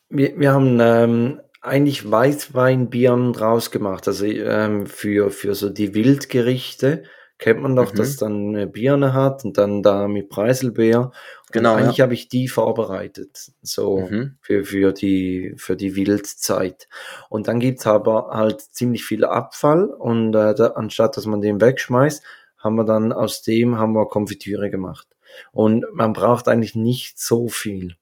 wir, 0.09 0.37
wir 0.39 0.51
haben 0.51 0.79
ähm, 0.81 1.41
eigentlich 1.61 2.09
Weißweinbieren 2.09 3.33
draus 3.33 3.71
gemacht. 3.71 4.07
Also 4.07 4.25
ähm, 4.25 4.87
für, 4.87 5.31
für 5.31 5.55
so 5.55 5.69
die 5.69 5.93
Wildgerichte 5.93 7.03
kennt 7.41 7.59
man 7.59 7.75
doch, 7.75 7.91
mhm. 7.91 7.97
dass 7.97 8.17
dann 8.17 8.49
eine 8.49 8.67
Birne 8.67 9.13
hat 9.13 9.43
und 9.43 9.57
dann 9.57 9.81
da 9.81 10.07
mit 10.07 10.29
Preiselbeer. 10.29 11.11
Genau. 11.51 11.73
Und 11.73 11.79
eigentlich 11.79 11.97
ja. 11.97 12.03
habe 12.03 12.13
ich 12.13 12.29
die 12.29 12.47
vorbereitet, 12.47 13.51
so 13.63 14.01
mhm. 14.01 14.37
für, 14.41 14.63
für, 14.63 14.93
die, 14.93 15.53
für 15.57 15.75
die 15.75 15.95
Wildzeit. 15.95 16.87
Und 17.29 17.47
dann 17.47 17.59
gibt's 17.59 17.87
aber 17.87 18.29
halt 18.29 18.61
ziemlich 18.61 19.03
viel 19.03 19.25
Abfall 19.25 19.85
und 19.85 20.35
äh, 20.35 20.53
da, 20.53 20.67
anstatt 20.75 21.17
dass 21.17 21.25
man 21.25 21.41
den 21.41 21.59
wegschmeißt, 21.59 22.23
haben 22.59 22.75
wir 22.75 22.85
dann 22.85 23.11
aus 23.11 23.41
dem 23.41 23.79
haben 23.79 23.93
wir 23.93 24.05
Konfitüre 24.07 24.69
gemacht. 24.69 25.07
Und 25.51 25.83
man 25.93 26.13
braucht 26.13 26.47
eigentlich 26.47 26.75
nicht 26.75 27.19
so 27.19 27.47
viel. 27.47 27.95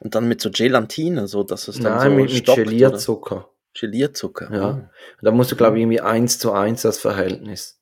Und 0.00 0.16
dann 0.16 0.26
mit 0.26 0.40
so 0.40 0.50
Gelatine, 0.50 1.28
so 1.28 1.44
dass 1.44 1.68
es 1.68 1.78
dann 1.78 1.96
Nein, 1.96 2.10
so 2.10 2.16
mit, 2.16 2.32
mit 2.32 2.56
Gelierzucker. 2.56 3.36
Oder? 3.36 3.50
Gelierzucker. 3.78 4.52
Ja. 4.52 4.90
Oh. 4.90 5.24
Da 5.24 5.30
musst 5.30 5.52
du, 5.52 5.56
glaube 5.56 5.76
ich, 5.76 5.82
irgendwie 5.82 6.00
eins 6.00 6.40
zu 6.40 6.50
eins 6.50 6.82
das 6.82 6.98
Verhältnis. 6.98 7.77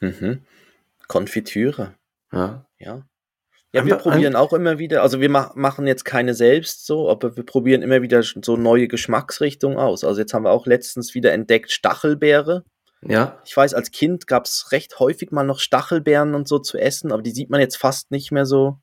Mhm. 0.00 0.42
Konfitüre. 1.06 1.94
Ja. 2.32 2.66
Ja. 2.78 3.02
Ja, 3.72 3.84
wir 3.84 3.96
probieren 3.96 4.34
auch 4.34 4.54
immer 4.54 4.78
wieder, 4.78 5.02
also 5.02 5.20
wir 5.20 5.28
ma 5.28 5.52
machen 5.54 5.86
jetzt 5.86 6.06
keine 6.06 6.32
selbst 6.32 6.86
so, 6.86 7.10
aber 7.10 7.36
wir 7.36 7.44
probieren 7.44 7.82
immer 7.82 8.00
wieder 8.00 8.22
so 8.22 8.56
neue 8.56 8.88
Geschmacksrichtungen 8.88 9.76
aus. 9.78 10.04
Also 10.04 10.20
jetzt 10.20 10.32
haben 10.32 10.44
wir 10.44 10.52
auch 10.52 10.66
letztens 10.66 11.14
wieder 11.14 11.32
entdeckt 11.32 11.70
Stachelbeere. 11.70 12.64
Ja. 13.02 13.38
Ich 13.44 13.54
weiß, 13.54 13.74
als 13.74 13.90
Kind 13.90 14.26
gab 14.26 14.46
es 14.46 14.72
recht 14.72 14.98
häufig 14.98 15.32
mal 15.32 15.44
noch 15.44 15.60
Stachelbeeren 15.60 16.34
und 16.34 16.48
so 16.48 16.58
zu 16.58 16.78
essen, 16.78 17.12
aber 17.12 17.22
die 17.22 17.30
sieht 17.30 17.50
man 17.50 17.60
jetzt 17.60 17.76
fast 17.76 18.10
nicht 18.10 18.32
mehr 18.32 18.46
so. 18.46 18.78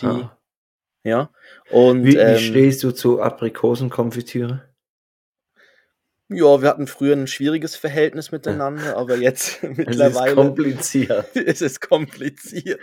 Die, 0.00 0.06
ah. 0.06 0.36
Ja. 1.04 1.30
Und, 1.70 2.04
wie, 2.04 2.16
ähm, 2.16 2.36
wie 2.36 2.42
stehst 2.42 2.82
du 2.82 2.90
zu 2.90 3.22
Aprikosenkonfitüre? 3.22 4.64
Ja, 6.28 6.62
wir 6.62 6.68
hatten 6.68 6.86
früher 6.86 7.14
ein 7.14 7.26
schwieriges 7.26 7.76
Verhältnis 7.76 8.32
miteinander, 8.32 8.96
aber 8.96 9.16
jetzt 9.16 9.62
mittlerweile. 9.62 10.30
Es 10.30 10.30
ist 10.30 10.34
kompliziert. 10.36 11.26
es 11.34 11.60
ist 11.60 11.80
kompliziert. 11.80 12.80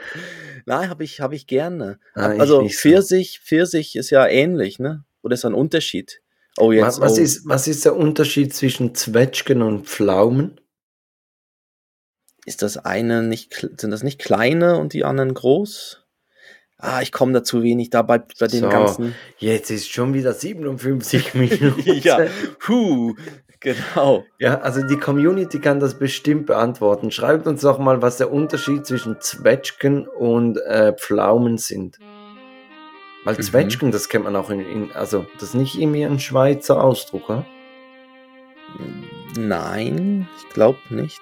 Nein, 0.65 0.89
habe 0.89 1.03
ich, 1.03 1.21
hab 1.21 1.33
ich 1.33 1.47
gerne. 1.47 1.99
Ah, 2.13 2.27
also 2.37 2.61
ich 2.61 2.77
Pfirsich, 2.77 3.39
so. 3.41 3.47
Pfirsich 3.47 3.95
ist 3.95 4.11
ja 4.11 4.27
ähnlich, 4.27 4.77
ne? 4.77 5.05
Oder 5.23 5.33
ist 5.33 5.45
ein 5.45 5.55
Unterschied? 5.55 6.21
Oh, 6.57 6.71
jetzt. 6.71 6.85
Was, 6.85 7.01
was 7.01 7.17
oh. 7.17 7.21
ist, 7.21 7.41
was 7.45 7.67
ist 7.67 7.85
der 7.85 7.95
Unterschied 7.95 8.53
zwischen 8.53 8.93
Zwetschgen 8.93 9.63
und 9.63 9.87
Pflaumen? 9.87 10.61
Ist 12.45 12.61
das 12.61 12.77
eine 12.77 13.23
nicht, 13.23 13.53
sind 13.55 13.91
das 13.91 14.03
nicht 14.03 14.19
kleine 14.19 14.77
und 14.77 14.93
die 14.93 15.03
anderen 15.03 15.33
groß? 15.33 16.05
Ah, 16.81 17.01
ich 17.01 17.11
komme 17.11 17.33
da 17.33 17.43
zu 17.43 17.63
wenig 17.63 17.89
dabei 17.89 18.19
bei 18.19 18.47
den 18.47 18.61
so, 18.61 18.69
ganzen. 18.69 19.15
Jetzt 19.37 19.69
ist 19.71 19.91
schon 19.91 20.13
wieder 20.13 20.33
57 20.33 21.33
Minuten. 21.35 21.99
ja, 22.01 22.19
puh, 22.59 23.15
genau. 23.59 24.25
Ja, 24.39 24.59
also 24.61 24.81
die 24.85 24.97
Community 24.97 25.59
kann 25.59 25.79
das 25.79 25.97
bestimmt 25.97 26.47
beantworten. 26.47 27.11
Schreibt 27.11 27.47
uns 27.47 27.61
doch 27.61 27.79
mal, 27.79 28.01
was 28.01 28.17
der 28.17 28.31
Unterschied 28.31 28.85
zwischen 28.85 29.21
Zwetschgen 29.21 30.07
und 30.07 30.57
äh, 30.57 30.93
Pflaumen 30.93 31.57
sind. 31.57 31.99
Weil 33.23 33.35
mhm. 33.35 33.41
Zwetschgen, 33.41 33.91
das 33.91 34.09
kennt 34.09 34.25
man 34.25 34.35
auch 34.35 34.49
in, 34.49 34.59
in, 34.61 34.91
also 34.93 35.25
das 35.35 35.49
ist 35.49 35.55
nicht 35.55 35.75
irgendwie 35.79 36.05
ein 36.05 36.19
Schweizer 36.19 36.83
Ausdruck, 36.83 37.29
oder? 37.29 37.45
Nein, 39.37 40.27
ich 40.37 40.49
glaube 40.53 40.79
nicht. 40.89 41.21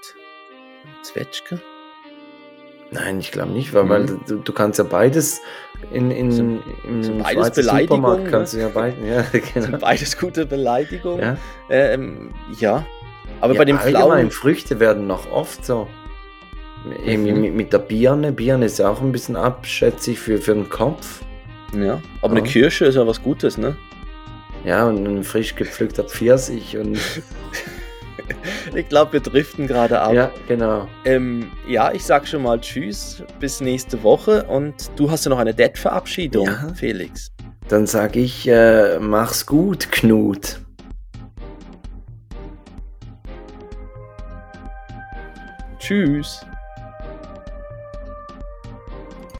Zwetschge? 1.03 1.62
Nein, 2.91 3.19
ich 3.19 3.31
glaube 3.31 3.51
nicht, 3.51 3.73
weil, 3.73 3.83
mhm. 3.83 3.89
weil 3.89 4.05
du, 4.05 4.35
du 4.37 4.53
kannst 4.53 4.79
ja 4.79 4.85
beides 4.85 5.41
in, 5.91 6.11
in, 6.11 6.31
sind, 6.31 6.61
im 6.87 7.03
sind 7.03 7.23
beides 7.23 7.51
Beleidigungen. 7.51 8.23
Ne? 8.23 8.29
kannst 8.29 8.53
du 8.53 8.57
ja 8.59 8.69
beides, 8.69 8.97
ja, 9.07 9.23
genau. 9.53 9.65
Sind 9.67 9.79
beides 9.79 10.17
gute 10.17 10.45
Beleidigungen. 10.45 11.19
Ja, 11.19 11.37
ähm, 11.69 12.33
ja. 12.59 12.85
aber 13.41 13.53
ja, 13.53 13.59
bei 13.59 13.65
den 13.65 13.77
Pflaumen... 13.77 14.31
Früchte 14.31 14.79
werden 14.79 15.07
noch 15.07 15.31
oft 15.31 15.65
so. 15.65 15.87
Mhm. 17.05 17.23
Mit, 17.23 17.53
mit, 17.53 17.73
der 17.73 17.79
Birne. 17.79 18.31
Birne 18.31 18.65
ist 18.65 18.79
ja 18.79 18.89
auch 18.89 19.01
ein 19.01 19.11
bisschen 19.11 19.35
abschätzig 19.35 20.19
für, 20.19 20.37
für 20.39 20.53
den 20.53 20.69
Kopf. 20.69 21.21
Ja, 21.73 22.01
aber 22.21 22.35
ja. 22.35 22.39
eine 22.39 22.49
Kirsche 22.49 22.85
ist 22.85 22.95
ja 22.95 23.05
was 23.05 23.21
Gutes, 23.21 23.57
ne? 23.57 23.75
Ja, 24.65 24.87
und 24.87 25.05
ein 25.05 25.23
frisch 25.23 25.55
gepflückter 25.55 26.03
Pfirsich 26.03 26.77
und 26.77 26.97
ich 28.75 28.88
glaube, 28.89 29.13
wir 29.13 29.19
driften 29.19 29.67
gerade 29.67 29.99
ab. 29.99 30.13
Ja, 30.13 30.32
genau. 30.47 30.88
Ähm, 31.05 31.51
ja, 31.67 31.91
ich 31.91 32.03
sag 32.03 32.27
schon 32.27 32.43
mal 32.43 32.59
Tschüss, 32.59 33.23
bis 33.39 33.61
nächste 33.61 34.01
Woche. 34.03 34.43
Und 34.45 34.91
du 34.95 35.09
hast 35.09 35.25
ja 35.25 35.30
noch 35.30 35.39
eine 35.39 35.53
Dead-Verabschiedung, 35.53 36.45
ja. 36.45 36.73
Felix. 36.75 37.32
Dann 37.67 37.86
sag 37.86 38.15
ich, 38.15 38.47
äh, 38.47 38.99
mach's 38.99 39.45
gut, 39.45 39.91
Knut. 39.91 40.59
Tschüss. 45.80 46.45